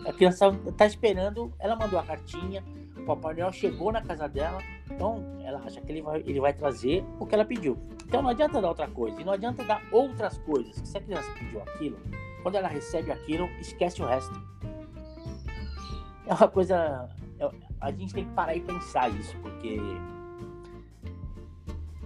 A 0.05 0.13
criança 0.13 0.47
está 0.67 0.85
esperando, 0.85 1.53
ela 1.59 1.75
mandou 1.75 1.99
a 1.99 2.03
cartinha, 2.03 2.63
o 2.97 3.03
Papai 3.03 3.35
Noel 3.35 3.51
chegou 3.51 3.91
na 3.91 4.01
casa 4.01 4.27
dela, 4.27 4.61
então 4.89 5.23
ela 5.43 5.59
acha 5.59 5.81
que 5.81 5.91
ele 5.91 6.01
vai, 6.01 6.23
ele 6.25 6.39
vai 6.39 6.53
trazer 6.53 7.05
o 7.19 7.25
que 7.25 7.35
ela 7.35 7.45
pediu. 7.45 7.77
Então 8.05 8.21
não 8.21 8.29
adianta 8.29 8.61
dar 8.61 8.69
outra 8.69 8.87
coisa, 8.87 9.19
e 9.21 9.23
não 9.23 9.33
adianta 9.33 9.63
dar 9.63 9.81
outras 9.91 10.37
coisas. 10.39 10.75
Se 10.75 10.97
a 10.97 11.01
criança 11.01 11.29
pediu 11.33 11.61
aquilo, 11.61 11.97
quando 12.41 12.55
ela 12.55 12.67
recebe 12.67 13.11
aquilo, 13.11 13.47
esquece 13.59 14.01
o 14.01 14.05
resto. 14.05 14.41
É 16.25 16.33
uma 16.33 16.47
coisa. 16.47 17.09
É, 17.39 17.49
a 17.79 17.91
gente 17.91 18.13
tem 18.13 18.25
que 18.25 18.31
parar 18.31 18.55
e 18.55 18.61
pensar 18.61 19.09
isso, 19.09 19.35
porque 19.37 19.79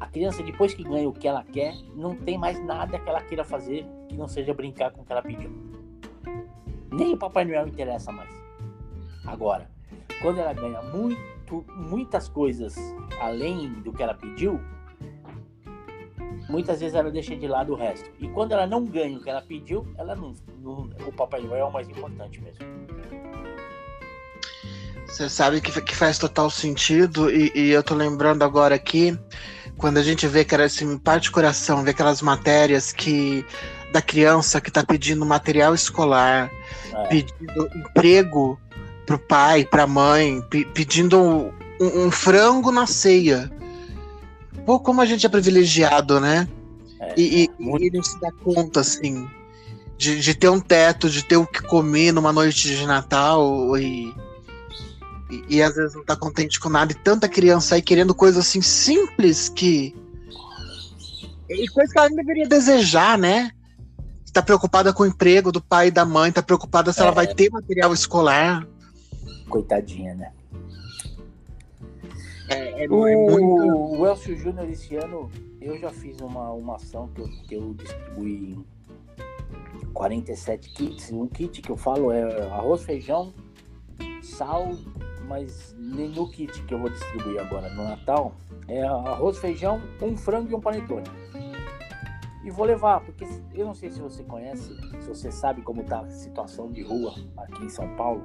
a 0.02 0.08
criança, 0.08 0.41
depois 0.41 0.74
que 0.74 0.84
ganha 0.84 1.08
o 1.08 1.14
que 1.14 1.28
ela 1.28 1.43
quer, 1.43 1.76
não 1.95 2.16
tem 2.16 2.36
mais 2.36 2.60
nada 2.66 2.97
que 2.97 3.08
ela 3.08 3.22
queira 3.22 3.43
fazer 3.43 3.86
que 4.10 4.16
não 4.16 4.28
seja 4.28 4.52
brincar 4.52 4.89
com 4.89 5.04
o 5.04 5.06
que 5.06 5.12
ela 5.12 5.22
pediu. 5.22 5.52
Nem 6.91 7.14
o 7.14 7.18
Papai 7.18 7.45
Noel 7.45 7.68
interessa 7.68 8.12
mais. 8.12 8.32
Agora, 9.28 9.70
quando 10.20 10.39
ela 10.39 10.54
ganha 10.54 10.82
muito, 10.82 11.64
muitas 11.78 12.28
coisas 12.28 12.76
além 13.20 13.74
do 13.74 13.93
que 13.93 14.02
ela 14.02 14.16
pediu, 14.16 14.60
muitas 16.49 16.80
vezes 16.80 16.95
ela 16.95 17.12
deixa 17.12 17.36
de 17.36 17.47
lado 17.47 17.74
o 17.74 17.76
resto. 17.76 18.10
E 18.20 18.28
quando 18.30 18.54
ela 18.54 18.66
não 18.66 18.84
ganha 18.84 19.20
o 19.20 19.22
que 19.22 19.30
ela 19.30 19.43
pediu, 19.43 19.86
ela 19.99 20.16
não, 20.16 20.34
não 20.58 20.89
o 21.06 21.14
Papai 21.16 21.41
Noel 21.41 21.60
é 21.60 21.64
o 21.66 21.72
mais 21.72 21.88
importante 21.88 22.41
mesmo. 22.41 22.66
Você 25.06 25.30
sabe 25.30 25.62
que, 25.62 25.80
que 25.80 25.95
faz 25.95 26.18
total 26.18 26.49
sentido, 26.49 27.30
e, 27.30 27.52
e 27.54 27.70
eu 27.70 27.84
tô 27.84 27.93
lembrando 27.93 28.41
agora 28.41 28.74
aqui 28.74 29.16
quando 29.82 29.97
a 29.97 30.03
gente 30.03 30.27
vê 30.27 30.45
que 30.45 30.53
era 30.53 30.65
assim, 30.65 30.95
parte 30.95 31.29
do 31.29 31.34
coração, 31.34 31.84
vê 31.84 31.89
aquelas 31.89 32.21
matérias 32.21 32.93
que 32.93 33.43
da 33.91 34.01
criança 34.01 34.61
que 34.61 34.69
está 34.69 34.84
pedindo 34.84 35.25
material 35.25 35.73
escolar, 35.73 36.49
é. 36.93 37.07
pedindo 37.07 37.69
emprego 37.75 38.59
pro 39.07 39.17
pai, 39.17 39.65
pra 39.65 39.88
mãe, 39.88 40.39
pe 40.49 40.63
pedindo 40.65 41.19
um, 41.19 42.05
um, 42.05 42.11
frango 42.11 42.71
na 42.71 42.86
ceia. 42.86 43.51
Pô, 44.65 44.79
como 44.79 45.01
a 45.01 45.05
gente 45.05 45.25
é 45.25 45.29
privilegiado, 45.29 46.19
né? 46.19 46.47
É, 46.99 47.13
e, 47.17 47.43
e, 47.43 47.49
e, 47.59 47.91
não 47.91 48.03
se 48.03 48.21
dá 48.21 48.32
conta, 48.32 48.82
assim, 48.82 49.27
de, 49.97 50.19
de 50.19 50.36
ter 50.36 50.49
um 50.49 50.59
teto, 50.59 51.09
de 51.09 51.25
ter 51.25 51.38
o 51.38 51.47
que 51.47 51.63
comer 51.63 52.11
numa 52.11 52.32
noite 52.32 52.69
de 52.69 52.86
Natal 52.86 53.75
e 53.77 54.13
e, 55.32 55.57
e, 55.57 55.61
às 55.63 55.75
vezes 55.75 55.95
não 55.95 56.03
tá 56.03 56.15
contente 56.15 56.59
com 56.59 56.69
nada, 56.69 56.91
e 56.91 56.95
tanta 56.95 57.29
criança 57.29 57.75
aí 57.75 57.82
querendo 57.82 58.13
coisas 58.13 58.45
assim 58.45 58.61
simples 58.61 59.47
que. 59.47 59.95
E 61.49 61.67
coisa 61.69 61.91
que 61.91 61.99
ela 61.99 62.09
deveria 62.09 62.47
desejar, 62.47 63.17
né? 63.17 63.51
Tá 64.34 64.41
preocupada 64.41 64.93
com 64.93 65.03
o 65.03 65.05
emprego 65.05 65.51
do 65.51 65.61
pai 65.61 65.88
e 65.88 65.91
da 65.91 66.05
mãe, 66.05 66.32
tá 66.32 66.41
preocupada 66.41 66.93
se 66.93 66.99
é. 66.99 67.03
ela 67.03 67.11
vai 67.11 67.27
ter 67.34 67.49
material 67.49 67.93
escolar. 67.93 68.67
Coitadinha, 69.49 70.15
né? 70.15 70.32
É, 72.49 72.84
é, 72.84 72.89
o, 72.89 73.07
é 73.07 73.15
muito... 73.15 73.99
o 73.99 74.05
Elcio 74.05 74.38
Júnior 74.38 74.69
esse 74.69 74.95
ano, 74.95 75.29
eu 75.61 75.77
já 75.77 75.89
fiz 75.89 76.19
uma, 76.19 76.51
uma 76.51 76.75
ação 76.75 77.09
que 77.09 77.21
eu, 77.21 77.29
que 77.47 77.55
eu 77.55 77.73
distribuí 77.73 78.57
47 79.93 80.69
kits. 80.69 81.11
Um 81.11 81.27
kit 81.27 81.61
que 81.61 81.69
eu 81.69 81.77
falo 81.77 82.11
é 82.11 82.47
arroz, 82.47 82.84
feijão, 82.84 83.34
sal, 84.21 84.71
mas 85.32 85.73
no 85.77 86.29
kit 86.29 86.61
que 86.63 86.73
eu 86.73 86.79
vou 86.79 86.89
distribuir 86.89 87.39
agora 87.39 87.69
no 87.69 87.86
Natal 87.86 88.36
é 88.67 88.84
arroz, 88.84 89.38
feijão, 89.38 89.82
um 90.01 90.17
frango 90.17 90.51
e 90.51 90.55
um 90.55 90.59
panetone. 90.59 91.05
E 92.43 92.51
vou 92.51 92.65
levar, 92.65 92.99
porque 92.99 93.25
eu 93.53 93.65
não 93.65 93.73
sei 93.73 93.89
se 93.91 94.01
você 94.01 94.23
conhece, 94.23 94.75
se 94.99 95.07
você 95.07 95.32
sabe 95.32 95.61
como 95.61 95.86
tá 95.86 96.01
a 96.01 96.09
situação 96.09 96.69
de 96.69 96.82
rua 96.82 97.13
aqui 97.38 97.63
em 97.63 97.69
São 97.69 97.88
Paulo. 97.95 98.21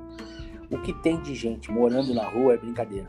O 0.68 0.78
que 0.82 0.92
tem 0.94 1.20
de 1.20 1.32
gente 1.32 1.70
morando 1.70 2.12
na 2.12 2.28
rua 2.28 2.54
é 2.54 2.56
brincadeira. 2.56 3.08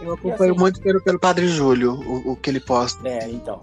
Eu 0.00 0.14
acompanho 0.14 0.52
assim, 0.52 0.60
muito 0.60 0.80
pelo, 0.80 1.02
pelo 1.02 1.18
Padre 1.18 1.48
Júlio, 1.48 1.92
o, 1.92 2.32
o 2.32 2.36
que 2.36 2.48
ele 2.48 2.60
posta. 2.60 3.06
É, 3.06 3.28
então. 3.28 3.62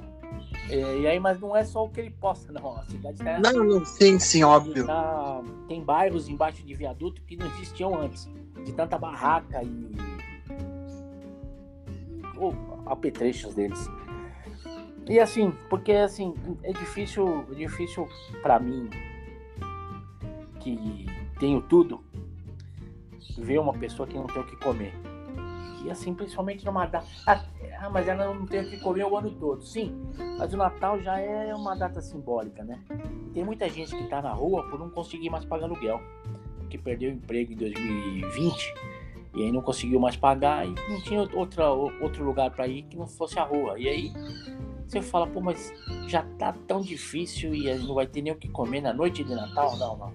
É, 0.70 1.00
e 1.00 1.08
aí, 1.08 1.20
mas 1.20 1.40
não 1.40 1.56
é 1.56 1.64
só 1.64 1.86
o 1.86 1.90
que 1.90 2.00
ele 2.00 2.12
posta, 2.12 2.54
não. 2.54 2.78
A 2.78 2.84
cidade 2.84 3.18
tá. 3.18 3.40
Não, 3.40 3.64
não, 3.64 3.84
sim, 3.84 4.20
sim, 4.20 4.44
óbvio. 4.44 4.86
Tá, 4.86 5.42
tem 5.68 5.84
bairros 5.84 6.30
embaixo 6.30 6.64
de 6.64 6.76
viaduto 6.76 7.24
que 7.24 7.36
não 7.36 7.48
existiam 7.48 8.00
antes 8.00 8.30
de 8.66 8.74
tanta 8.74 8.98
barraca 8.98 9.64
e 9.64 9.92
oh, 12.38 12.54
apetrechos 12.86 13.54
deles. 13.54 13.90
E 15.08 15.20
assim, 15.20 15.52
porque 15.70 15.92
assim, 15.94 16.34
é 16.64 16.72
difícil, 16.72 17.46
é 17.52 17.56
difícil 17.56 18.08
para 18.42 18.60
mim 18.60 18.90
que 20.60 21.08
tenho 21.40 21.62
tudo 21.62 22.04
ver 23.38 23.60
uma 23.60 23.74
pessoa 23.74 24.08
que 24.08 24.16
não 24.16 24.28
tem 24.28 24.42
o 24.42 24.46
que 24.46 24.56
comer. 24.58 24.94
E 25.84 25.90
assim, 25.90 26.14
principalmente 26.14 26.66
numa 26.66 26.86
data. 26.86 27.08
Ah, 27.26 27.44
ah, 27.80 27.90
mas 27.90 28.08
ela 28.08 28.34
não 28.34 28.46
tem 28.46 28.62
o 28.62 28.70
que 28.70 28.80
comer 28.80 29.06
o 29.06 29.18
ano 29.18 29.32
todo. 29.32 29.64
Sim, 29.64 29.96
mas 30.38 30.54
o 30.54 30.58
Natal 30.58 31.00
já 31.00 31.18
é 31.20 31.56
uma 31.56 31.76
data 31.76 32.02
simbólica, 32.02 32.64
né? 32.64 32.80
Tem 33.34 33.44
muita 33.44 33.70
gente 33.70 33.96
que 33.96 34.08
tá 34.08 34.22
na 34.22 34.34
rua 34.34 34.70
por 34.70 34.78
não 34.78 34.90
conseguir 34.90 35.30
mais 35.30 35.46
pagar 35.46 35.66
aluguel 35.66 36.02
que 36.70 36.78
perdeu 36.78 37.10
o 37.10 37.14
emprego 37.14 37.52
em 37.52 37.56
2020 37.56 38.74
e 39.34 39.44
aí 39.44 39.52
não 39.52 39.62
conseguiu 39.62 40.00
mais 40.00 40.16
pagar 40.16 40.66
e 40.66 40.74
não 40.90 41.02
tinha 41.02 41.22
outra, 41.34 41.70
outro 41.70 42.24
lugar 42.24 42.52
para 42.52 42.68
ir 42.68 42.84
que 42.84 42.98
não 42.98 43.08
fosse 43.08 43.38
a 43.38 43.44
rua. 43.44 43.80
E 43.80 43.88
aí 43.88 44.14
você 44.88 45.02
fala, 45.02 45.28
pô, 45.28 45.40
mas 45.40 45.72
já 46.08 46.24
tá 46.38 46.54
tão 46.68 46.82
difícil 46.82 47.54
e 47.54 47.72
não 47.76 47.94
vai 47.94 48.08
ter 48.08 48.22
nem 48.22 48.34
o 48.34 48.36
que 48.36 48.50
comer 48.50 48.82
na 48.82 48.92
noite 48.92 49.24
de 49.24 49.36
Natal? 49.36 49.78
Não, 49.78 49.96
não. 49.98 50.14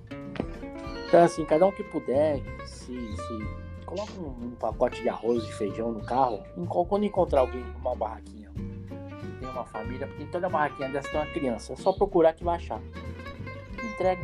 Então, 1.06 1.22
assim, 1.22 1.44
cada 1.44 1.64
um 1.64 1.70
que 1.70 1.84
puder, 1.84 2.42
se, 2.66 2.92
se 2.92 3.84
coloca 3.86 4.12
um, 4.18 4.46
um 4.46 4.50
pacote 4.58 5.00
de 5.00 5.08
arroz 5.08 5.44
e 5.44 5.52
feijão 5.52 5.92
no 5.92 6.04
carro, 6.04 6.42
quando 6.88 7.04
encontrar 7.04 7.40
alguém 7.40 7.62
numa 7.78 7.94
barraquinha, 7.94 8.50
tem 9.38 9.48
uma 9.48 9.64
família, 9.64 10.08
porque 10.08 10.24
em 10.24 10.26
toda 10.26 10.48
barraquinha 10.48 10.88
dessa 10.88 11.08
tem 11.08 11.20
uma 11.20 11.26
criança, 11.32 11.72
é 11.74 11.76
só 11.76 11.92
procurar 11.92 12.32
que 12.32 12.42
vai 12.42 12.56
achar. 12.56 12.80
Entrega, 13.92 14.20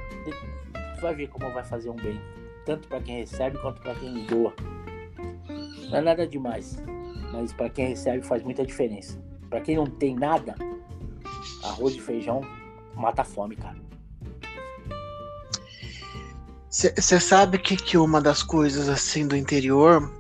vai 1.01 1.15
ver 1.15 1.29
como 1.29 1.51
vai 1.53 1.65
fazer 1.65 1.91
um 1.91 1.97
bem, 1.97 2.21
tanto 2.65 2.89
para 2.89 3.01
quem 3.01 3.19
recebe 3.19 3.59
quanto 3.59 3.81
para 3.81 3.95
quem 3.95 4.27
doa. 4.27 4.53
Não 5.91 5.99
é 5.99 6.01
nada 6.01 6.27
demais. 6.27 6.83
mas 7.33 7.53
para 7.53 7.69
quem 7.71 7.89
recebe 7.89 8.25
faz 8.25 8.43
muita 8.43 8.65
diferença. 8.65 9.19
Para 9.49 9.61
quem 9.61 9.77
não 9.77 9.87
tem 9.87 10.15
nada, 10.15 10.55
arroz 11.65 11.95
e 11.95 12.01
feijão 12.01 12.41
mata 12.95 13.23
a 13.23 13.25
fome, 13.25 13.57
cara. 13.57 13.79
Você 16.69 17.19
sabe 17.19 17.59
que, 17.59 17.77
que 17.77 17.99
uma 17.99 18.21
das 18.21 18.45
coisas 18.45 18.89
assim 18.89 19.27
do 19.27 19.37
interior, 19.37 20.13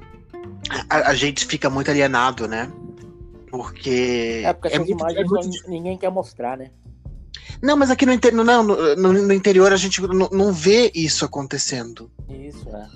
a, 0.88 1.10
a 1.10 1.14
gente 1.14 1.46
fica 1.46 1.70
muito 1.70 1.90
alienado, 1.90 2.48
né? 2.48 2.70
Porque. 3.48 4.42
É, 4.44 4.52
porque 4.52 4.74
essas 4.74 4.88
é 4.88 4.90
imagens 4.90 5.20
é 5.20 5.24
muito... 5.24 5.70
ninguém 5.70 5.96
quer 5.96 6.10
mostrar, 6.10 6.56
né? 6.58 6.70
Não, 7.62 7.76
mas 7.76 7.90
aqui 7.90 8.06
no, 8.06 8.12
inter... 8.12 8.34
não, 8.34 8.62
no, 8.62 8.96
no, 8.96 9.12
no 9.12 9.32
interior 9.32 9.72
a 9.72 9.76
gente 9.76 10.00
não, 10.00 10.52
vê 10.52 10.90
isso 10.94 11.24
acontecendo. 11.24 12.10
Isso, 12.28 12.68
é. 12.68 12.86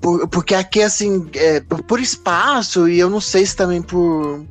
Por, 0.00 0.28
porque 0.28 0.54
aqui, 0.54 0.82
assim, 0.82 1.28
é, 1.34 1.60
por 1.60 2.00
espaço, 2.00 2.88
e 2.88 2.98
eu 2.98 3.10
não 3.10 3.20
sei 3.20 3.44
se 3.44 3.56
também 3.56 3.82
por 3.82 4.44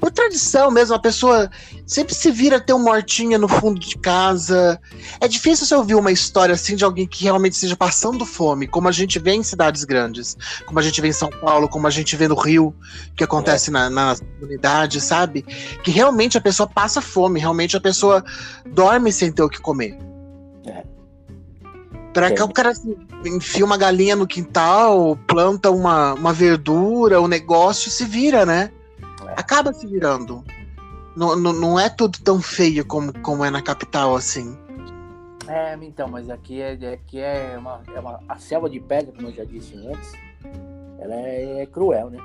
por 0.00 0.10
tradição 0.10 0.70
mesmo, 0.70 0.94
a 0.94 0.98
pessoa 0.98 1.50
sempre 1.86 2.14
se 2.14 2.30
vira 2.30 2.60
ter 2.60 2.72
um 2.72 2.78
mortinha 2.78 3.38
no 3.38 3.48
fundo 3.48 3.80
de 3.80 3.96
casa. 3.98 4.80
É 5.20 5.26
difícil 5.26 5.66
você 5.66 5.74
ouvir 5.74 5.94
uma 5.94 6.12
história 6.12 6.54
assim 6.54 6.76
de 6.76 6.84
alguém 6.84 7.06
que 7.06 7.24
realmente 7.24 7.54
esteja 7.54 7.76
passando 7.76 8.26
fome, 8.26 8.66
como 8.66 8.88
a 8.88 8.92
gente 8.92 9.18
vê 9.18 9.32
em 9.32 9.42
cidades 9.42 9.84
grandes, 9.84 10.36
como 10.66 10.78
a 10.78 10.82
gente 10.82 11.00
vê 11.00 11.08
em 11.08 11.12
São 11.12 11.30
Paulo, 11.30 11.68
como 11.68 11.86
a 11.86 11.90
gente 11.90 12.14
vê 12.14 12.28
no 12.28 12.34
Rio, 12.34 12.74
que 13.16 13.24
acontece 13.24 13.70
é. 13.70 13.72
na, 13.72 13.90
na 13.90 14.16
comunidade, 14.38 15.00
sabe? 15.00 15.42
Que 15.82 15.90
realmente 15.90 16.36
a 16.36 16.42
pessoa 16.42 16.68
passa 16.68 17.00
fome, 17.00 17.40
realmente 17.40 17.76
a 17.76 17.80
pessoa 17.80 18.22
dorme 18.66 19.10
sem 19.12 19.32
ter 19.32 19.42
o 19.42 19.48
que 19.48 19.60
comer. 19.60 19.96
É. 20.66 20.84
Pra 22.12 22.30
cá 22.32 22.44
o 22.44 22.52
cara 22.52 22.70
assim, 22.70 22.96
enfia 23.24 23.64
uma 23.64 23.76
galinha 23.76 24.16
no 24.16 24.26
quintal, 24.26 25.18
planta 25.26 25.70
uma, 25.70 26.14
uma 26.14 26.32
verdura, 26.32 27.20
o 27.20 27.28
negócio 27.28 27.90
se 27.90 28.04
vira, 28.04 28.44
né? 28.44 28.70
Acaba 29.34 29.72
se 29.72 29.86
virando. 29.86 30.44
Não, 31.16 31.34
não, 31.34 31.52
não 31.52 31.80
é 31.80 31.88
tudo 31.88 32.18
tão 32.20 32.40
feio 32.42 32.84
como, 32.84 33.12
como 33.20 33.44
é 33.44 33.50
na 33.50 33.62
capital, 33.62 34.14
assim. 34.14 34.56
É, 35.48 35.74
então, 35.80 36.08
mas 36.08 36.28
aqui 36.28 36.60
é, 36.60 36.72
aqui 36.92 37.18
é, 37.18 37.56
uma, 37.58 37.82
é 37.94 38.00
uma. 38.00 38.20
A 38.28 38.36
selva 38.36 38.68
de 38.68 38.80
pedra, 38.80 39.12
como 39.12 39.28
eu 39.28 39.32
já 39.32 39.44
disse 39.44 39.76
antes, 39.76 40.12
ela 40.98 41.14
é, 41.14 41.62
é 41.62 41.66
cruel, 41.66 42.10
né? 42.10 42.18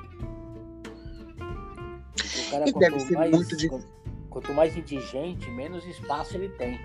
O 2.48 2.52
cara, 2.52 2.72
quanto 2.72 3.14
mais, 3.14 3.32
muito 3.32 3.70
quanto, 3.70 3.88
quanto, 4.30 4.54
mais 4.54 4.76
indigente, 4.76 5.50
menos 5.52 5.86
espaço 5.86 6.36
ele 6.36 6.50
tem. 6.50 6.80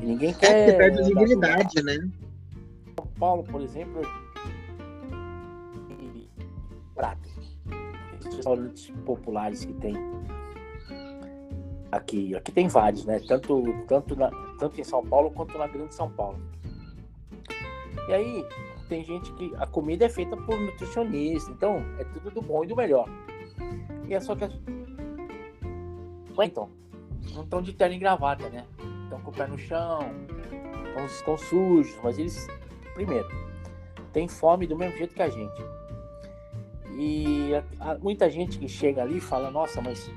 E 0.00 0.06
ninguém 0.06 0.32
quer. 0.32 0.50
É, 0.50 0.66
você 0.66 0.76
perde 0.76 0.98
visibilidade, 0.98 1.82
né? 1.82 1.96
São 2.98 3.06
Paulo, 3.18 3.44
por 3.44 3.60
exemplo, 3.60 4.00
prato 6.94 7.25
restaurantes 8.36 8.90
populares 9.04 9.64
que 9.64 9.72
tem 9.74 9.94
aqui. 11.90 12.34
Aqui 12.34 12.52
tem 12.52 12.68
vários, 12.68 13.04
né? 13.04 13.20
Tanto, 13.26 13.64
tanto, 13.86 14.16
na, 14.16 14.30
tanto 14.58 14.80
em 14.80 14.84
São 14.84 15.04
Paulo 15.04 15.30
quanto 15.30 15.56
na 15.58 15.66
Grande 15.66 15.94
São 15.94 16.10
Paulo. 16.10 16.38
E 18.08 18.12
aí 18.12 18.46
tem 18.88 19.04
gente 19.04 19.32
que 19.34 19.52
a 19.56 19.66
comida 19.66 20.04
é 20.04 20.08
feita 20.08 20.36
por 20.36 20.58
nutricionista, 20.60 21.50
então 21.50 21.84
é 21.98 22.04
tudo 22.04 22.30
do 22.30 22.42
bom 22.42 22.64
e 22.64 22.66
do 22.66 22.76
melhor. 22.76 23.08
E 24.08 24.14
é 24.14 24.20
só 24.20 24.36
que 24.36 24.44
então 26.44 26.68
não 27.34 27.42
estão 27.42 27.62
de 27.62 27.72
terno 27.72 27.94
e 27.94 27.98
gravata, 27.98 28.48
né? 28.50 28.66
Estão 29.04 29.20
com 29.20 29.30
o 29.30 29.34
pé 29.34 29.46
no 29.46 29.58
chão, 29.58 30.00
estão, 30.86 31.06
estão 31.06 31.38
sujos, 31.38 31.98
mas 32.02 32.18
eles 32.18 32.46
primeiro 32.94 33.28
têm 34.12 34.28
fome 34.28 34.66
do 34.66 34.76
mesmo 34.76 34.96
jeito 34.96 35.14
que 35.14 35.22
a 35.22 35.28
gente. 35.28 35.62
E 36.98 37.50
muita 38.00 38.30
gente 38.30 38.58
que 38.58 38.68
chega 38.68 39.02
ali 39.02 39.20
fala, 39.20 39.50
nossa, 39.50 39.82
mas 39.82 40.10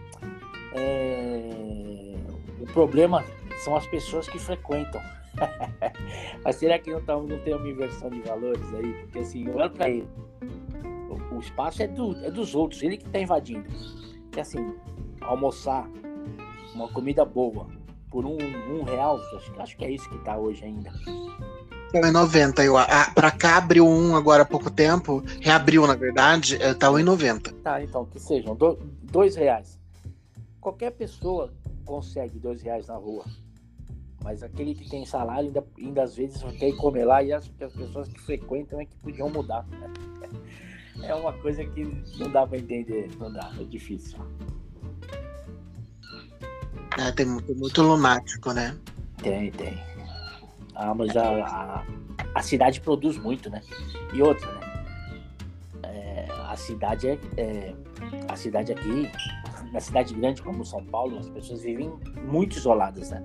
é, 0.73 2.15
o 2.59 2.65
problema 2.67 3.23
são 3.63 3.75
as 3.75 3.85
pessoas 3.87 4.29
que 4.29 4.39
frequentam. 4.39 5.01
mas 6.43 6.55
será 6.55 6.79
que 6.79 6.91
não, 6.91 7.01
tá, 7.01 7.15
não 7.15 7.39
tem 7.39 7.53
uma 7.53 7.67
inversão 7.67 8.09
de 8.09 8.21
valores 8.21 8.73
aí? 8.73 8.93
Porque 9.03 9.19
assim, 9.19 9.49
olha 9.49 9.69
para 9.69 9.89
ele. 9.89 10.07
O, 11.09 11.35
o, 11.35 11.39
espaço 11.39 11.83
é, 11.83 11.87
do, 11.87 12.15
é 12.25 12.31
dos 12.31 12.55
outros, 12.55 12.81
ele 12.81 12.97
que 12.97 13.05
está 13.05 13.19
invadindo. 13.19 13.67
Que 14.31 14.39
assim, 14.39 14.73
almoçar 15.21 15.89
uma 16.73 16.87
comida 16.87 17.25
boa 17.25 17.67
por 18.09 18.25
um, 18.25 18.37
um 18.69 18.83
real, 18.83 19.19
acho, 19.35 19.61
acho 19.61 19.77
que 19.77 19.85
é 19.85 19.91
isso 19.91 20.09
que 20.09 20.15
está 20.15 20.37
hoje 20.37 20.63
ainda. 20.63 20.91
Tá 21.91 22.07
em 22.07 22.11
90. 22.11 22.63
Eu, 22.63 22.77
a, 22.77 23.11
pra 23.15 23.31
cá 23.31 23.57
abriu 23.57 23.87
um 23.87 24.15
agora 24.15 24.43
há 24.43 24.45
pouco 24.45 24.69
tempo. 24.69 25.23
Reabriu, 25.41 25.87
na 25.87 25.95
verdade. 25.95 26.57
Tá 26.75 26.87
em 26.99 27.03
90. 27.03 27.51
Tá, 27.63 27.83
então, 27.83 28.05
que 28.05 28.19
sejam 28.19 28.55
do, 28.55 28.77
dois 29.03 29.35
reais. 29.35 29.79
Qualquer 30.61 30.91
pessoa 30.91 31.51
consegue 31.85 32.37
dois 32.37 32.61
reais 32.61 32.87
na 32.87 32.95
rua. 32.95 33.25
Mas 34.23 34.43
aquele 34.43 34.75
que 34.75 34.89
tem 34.89 35.05
salário 35.05 35.47
ainda, 35.47 35.65
ainda 35.77 36.03
às 36.03 36.15
vezes 36.15 36.43
quer 36.59 36.75
comer 36.75 37.05
lá 37.05 37.23
e 37.23 37.31
acho 37.31 37.49
que 37.51 37.63
as 37.63 37.73
pessoas 37.73 38.07
que 38.09 38.19
frequentam 38.19 38.79
é 38.79 38.85
que 38.85 38.95
podiam 38.97 39.29
mudar. 39.29 39.65
É 41.01 41.15
uma 41.15 41.31
coisa 41.31 41.63
que 41.63 41.85
não 42.17 42.29
dá 42.29 42.45
para 42.45 42.57
entender, 42.57 43.09
não 43.17 43.31
dá, 43.31 43.53
é 43.57 43.63
difícil. 43.63 44.19
É, 46.97 47.11
tem, 47.13 47.37
tem 47.37 47.55
muito 47.55 47.81
lunático, 47.81 48.51
né? 48.51 48.77
Tem, 49.23 49.49
tem. 49.51 49.79
Ah, 50.81 50.95
mas 50.95 51.15
a, 51.17 51.45
a, 51.45 51.83
a, 52.35 52.41
cidade 52.41 52.79
produz 52.79 53.17
muito, 53.17 53.49
né? 53.49 53.61
E 54.13 54.21
outra, 54.21 54.49
né? 54.49 54.85
É, 55.83 56.27
a 56.47 56.55
cidade 56.55 57.09
é, 57.09 57.19
é, 57.35 57.75
A 58.29 58.35
cidade 58.37 58.71
aqui, 58.71 59.11
na 59.73 59.81
cidade 59.81 60.13
grande 60.13 60.41
como 60.41 60.63
São 60.63 60.81
Paulo, 60.85 61.17
as 61.17 61.27
pessoas 61.27 61.63
vivem 61.63 61.91
muito 62.25 62.55
isoladas, 62.55 63.11
né? 63.11 63.21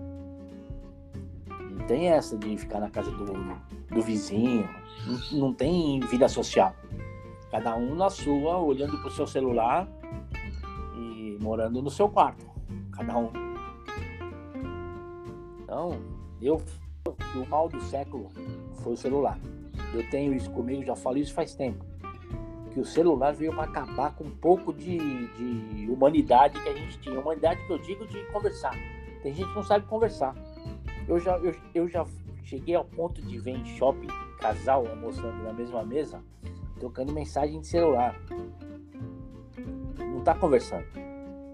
Não 1.70 1.86
tem 1.86 2.08
essa 2.08 2.36
de 2.36 2.56
ficar 2.56 2.80
na 2.80 2.90
casa 2.90 3.12
do, 3.12 3.24
do 3.24 4.02
vizinho, 4.02 4.68
não, 5.06 5.38
não 5.38 5.54
tem 5.54 6.00
vida 6.00 6.28
social. 6.28 6.74
Cada 7.52 7.76
um 7.76 7.94
na 7.94 8.10
sua, 8.10 8.58
olhando 8.58 8.98
pro 8.98 9.12
seu 9.12 9.28
celular 9.28 9.88
e 10.96 11.38
morando 11.40 11.80
no 11.80 11.88
seu 11.88 12.08
quarto. 12.08 12.44
Cada 12.90 13.16
um. 13.16 13.30
Então, 15.62 16.00
eu 16.42 16.60
o 17.06 17.46
mal 17.46 17.68
do 17.68 17.80
século 17.82 18.28
foi 18.82 18.94
o 18.94 18.96
celular. 18.96 19.38
Eu 19.92 20.08
tenho 20.10 20.34
isso 20.34 20.50
comigo, 20.50 20.82
já 20.82 20.96
falo 20.96 21.18
isso 21.18 21.34
faz 21.34 21.54
tempo. 21.54 21.84
Que 22.72 22.80
o 22.80 22.84
celular 22.84 23.32
veio 23.32 23.52
para 23.54 23.64
acabar 23.64 24.14
com 24.14 24.24
um 24.24 24.30
pouco 24.30 24.72
de, 24.72 24.98
de 25.28 25.90
humanidade 25.90 26.60
que 26.60 26.68
a 26.68 26.74
gente 26.74 26.98
tinha. 26.98 27.18
Humanidade 27.20 27.64
que 27.66 27.72
eu 27.72 27.78
digo 27.78 28.06
de 28.06 28.24
conversar. 28.32 28.74
Tem 29.22 29.32
gente 29.32 29.48
que 29.48 29.54
não 29.54 29.62
sabe 29.62 29.86
conversar. 29.86 30.34
Eu 31.06 31.20
já, 31.20 31.36
eu, 31.38 31.54
eu 31.74 31.88
já 31.88 32.04
cheguei 32.42 32.74
ao 32.74 32.84
ponto 32.84 33.22
de 33.22 33.38
ver 33.38 33.52
em 33.52 33.64
shopping 33.64 34.08
casal 34.40 34.86
almoçando 34.86 35.42
na 35.42 35.52
mesma 35.52 35.84
mesa, 35.84 36.22
trocando 36.78 37.12
mensagem 37.12 37.60
de 37.60 37.66
celular. 37.66 38.18
Não 39.98 40.20
tá 40.22 40.34
conversando. 40.34 40.86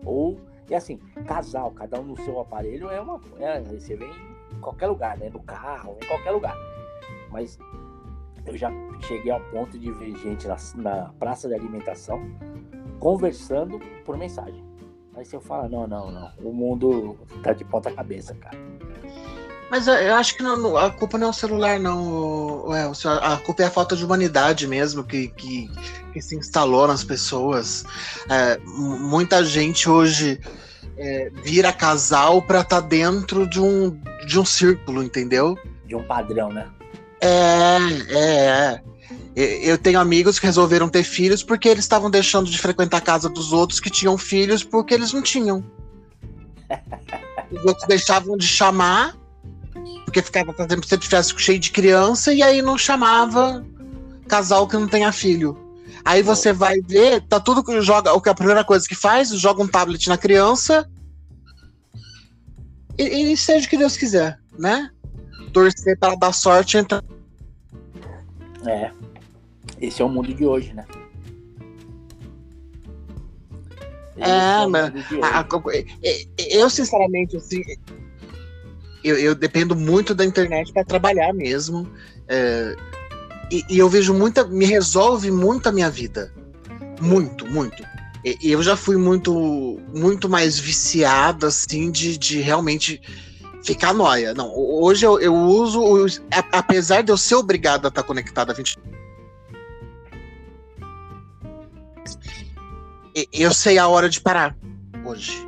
Ou, 0.05 0.41
e 0.69 0.75
assim, 0.75 0.97
casal, 1.27 1.71
cada 1.73 2.01
um 2.01 2.05
no 2.05 2.17
seu 2.23 2.41
aparelho 2.41 2.89
é 2.89 3.01
uma. 3.01 3.21
É, 3.39 3.61
você 3.61 3.95
vem 3.95 4.30
em 4.61 4.63
qualquer 4.63 4.89
lugar, 4.89 5.17
né? 5.17 5.31
No 5.31 5.41
carro, 5.41 5.97
em 6.01 6.07
qualquer 6.07 6.31
lugar. 6.31 6.55
Mas 7.31 7.59
eu 8.47 8.57
já 8.57 8.71
cheguei 9.01 9.33
ao 9.33 9.41
ponto 9.41 9.79
de 9.79 9.91
ver 9.93 10.15
gente 10.19 10.47
na, 10.47 10.57
na 10.77 11.13
praça 11.19 11.49
de 11.49 11.55
alimentação 11.55 12.21
conversando 12.99 13.81
por 14.05 14.19
mensagem. 14.19 14.63
Aí 15.17 15.25
você 15.25 15.41
fala, 15.41 15.69
não, 15.69 15.87
não, 15.87 16.13
não. 16.13 16.31
O 16.43 16.53
mundo 16.53 17.17
tá 17.43 17.53
de 17.53 17.65
ponta 17.65 17.91
cabeça, 17.91 18.35
cara. 18.35 18.57
Mas 19.71 19.87
eu 19.87 20.15
acho 20.17 20.37
que 20.37 20.43
não, 20.43 20.77
a 20.77 20.91
culpa 20.91 21.17
não 21.17 21.29
é 21.29 21.31
o 21.31 21.33
celular, 21.33 21.79
não. 21.79 22.75
É, 22.75 22.91
a 23.23 23.37
culpa 23.39 23.63
é 23.63 23.67
a 23.67 23.71
falta 23.71 23.97
de 23.97 24.05
humanidade 24.05 24.67
mesmo 24.67 25.05
que, 25.05 25.29
que, 25.29 25.71
que 26.13 26.21
se 26.21 26.37
instalou 26.37 26.87
nas 26.89 27.05
pessoas. 27.05 27.85
É, 28.29 28.59
muita 28.67 29.45
gente 29.45 29.89
hoje 29.89 30.41
é, 30.97 31.31
vira 31.43 31.73
casal 31.73 32.43
pra 32.43 32.61
estar 32.61 32.83
tá 32.83 32.87
dentro 32.87 33.49
de 33.49 33.61
um, 33.61 33.99
de 34.27 34.39
um 34.39 34.45
círculo, 34.45 35.03
entendeu? 35.03 35.59
De 35.87 35.95
um 35.95 36.03
padrão, 36.03 36.53
né? 36.53 36.67
É, 37.21 37.77
é, 38.09 38.83
é. 39.37 39.71
Eu 39.71 39.79
tenho 39.79 40.01
amigos 40.01 40.39
que 40.39 40.47
resolveram 40.47 40.89
ter 40.89 41.05
filhos 41.05 41.43
porque 41.43 41.69
eles 41.69 41.85
estavam 41.85 42.11
deixando 42.11 42.51
de 42.51 42.59
frequentar 42.59 42.99
a 42.99 43.01
casa 43.01 43.29
dos 43.29 43.53
outros 43.53 43.81
que 43.81 43.91
tinham 43.91 44.19
filhos 44.19 44.65
porque 44.65 44.95
eles 44.95 45.13
não 45.13 45.23
tinham. 45.23 45.65
Os 47.51 47.65
outros 47.65 47.87
deixavam 47.87 48.37
de 48.37 48.47
chamar 48.47 49.17
porque 50.05 50.23
ficava 50.23 50.53
fazendo 50.53 50.85
sempre 50.85 51.07
festa 51.07 51.39
cheio 51.39 51.59
de 51.59 51.71
criança 51.71 52.33
e 52.33 52.43
aí 52.43 52.61
não 52.61 52.77
chamava 52.77 53.65
casal 54.27 54.67
que 54.67 54.77
não 54.77 54.89
tenha 54.89 55.13
filho. 55.13 55.57
Aí 56.05 56.23
você 56.23 56.53
vai 56.53 56.81
ver, 56.81 57.21
tá 57.23 57.39
tudo 57.39 57.63
que 57.63 57.81
joga, 57.81 58.13
o 58.13 58.21
que 58.21 58.29
a 58.29 58.35
primeira 58.35 58.65
coisa 58.65 58.87
que 58.89 58.95
faz, 58.95 59.29
joga 59.31 59.63
um 59.63 59.69
tablet 59.69 60.09
na 60.09 60.17
criança 60.17 60.89
e, 62.99 63.33
e 63.33 63.37
seja 63.37 63.67
o 63.67 63.71
que 63.71 63.77
Deus 63.77 63.97
quiser, 63.97 64.39
né? 64.59 64.91
Torcer 65.53 65.99
para 65.99 66.15
dar 66.15 66.33
sorte 66.33 66.77
entrar. 66.77 67.03
É. 68.67 68.91
Esse 69.81 70.03
é 70.03 70.05
o 70.05 70.09
mundo 70.09 70.33
de 70.35 70.45
hoje, 70.45 70.75
né? 70.75 70.85
É, 74.19 74.31
a, 75.23 75.47
eu 76.51 76.69
sinceramente 76.69 77.39
assim, 77.39 77.63
eu, 79.03 79.17
eu, 79.17 79.35
dependo 79.35 79.75
muito 79.75 80.15
da 80.15 80.25
internet 80.25 80.73
para 80.73 80.85
trabalhar 80.85 81.33
mesmo. 81.33 81.91
É, 82.29 82.77
e, 83.51 83.65
e, 83.69 83.79
eu 83.79 83.89
vejo 83.89 84.15
muita, 84.15 84.45
me 84.45 84.65
resolve 84.65 85.31
muito 85.31 85.69
a 85.69 85.73
minha 85.73 85.91
vida, 85.91 86.33
muito, 87.01 87.47
muito. 87.47 87.83
E, 88.25 88.51
eu 88.51 88.63
já 88.63 88.77
fui 88.77 88.97
muito, 88.97 89.81
muito 89.95 90.29
mais 90.29 90.59
viciado 90.59 91.47
assim 91.47 91.91
de, 91.91 92.17
de 92.17 92.41
realmente 92.41 93.01
ficar 93.65 93.93
noia. 93.93 94.35
Não, 94.35 94.53
hoje 94.55 95.05
eu, 95.05 95.19
eu 95.19 95.35
uso, 95.35 95.83
apesar 96.53 97.03
de 97.03 97.11
eu 97.11 97.17
ser 97.17 97.35
obrigado 97.35 97.87
a 97.87 97.89
estar 97.89 98.03
conectado 98.03 98.51
a 98.51 98.55
20 98.55 98.79
eu 103.33 103.53
sei 103.53 103.79
a 103.79 103.89
hora 103.89 104.09
de 104.09 104.21
parar 104.21 104.57
hoje. 105.05 105.47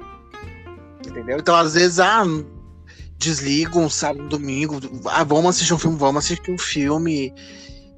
Entendeu? 1.06 1.38
Então, 1.38 1.54
às 1.54 1.74
vezes, 1.74 2.00
ah, 2.00 2.24
desligo 3.18 3.78
um 3.78 3.88
sábado, 3.88 4.24
um 4.24 4.28
domingo, 4.28 4.80
ah, 5.06 5.24
vamos 5.24 5.56
assistir 5.56 5.74
um 5.74 5.78
filme, 5.78 5.96
vamos 5.96 6.24
assistir 6.24 6.50
um 6.50 6.58
filme 6.58 7.32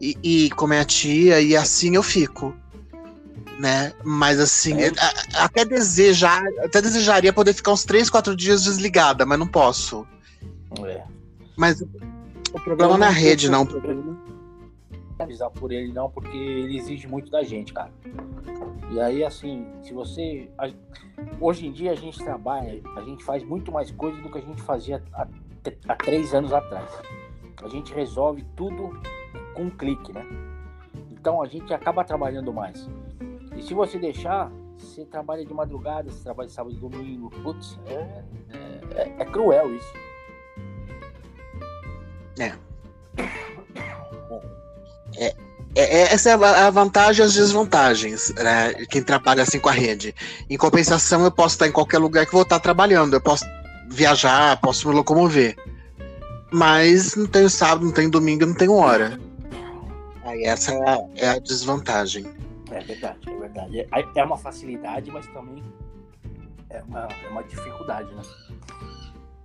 e, 0.01 0.17
e 0.23 0.51
comer 0.51 0.81
a 0.81 0.85
tia, 0.85 1.41
e 1.41 1.57
assim 1.57 1.97
eu 1.97 2.03
fico. 2.03 2.55
Né? 3.59 3.93
Mas 4.03 4.41
assim, 4.41 4.83
é. 4.83 4.91
até 5.35 5.65
desejar, 5.65 6.43
até 6.59 6.83
desejaria 6.83 7.33
poder 7.33 7.53
ficar 7.53 7.73
uns 7.73 7.85
3, 7.85 8.11
4 8.11 8.35
dias 8.35 8.65
desligada, 8.65 9.25
mas 9.25 9.39
não 9.39 9.47
posso. 9.47 10.07
É. 10.85 11.03
Mas 11.57 11.81
o 11.81 12.61
problema 12.61 12.99
não 12.99 13.07
é 13.07 13.11
a 13.11 13.13
rede, 13.13 13.49
não. 13.49 13.63
O 13.63 13.67
problema 13.67 14.25
avisar 15.19 15.51
por 15.51 15.73
ele 15.73 15.93
não, 15.93 16.11
porque 16.11 16.37
ele 16.37 16.77
exige 16.77 17.07
muito 17.07 17.31
da 17.31 17.43
gente, 17.43 17.73
cara. 17.73 17.93
E 18.91 19.01
aí, 19.01 19.25
assim, 19.25 19.67
se 19.83 19.93
você. 19.93 20.49
A, 20.59 20.71
hoje 21.41 21.67
em 21.67 21.73
dia 21.73 21.93
a 21.93 21.95
gente 21.95 22.19
trabalha, 22.19 22.81
a 22.97 23.01
gente 23.03 23.25
faz 23.25 23.43
muito 23.43 23.73
mais 23.73 23.91
coisa 23.91 24.21
do 24.21 24.31
que 24.31 24.39
a 24.39 24.43
gente 24.43 24.63
fazia 24.63 25.03
há, 25.13 25.27
há 25.89 25.97
três 25.97 26.35
anos 26.35 26.53
atrás. 26.53 26.91
A 27.63 27.69
gente 27.69 27.95
resolve 27.95 28.45
tudo 28.57 29.01
com 29.55 29.63
um 29.63 29.71
clique, 29.71 30.13
né? 30.13 30.27
Então 31.13 31.43
a 31.43 31.47
gente 31.47 31.73
acaba 31.73 32.05
trabalhando 32.05 32.53
mais. 32.53 32.89
E 33.57 33.63
se 33.63 33.73
você 33.73 33.99
deixar, 33.99 34.51
você 34.77 35.05
trabalha 35.07 35.45
de 35.45 35.55
madrugada, 35.55 36.11
você 36.11 36.23
trabalha 36.23 36.49
sábado 36.49 36.77
e 36.77 36.79
domingo. 36.79 37.31
Putz, 37.43 37.79
é, 37.87 38.23
é, 38.95 39.15
é 39.21 39.25
cruel 39.25 39.75
isso. 39.75 39.93
É. 42.39 42.53
É, 45.17 45.35
é, 45.77 46.15
essa 46.15 46.31
é 46.31 46.33
a 46.35 46.71
vantagem 46.71 47.25
e 47.25 47.27
as 47.27 47.35
desvantagens, 47.35 48.33
né? 48.37 48.75
Quem 48.89 49.03
trabalha 49.03 49.43
assim 49.43 49.59
com 49.59 49.69
a 49.69 49.73
rede. 49.73 50.15
Em 50.49 50.57
compensação, 50.57 51.25
eu 51.25 51.31
posso 51.31 51.55
estar 51.57 51.67
em 51.67 51.73
qualquer 51.73 51.99
lugar 51.99 52.27
que 52.27 52.33
vou 52.33 52.43
estar 52.43 52.61
trabalhando. 52.61 53.15
Eu 53.15 53.21
posso 53.21 53.45
viajar, 53.91 54.61
posso 54.61 54.89
me 54.89 54.95
locomover. 54.95 55.57
Mas 56.53 57.17
não 57.17 57.27
tenho 57.27 57.51
sábado, 57.51 57.85
não 57.85 57.93
tenho 57.93 58.11
domingo, 58.11 58.47
não 58.47 58.55
tenho 58.55 58.75
hora. 58.75 59.19
Aí 60.25 60.45
essa 60.45 60.72
é 60.72 60.89
a, 60.89 61.09
é 61.16 61.29
a 61.29 61.39
desvantagem. 61.39 62.27
É 62.70 62.81
verdade, 62.81 63.29
é 63.29 63.39
verdade. 63.39 63.81
É, 63.81 63.89
é 64.16 64.25
uma 64.25 64.39
facilidade, 64.39 65.11
mas 65.11 65.27
também 65.29 65.62
é 66.70 66.83
uma, 66.83 67.09
é 67.25 67.29
uma 67.29 67.43
dificuldade, 67.45 68.12
né? 68.14 68.22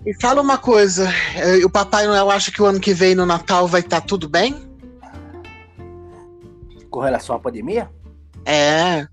E 0.06 0.14
fala 0.22 0.42
uma 0.42 0.58
coisa, 0.58 1.10
é, 1.36 1.58
o 1.66 1.70
Papai 1.70 2.08
Noel 2.08 2.32
acha 2.32 2.52
que 2.52 2.62
o 2.62 2.66
ano 2.66 2.80
que 2.80 2.94
vem 2.94 3.14
no 3.14 3.26
Natal 3.26 3.68
vai 3.68 3.82
estar 3.82 4.02
tudo 4.02 4.30
bem? 4.30 4.56
Com 6.90 7.02
relação 7.02 7.36
à 7.36 7.40
pandemia? 7.40 7.92
É. 8.46 9.06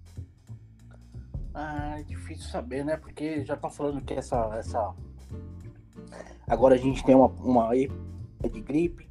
Ah, 1.53 1.99
é 1.99 2.03
difícil 2.05 2.49
saber, 2.49 2.85
né? 2.85 2.97
Porque 2.97 3.45
já 3.45 3.55
estão 3.55 3.71
falando 3.71 4.01
que 4.01 4.15
essa, 4.15 4.55
essa. 4.57 4.95
Agora 6.47 6.77
a 6.77 6.79
gente 6.79 7.05
tem 7.05 7.15
uma, 7.15 7.27
uma 7.27 7.71
de 7.75 8.61
gripe. 8.61 9.11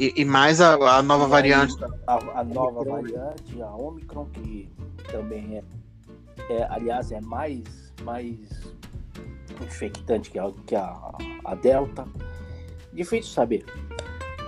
E, 0.00 0.14
e 0.16 0.24
mais 0.24 0.62
a, 0.62 0.72
a 0.96 1.02
nova 1.02 1.26
e 1.26 1.28
variante. 1.28 1.76
A, 2.06 2.40
a 2.40 2.42
nova 2.42 2.82
variante, 2.82 3.60
a 3.60 3.70
Omicron, 3.76 4.24
que 4.32 4.72
também 5.12 5.58
é, 5.58 5.64
é, 6.48 6.66
aliás, 6.70 7.12
é 7.12 7.20
mais, 7.20 7.92
mais 8.02 8.38
infectante 9.62 10.30
que 10.30 10.38
a, 10.38 10.50
que 10.66 10.74
a, 10.74 11.12
a 11.44 11.54
Delta. 11.54 12.08
Difícil 12.94 13.30
saber. 13.30 13.66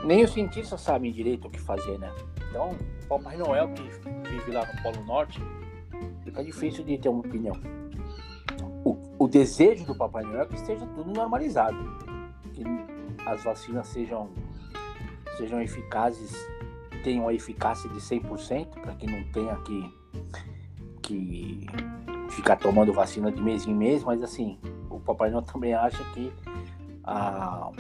Nem 0.05 0.25
os 0.25 0.33
cientistas 0.33 0.81
sabem 0.81 1.13
direito 1.13 1.49
o 1.49 1.51
que 1.51 1.61
fazer, 1.61 1.99
né? 1.99 2.11
Então, 2.49 2.71
o 3.05 3.07
Papai 3.07 3.37
Noel 3.37 3.69
que 3.75 3.83
vive 4.31 4.53
lá 4.53 4.67
no 4.67 4.83
Polo 4.83 5.05
Norte, 5.05 5.39
fica 6.25 6.43
difícil 6.43 6.83
de 6.83 6.97
ter 6.97 7.11
uma 7.11 7.21
opinião. 7.21 7.55
O, 8.85 8.97
o 9.19 9.29
desejo 9.29 9.85
do 9.85 9.95
Papai 9.95 10.25
Noel 10.25 10.43
é 10.43 10.47
que 10.47 10.55
esteja 10.55 10.87
tudo 10.95 11.13
normalizado, 11.13 11.79
que 12.55 12.65
as 13.27 13.45
vacinas 13.45 13.87
sejam, 13.89 14.31
sejam 15.37 15.61
eficazes, 15.61 16.35
tenham 17.03 17.29
a 17.29 17.35
eficácia 17.35 17.89
de 17.91 17.99
100%, 18.01 18.81
para 18.81 18.95
que 18.95 19.07
não 19.07 19.23
tenha 19.33 19.57
que, 19.57 19.95
que 21.03 21.67
ficar 22.31 22.57
tomando 22.57 22.93
vacina 22.93 23.31
de 23.31 23.41
mês 23.41 23.67
em 23.67 23.75
mês, 23.75 24.05
mas 24.05 24.23
assim, 24.23 24.59
o 24.89 25.01
Papai 25.01 25.31
Noel 25.31 25.43
também 25.43 25.75
acha 25.75 26.03
que 26.13 26.33
a, 27.05 27.71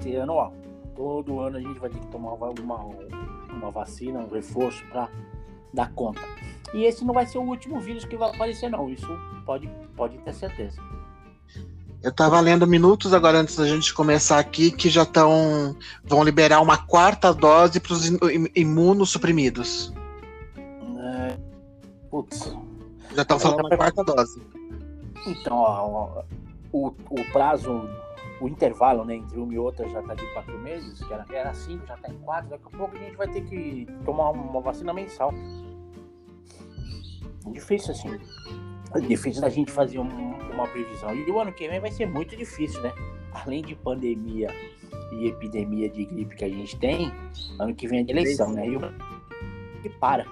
ser 0.00 0.20
anual. 0.20 0.52
Todo 0.94 1.40
ano 1.40 1.56
a 1.56 1.60
gente 1.60 1.78
vai 1.78 1.90
ter 1.90 1.98
que 1.98 2.06
tomar 2.08 2.34
uma, 2.34 2.50
uma 3.52 3.70
vacina, 3.70 4.20
um 4.20 4.28
reforço 4.28 4.84
para 4.88 5.08
dar 5.72 5.92
conta. 5.92 6.20
E 6.74 6.84
esse 6.84 7.04
não 7.04 7.14
vai 7.14 7.26
ser 7.26 7.38
o 7.38 7.42
último 7.42 7.80
vírus 7.80 8.04
que 8.04 8.16
vai 8.16 8.30
aparecer, 8.30 8.70
não. 8.70 8.88
Isso 8.88 9.08
pode, 9.44 9.68
pode 9.96 10.18
ter 10.18 10.34
certeza. 10.34 10.80
Eu 12.02 12.10
estava 12.10 12.40
lendo 12.40 12.66
minutos 12.66 13.12
agora 13.12 13.38
antes 13.38 13.56
da 13.56 13.66
gente 13.66 13.92
começar 13.92 14.38
aqui 14.38 14.70
que 14.70 14.88
já 14.88 15.02
estão 15.02 15.76
vão 16.02 16.24
liberar 16.24 16.60
uma 16.60 16.78
quarta 16.78 17.32
dose 17.32 17.78
para 17.78 17.92
os 17.92 18.06
imunossuprimidos. 18.54 19.92
É, 20.98 21.36
putz. 22.10 22.56
Já 23.14 23.22
estão 23.22 23.38
falando 23.38 23.66
uma 23.66 23.76
quarta 23.76 24.02
dose. 24.02 24.40
Então, 25.26 25.56
ó, 25.56 26.22
o, 26.72 26.86
o 26.86 27.32
prazo 27.32 27.86
o 28.40 28.48
intervalo 28.48 29.04
né, 29.04 29.16
entre 29.16 29.38
uma 29.38 29.52
e 29.52 29.58
outra 29.58 29.86
já 29.88 30.00
está 30.00 30.14
de 30.14 30.26
quatro 30.32 30.58
meses, 30.58 30.98
que 31.04 31.12
era, 31.12 31.26
era 31.30 31.52
cinco, 31.52 31.86
já 31.86 31.94
está 31.94 32.08
em 32.10 32.18
quatro, 32.18 32.48
daqui 32.48 32.64
a 32.72 32.76
pouco 32.76 32.96
a 32.96 32.98
gente 32.98 33.16
vai 33.16 33.28
ter 33.28 33.42
que 33.42 33.86
tomar 34.04 34.30
uma 34.30 34.60
vacina 34.62 34.94
mensal. 34.94 35.32
Difícil 37.52 37.92
assim. 37.92 38.18
Difícil 38.98 39.40
da 39.40 39.48
gente 39.48 39.70
fazer 39.70 39.98
um, 39.98 40.34
uma 40.52 40.66
previsão. 40.66 41.14
E 41.14 41.30
o 41.30 41.38
ano 41.38 41.52
que 41.52 41.68
vem 41.68 41.80
vai 41.80 41.90
ser 41.90 42.06
muito 42.06 42.36
difícil, 42.36 42.80
né? 42.82 42.92
Além 43.32 43.62
de 43.62 43.74
pandemia 43.74 44.48
e 45.12 45.28
epidemia 45.28 45.88
de 45.88 46.04
gripe 46.04 46.34
que 46.36 46.44
a 46.44 46.48
gente 46.48 46.76
tem, 46.78 47.12
ano 47.58 47.74
que 47.74 47.86
vem 47.86 48.00
é 48.00 48.02
de 48.02 48.10
eleição, 48.10 48.52
né? 48.52 48.66
E 48.66 48.76
o 48.76 48.80
que 49.82 49.88
para. 49.88 50.24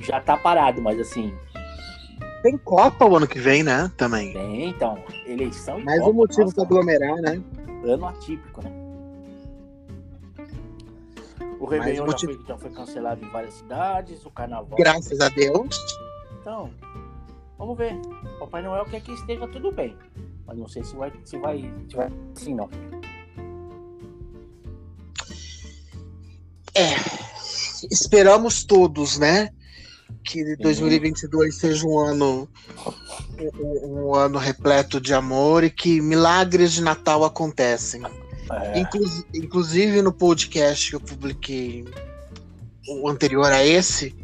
Já 0.00 0.20
tá 0.20 0.36
parado, 0.36 0.80
mas 0.80 0.98
assim, 0.98 1.32
tem 2.42 2.56
Copa 2.56 3.04
o 3.04 3.16
ano 3.16 3.26
que 3.26 3.38
vem, 3.38 3.62
né? 3.62 3.90
Também. 3.96 4.32
Tem, 4.32 4.70
então. 4.70 4.98
Eleição 5.26 5.78
e 5.78 5.84
Mais 5.84 5.98
Copa, 5.98 6.10
um 6.10 6.14
motivo 6.14 6.54
para 6.54 6.64
aglomerar, 6.64 7.16
né? 7.16 7.42
Ano 7.84 8.06
atípico, 8.06 8.62
né? 8.64 8.89
O 11.60 11.66
Réveillon 11.66 12.10
já, 12.10 12.18
foi, 12.18 12.40
já 12.48 12.58
foi 12.58 12.70
cancelado 12.70 13.24
em 13.24 13.28
várias 13.28 13.54
cidades, 13.54 14.24
o 14.24 14.30
carnaval. 14.30 14.78
Graças 14.78 15.20
a 15.20 15.28
Deus. 15.28 15.76
Então, 16.40 16.70
vamos 17.58 17.76
ver. 17.76 17.94
Papai 18.38 18.62
Noel 18.62 18.86
quer 18.86 19.02
que 19.02 19.12
esteja 19.12 19.46
tudo 19.46 19.70
bem. 19.70 19.94
Mas 20.46 20.56
não 20.56 20.66
sei 20.66 20.82
se 20.82 20.96
vai, 20.96 21.12
se 21.22 21.38
vai, 21.38 21.70
se 21.86 21.94
vai 21.94 22.10
assim, 22.34 22.54
não. 22.54 22.70
É. 26.74 26.94
Esperamos 27.90 28.64
todos, 28.64 29.18
né? 29.18 29.50
que 30.24 30.56
2022 30.56 31.56
seja 31.56 31.86
um 31.86 31.98
ano 31.98 32.48
um, 33.38 34.08
um, 34.08 34.14
ano 34.14 34.38
repleto 34.38 35.00
de 35.00 35.14
amor 35.14 35.64
e 35.64 35.70
que 35.70 36.00
milagres 36.00 36.72
de 36.72 36.82
Natal 36.82 37.24
acontecem. 37.24 38.02
É. 38.50 38.80
Inclu 38.80 39.00
inclusive 39.34 40.02
no 40.02 40.12
podcast 40.12 40.90
que 40.90 40.96
eu 40.96 41.00
publiquei 41.00 41.84
o 42.88 43.08
anterior 43.08 43.52
a 43.52 43.64
esse, 43.64 44.14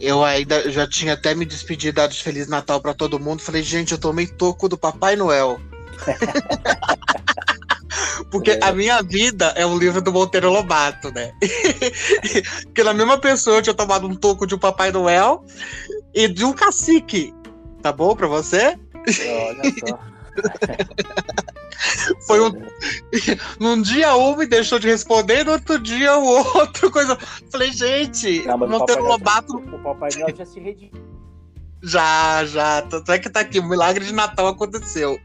eu 0.00 0.24
ainda 0.24 0.70
já 0.70 0.86
tinha 0.86 1.14
até 1.14 1.34
me 1.34 1.44
despedido, 1.44 1.96
dado 1.96 2.12
de 2.12 2.22
Feliz 2.22 2.48
Natal 2.48 2.80
para 2.80 2.94
todo 2.94 3.20
mundo. 3.20 3.42
Falei, 3.42 3.62
gente, 3.62 3.92
eu 3.92 3.98
tomei 3.98 4.26
toco 4.26 4.68
do 4.68 4.78
Papai 4.78 5.16
Noel. 5.16 5.60
Porque 8.30 8.52
é. 8.52 8.58
a 8.62 8.72
minha 8.72 9.02
vida 9.02 9.52
é 9.56 9.64
um 9.64 9.78
livro 9.78 10.02
do 10.02 10.12
Monteiro 10.12 10.50
Lobato, 10.50 11.12
né? 11.12 11.32
Porque 12.64 12.82
na 12.82 12.92
mesma 12.92 13.18
pessoa 13.18 13.58
eu 13.58 13.62
tinha 13.62 13.74
tomado 13.74 14.06
um 14.06 14.14
toco 14.14 14.46
de 14.46 14.54
um 14.54 14.58
Papai 14.58 14.90
Noel 14.90 15.44
e 16.12 16.26
de 16.26 16.44
um 16.44 16.52
cacique. 16.52 17.32
Tá 17.80 17.92
bom 17.92 18.16
pra 18.16 18.26
você? 18.26 18.76
Olha 19.06 19.72
só. 19.86 19.98
Foi 22.26 22.40
um. 22.40 22.52
Num 23.60 23.80
dia 23.82 24.16
um 24.16 24.36
me 24.36 24.46
deixou 24.46 24.78
de 24.78 24.86
responder, 24.88 25.44
no 25.44 25.52
outro 25.52 25.78
dia 25.78 26.16
o 26.16 26.24
outro 26.56 26.90
coisa. 26.90 27.16
Falei, 27.50 27.72
gente, 27.72 28.44
Não, 28.46 28.56
o 28.56 28.68
Monteiro 28.68 29.02
Noel 29.02 29.12
Lobato. 29.12 29.52
já- 29.64 29.76
O 29.76 29.78
Papai 29.82 30.10
Noel 30.18 30.36
já 30.36 30.44
se 30.46 30.60
redimiu. 30.60 31.02
Já, 31.82 32.44
já. 32.46 32.82
Tanto 32.82 33.12
é 33.12 33.18
que 33.18 33.28
tá 33.28 33.40
aqui, 33.40 33.58
o 33.58 33.68
milagre 33.68 34.04
de 34.04 34.12
Natal 34.12 34.46
aconteceu. 34.48 35.18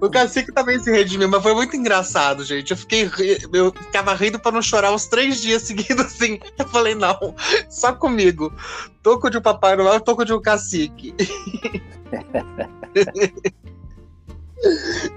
O 0.00 0.10
cacique 0.10 0.52
também 0.52 0.78
se 0.78 0.90
redimiu, 0.90 1.28
mas 1.28 1.42
foi 1.42 1.54
muito 1.54 1.76
engraçado, 1.76 2.44
gente. 2.44 2.70
Eu 2.70 2.76
fiquei 2.76 3.10
eu 3.52 3.72
ficava 3.72 4.14
rindo 4.14 4.38
pra 4.38 4.52
não 4.52 4.62
chorar 4.62 4.92
os 4.92 5.06
três 5.06 5.40
dias 5.40 5.62
seguidos 5.66 6.06
assim. 6.06 6.38
Eu 6.58 6.68
falei, 6.68 6.94
não, 6.94 7.34
só 7.68 7.92
comigo. 7.92 8.52
Toco 9.02 9.30
de 9.30 9.38
um 9.38 9.42
Papai 9.42 9.76
Noel, 9.76 10.00
toco 10.00 10.24
de 10.24 10.32
um 10.32 10.40
cacique. 10.40 11.14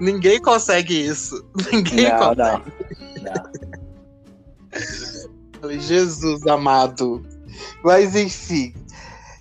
Ninguém 0.00 0.40
consegue 0.40 1.06
isso. 1.06 1.44
Ninguém 1.72 2.08
Não, 2.08 2.18
consegue. 2.18 2.72
não. 3.22 3.32
não. 3.32 3.76
Falei, 5.60 5.80
Jesus 5.80 6.46
amado. 6.46 7.24
Mas 7.82 8.14
enfim, 8.14 8.74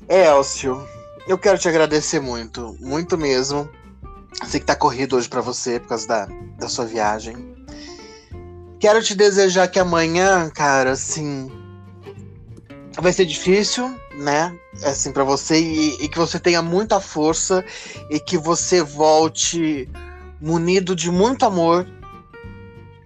Elcio, 0.08 0.88
eu 1.28 1.38
quero 1.38 1.58
te 1.58 1.68
agradecer 1.68 2.20
muito, 2.20 2.76
muito 2.80 3.18
mesmo. 3.18 3.70
Sei 4.48 4.60
que 4.60 4.66
tá 4.66 4.76
corrido 4.76 5.16
hoje 5.16 5.30
pra 5.30 5.42
você 5.42 5.80
por 5.80 5.90
causa 5.90 6.08
da, 6.08 6.28
da 6.58 6.68
sua 6.68 6.86
viagem. 6.86 7.56
Quero 8.80 9.02
te 9.02 9.16
desejar 9.16 9.68
que 9.68 9.80
amanhã, 9.80 10.50
cara, 10.50 10.92
assim, 10.92 11.50
vai 13.00 13.14
ser 13.14 13.26
difícil, 13.26 13.94
né? 14.18 14.54
Assim, 14.84 15.12
para 15.12 15.24
você 15.24 15.60
e, 15.60 16.04
e 16.04 16.10
que 16.10 16.18
você 16.18 16.40
tenha 16.40 16.62
muita 16.62 17.00
força 17.00 17.64
e 18.10 18.20
que 18.20 18.38
você 18.38 18.84
volte 18.84 19.90
munido 20.42 20.96
de 20.96 21.10
muito 21.10 21.46
amor 21.46 21.88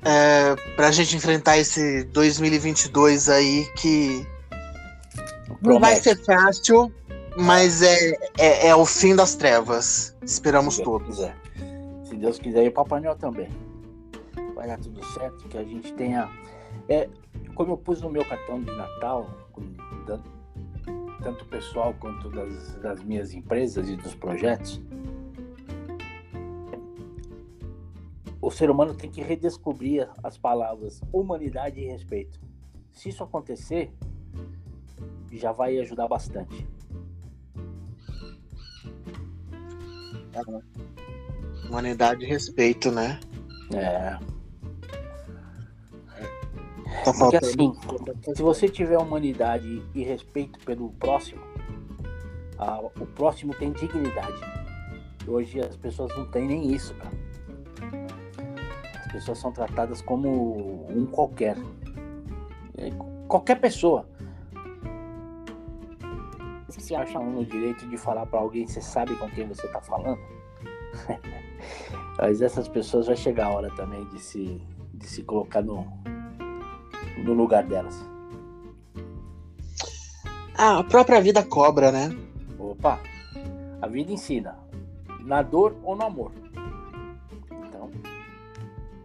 é, 0.03 0.55
pra 0.75 0.91
gente 0.91 1.15
enfrentar 1.15 1.57
esse 1.57 2.03
2022 2.05 3.29
aí 3.29 3.65
que 3.75 4.25
não 5.61 5.79
vai 5.79 5.99
Promete. 5.99 6.03
ser 6.03 6.23
fácil, 6.23 6.91
mas 7.37 7.81
é, 7.81 8.11
é, 8.37 8.67
é 8.67 8.75
o 8.75 8.85
fim 8.85 9.15
das 9.15 9.35
trevas. 9.35 10.15
Esperamos 10.21 10.75
Se 10.75 10.83
todos. 10.83 11.17
Quiser. 11.17 11.37
Se 12.03 12.15
Deus 12.15 12.39
quiser, 12.39 12.65
e 12.65 12.69
o 12.69 12.71
Papai 12.71 12.99
Noel 12.99 13.15
também. 13.15 13.49
Vai 14.55 14.67
dar 14.67 14.79
tudo 14.79 15.03
certo, 15.05 15.47
que 15.47 15.57
a 15.57 15.63
gente 15.63 15.93
tenha. 15.93 16.29
É, 16.87 17.09
como 17.55 17.73
eu 17.73 17.77
pus 17.77 18.01
no 18.01 18.09
meu 18.09 18.25
cartão 18.25 18.61
de 18.61 18.71
Natal, 18.71 19.29
tanto 21.21 21.45
pessoal 21.45 21.93
quanto 21.99 22.29
das, 22.29 22.75
das 22.75 23.03
minhas 23.03 23.33
empresas 23.33 23.89
e 23.89 23.95
dos 23.95 24.15
projetos, 24.15 24.81
o 28.41 28.49
ser 28.49 28.69
humano 28.69 28.93
tem 28.93 29.11
que 29.11 29.21
redescobrir 29.21 30.09
as 30.23 30.37
palavras 30.37 31.01
humanidade 31.11 31.79
e 31.79 31.85
respeito. 31.85 32.39
Se 32.91 33.09
isso 33.09 33.23
acontecer, 33.23 33.93
já 35.31 35.51
vai 35.51 35.77
ajudar 35.79 36.07
bastante. 36.07 36.67
Humanidade 41.67 42.25
e 42.25 42.27
respeito, 42.27 42.91
né? 42.91 43.19
É. 43.73 44.17
Tá 47.03 47.13
Porque 47.13 47.37
assim, 47.37 47.73
se 48.35 48.41
você 48.41 48.67
tiver 48.67 48.97
humanidade 48.97 49.83
e 49.93 50.03
respeito 50.03 50.59
pelo 50.65 50.89
próximo, 50.93 51.41
ah, 52.57 52.81
o 52.81 53.05
próximo 53.05 53.53
tem 53.53 53.71
dignidade. 53.71 54.41
Hoje 55.27 55.59
as 55.61 55.77
pessoas 55.77 56.15
não 56.17 56.25
têm 56.25 56.47
nem 56.47 56.73
isso, 56.73 56.93
cara. 56.95 57.15
As 59.05 59.11
pessoas 59.11 59.37
são 59.37 59.51
tratadas 59.51 60.01
como 60.01 60.85
um 60.89 61.05
qualquer. 61.05 61.55
É, 62.77 62.89
Qualquer 63.27 63.59
pessoa. 63.59 64.09
Você 66.89 66.95
se 66.95 66.95
acha 66.95 67.19
no 67.19 67.45
direito 67.45 67.87
de 67.87 67.97
falar 67.97 68.25
pra 68.25 68.39
alguém, 68.39 68.65
você 68.65 68.81
sabe 68.81 69.15
com 69.17 69.29
quem 69.29 69.47
você 69.47 69.67
tá 69.67 69.79
falando? 69.79 70.19
Mas 72.17 72.41
essas 72.41 72.67
pessoas 72.67 73.05
vai 73.05 73.15
chegar 73.15 73.45
a 73.45 73.49
hora 73.51 73.69
também 73.75 74.03
de 74.05 74.19
se, 74.19 74.59
de 74.95 75.05
se 75.07 75.21
colocar 75.21 75.61
no, 75.61 75.85
no 77.23 77.33
lugar 77.33 77.61
delas. 77.63 78.03
Ah, 80.57 80.79
a 80.79 80.83
própria 80.83 81.21
vida 81.21 81.43
cobra, 81.43 81.91
né? 81.91 82.09
Opa, 82.57 82.99
a 83.83 83.87
vida 83.87 84.11
ensina, 84.11 84.57
na 85.19 85.43
dor 85.43 85.75
ou 85.83 85.95
no 85.95 86.05
amor. 86.05 86.31
Então, 87.67 87.91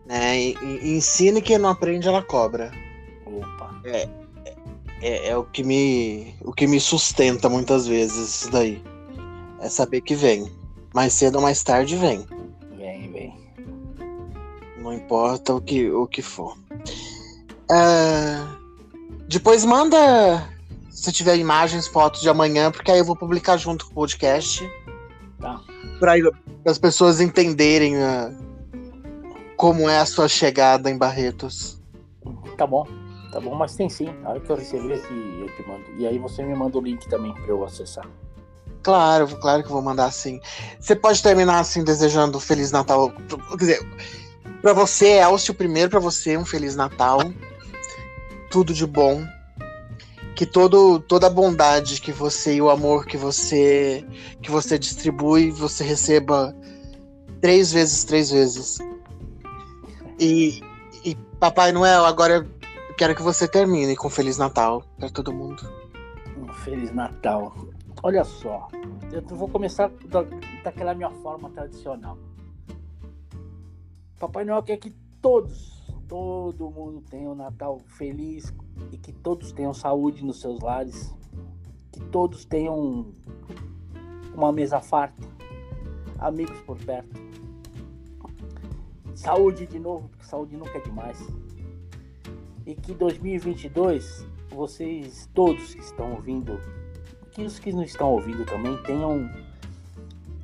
É, 0.08 0.38
e- 0.40 0.54
e- 0.54 0.96
ensine 0.96 1.42
quem 1.42 1.58
não 1.58 1.68
aprende, 1.68 2.08
ela 2.08 2.22
cobra. 2.22 2.70
opa, 3.26 3.78
É, 3.84 4.08
é 5.04 5.36
o 5.36 5.44
que 5.44 5.62
me 5.62 6.34
o 6.42 6.52
que 6.52 6.66
me 6.66 6.80
sustenta 6.80 7.48
muitas 7.48 7.86
vezes 7.86 8.36
isso 8.36 8.50
daí. 8.50 8.82
É 9.60 9.68
saber 9.68 10.00
que 10.00 10.14
vem. 10.14 10.50
Mais 10.94 11.12
cedo 11.12 11.36
ou 11.36 11.42
mais 11.42 11.62
tarde 11.62 11.96
vem. 11.96 12.26
vem, 12.76 13.10
vem. 13.10 13.34
Não 14.78 14.92
importa 14.92 15.54
o 15.54 15.60
que, 15.60 15.90
o 15.90 16.06
que 16.06 16.22
for. 16.22 16.56
Ah, 17.70 18.56
depois 19.28 19.64
manda 19.64 20.48
se 20.90 21.10
tiver 21.10 21.36
imagens, 21.36 21.86
fotos 21.86 22.20
de 22.20 22.28
amanhã, 22.28 22.70
porque 22.70 22.90
aí 22.90 22.98
eu 22.98 23.04
vou 23.04 23.16
publicar 23.16 23.56
junto 23.56 23.86
com 23.86 23.92
o 23.92 23.94
podcast. 23.94 24.70
Tá. 25.40 25.60
Para 25.98 26.14
as 26.66 26.78
pessoas 26.78 27.20
entenderem 27.20 27.96
ah, 27.96 28.32
como 29.56 29.88
é 29.88 29.98
a 29.98 30.06
sua 30.06 30.28
chegada 30.28 30.90
em 30.90 30.96
Barretos. 30.96 31.80
Tá 32.56 32.66
bom, 32.66 32.86
tá 33.34 33.40
bom, 33.40 33.54
mas 33.54 33.74
tem 33.74 33.88
sim. 33.88 34.08
A 34.24 34.30
hora 34.30 34.40
que 34.40 34.48
eu 34.48 34.56
receber 34.56 34.94
aqui, 34.94 35.40
eu 35.40 35.48
te 35.56 35.68
mando. 35.68 35.84
E 35.98 36.06
aí 36.06 36.18
você 36.18 36.42
me 36.44 36.54
manda 36.54 36.78
o 36.78 36.80
link 36.80 37.08
também 37.08 37.34
pra 37.34 37.48
eu 37.48 37.64
acessar. 37.64 38.08
Claro, 38.80 39.26
claro 39.38 39.64
que 39.64 39.72
vou 39.72 39.82
mandar 39.82 40.06
assim. 40.06 40.40
Você 40.78 40.94
pode 40.94 41.20
terminar 41.20 41.58
assim 41.58 41.82
desejando 41.82 42.38
Feliz 42.38 42.70
Natal. 42.70 43.10
Quer 43.50 43.56
dizer, 43.56 43.88
pra 44.62 44.72
você, 44.72 45.18
Elcio, 45.18 45.52
primeiro 45.52 45.90
pra 45.90 45.98
você, 45.98 46.36
um 46.36 46.44
Feliz 46.44 46.76
Natal. 46.76 47.18
Tudo 48.50 48.72
de 48.72 48.86
bom. 48.86 49.26
Que 50.36 50.46
todo, 50.46 51.00
toda 51.00 51.26
a 51.26 51.30
bondade 51.30 52.00
que 52.00 52.12
você 52.12 52.54
e 52.54 52.62
o 52.62 52.70
amor 52.70 53.06
que 53.06 53.16
você 53.16 54.04
que 54.42 54.50
você 54.50 54.78
distribui, 54.78 55.50
você 55.50 55.82
receba 55.82 56.54
três 57.40 57.72
vezes, 57.72 58.04
três 58.04 58.30
vezes. 58.30 58.78
E, 60.20 60.60
e 61.04 61.16
Papai 61.38 61.72
Noel, 61.72 62.04
agora 62.04 62.46
quero 62.96 63.14
que 63.14 63.22
você 63.22 63.48
termine 63.48 63.96
com 63.96 64.08
Feliz 64.08 64.38
Natal 64.38 64.84
pra 64.96 65.08
todo 65.08 65.32
mundo. 65.32 65.62
Um 66.38 66.52
Feliz 66.52 66.92
Natal. 66.92 67.54
Olha 68.02 68.24
só, 68.24 68.68
eu 69.12 69.22
vou 69.22 69.48
começar 69.48 69.90
da, 70.06 70.22
daquela 70.62 70.94
minha 70.94 71.10
forma 71.10 71.50
tradicional. 71.50 72.18
Papai 74.18 74.44
Noel 74.44 74.62
quer 74.62 74.76
que 74.76 74.90
todos, 75.20 75.82
todo 76.06 76.70
mundo 76.70 77.02
tenha 77.10 77.28
um 77.30 77.34
Natal 77.34 77.80
feliz 77.86 78.52
e 78.92 78.96
que 78.96 79.12
todos 79.12 79.52
tenham 79.52 79.74
saúde 79.74 80.24
nos 80.24 80.40
seus 80.40 80.60
lares, 80.60 81.14
que 81.90 82.00
todos 82.00 82.44
tenham 82.44 83.06
uma 84.34 84.52
mesa 84.52 84.80
farta, 84.80 85.26
amigos 86.18 86.60
por 86.60 86.78
perto. 86.78 87.24
Saúde 89.14 89.66
de 89.66 89.78
novo, 89.78 90.08
porque 90.08 90.26
saúde 90.26 90.56
nunca 90.56 90.76
é 90.76 90.80
demais. 90.80 91.18
E 92.66 92.74
que 92.74 92.94
2022 92.94 94.26
vocês 94.50 95.28
todos 95.34 95.74
que 95.74 95.80
estão 95.80 96.12
ouvindo, 96.12 96.60
que 97.32 97.42
os 97.42 97.58
que 97.58 97.72
não 97.72 97.82
estão 97.82 98.12
ouvindo 98.12 98.44
também 98.46 98.76
tenham 98.84 99.28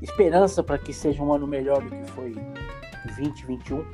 esperança 0.03 0.63
para 0.63 0.79
que 0.79 0.93
seja 0.93 1.23
um 1.23 1.33
ano 1.33 1.47
melhor 1.47 1.83
do 1.83 1.91
que 1.91 2.11
foi 2.13 2.35
2021 3.05 3.85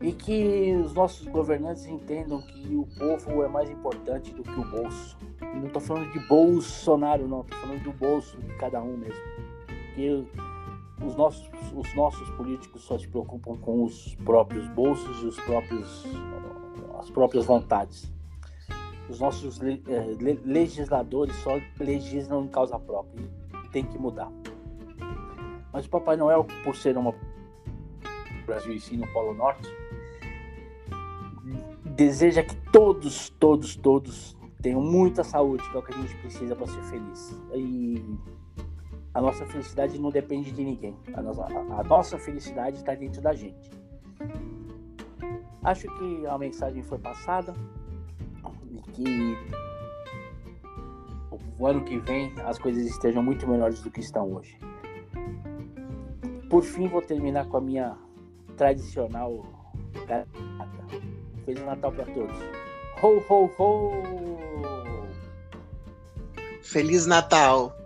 e 0.00 0.12
que 0.12 0.76
os 0.76 0.92
nossos 0.94 1.26
governantes 1.26 1.86
entendam 1.86 2.40
que 2.42 2.76
o 2.76 2.86
povo 2.98 3.42
é 3.42 3.48
mais 3.48 3.70
importante 3.70 4.32
do 4.32 4.42
que 4.42 4.52
o 4.52 4.64
bolso. 4.64 5.16
E 5.40 5.58
não 5.58 5.66
estou 5.66 5.80
falando 5.80 6.12
de 6.12 6.20
Bolsonaro, 6.28 7.26
não, 7.26 7.40
estou 7.40 7.58
falando 7.58 7.82
do 7.82 7.92
bolso 7.92 8.36
de 8.38 8.54
cada 8.54 8.80
um 8.80 8.96
mesmo. 8.96 9.20
Que 9.94 10.24
os 11.04 11.14
nossos, 11.16 11.50
os 11.74 11.94
nossos 11.94 12.28
políticos 12.30 12.82
só 12.82 12.98
se 12.98 13.06
preocupam 13.08 13.56
com 13.56 13.84
os 13.84 14.14
próprios 14.24 14.66
bolsos 14.68 15.22
e 15.22 15.26
os 15.26 15.40
próprios, 15.40 16.04
as 16.98 17.10
próprias 17.10 17.44
vontades. 17.44 18.12
Os 19.08 19.20
nossos 19.20 19.58
le- 19.60 19.82
eh, 19.86 20.16
le- 20.18 20.40
legisladores 20.44 21.36
só 21.36 21.50
legislam 21.78 22.44
em 22.44 22.48
causa 22.48 22.78
própria. 22.78 23.28
Tem 23.70 23.84
que 23.84 23.98
mudar. 23.98 24.30
Mas 25.72 25.86
o 25.86 25.90
Papai 25.90 26.16
Noel, 26.16 26.46
por 26.64 26.74
ser 26.74 26.96
uma 26.96 27.14
Brasil 28.46 28.72
e 28.74 28.80
sim 28.80 28.96
no 28.96 29.06
Polo 29.12 29.34
Norte, 29.34 29.68
deseja 31.84 32.42
que 32.42 32.54
todos, 32.70 33.30
todos, 33.30 33.76
todos 33.76 34.36
tenham 34.62 34.80
muita 34.80 35.22
saúde, 35.22 35.68
que 35.70 35.76
é 35.76 35.80
o 35.80 35.82
que 35.82 35.92
a 35.92 35.96
gente 35.96 36.16
precisa 36.16 36.56
para 36.56 36.66
ser 36.66 36.82
feliz. 36.84 37.36
E 37.54 38.02
a 39.16 39.20
nossa 39.22 39.46
felicidade 39.46 39.98
não 39.98 40.10
depende 40.10 40.52
de 40.52 40.62
ninguém. 40.62 40.94
A 41.14 41.22
nossa, 41.22 41.46
a, 41.46 41.82
nossa 41.82 42.18
felicidade 42.18 42.76
está 42.76 42.94
dentro 42.94 43.22
da 43.22 43.32
gente. 43.32 43.70
Acho 45.64 45.88
que 45.96 46.26
a 46.26 46.36
mensagem 46.36 46.82
foi 46.82 46.98
passada 46.98 47.54
e 48.70 48.82
que 48.92 49.38
o 51.58 51.66
ano 51.66 51.82
que 51.82 51.98
vem 52.00 52.30
as 52.44 52.58
coisas 52.58 52.84
estejam 52.84 53.22
muito 53.22 53.48
melhores 53.48 53.80
do 53.80 53.90
que 53.90 54.00
estão 54.00 54.34
hoje. 54.34 54.58
Por 56.50 56.62
fim, 56.62 56.86
vou 56.86 57.00
terminar 57.00 57.46
com 57.46 57.56
a 57.56 57.60
minha 57.62 57.96
tradicional 58.54 59.46
Feliz 61.46 61.64
Natal 61.64 61.90
para 61.90 62.04
todos. 62.04 62.36
Ho, 63.02 63.22
ho, 63.30 63.50
ho! 63.58 63.90
Feliz 66.60 67.06
Natal! 67.06 67.85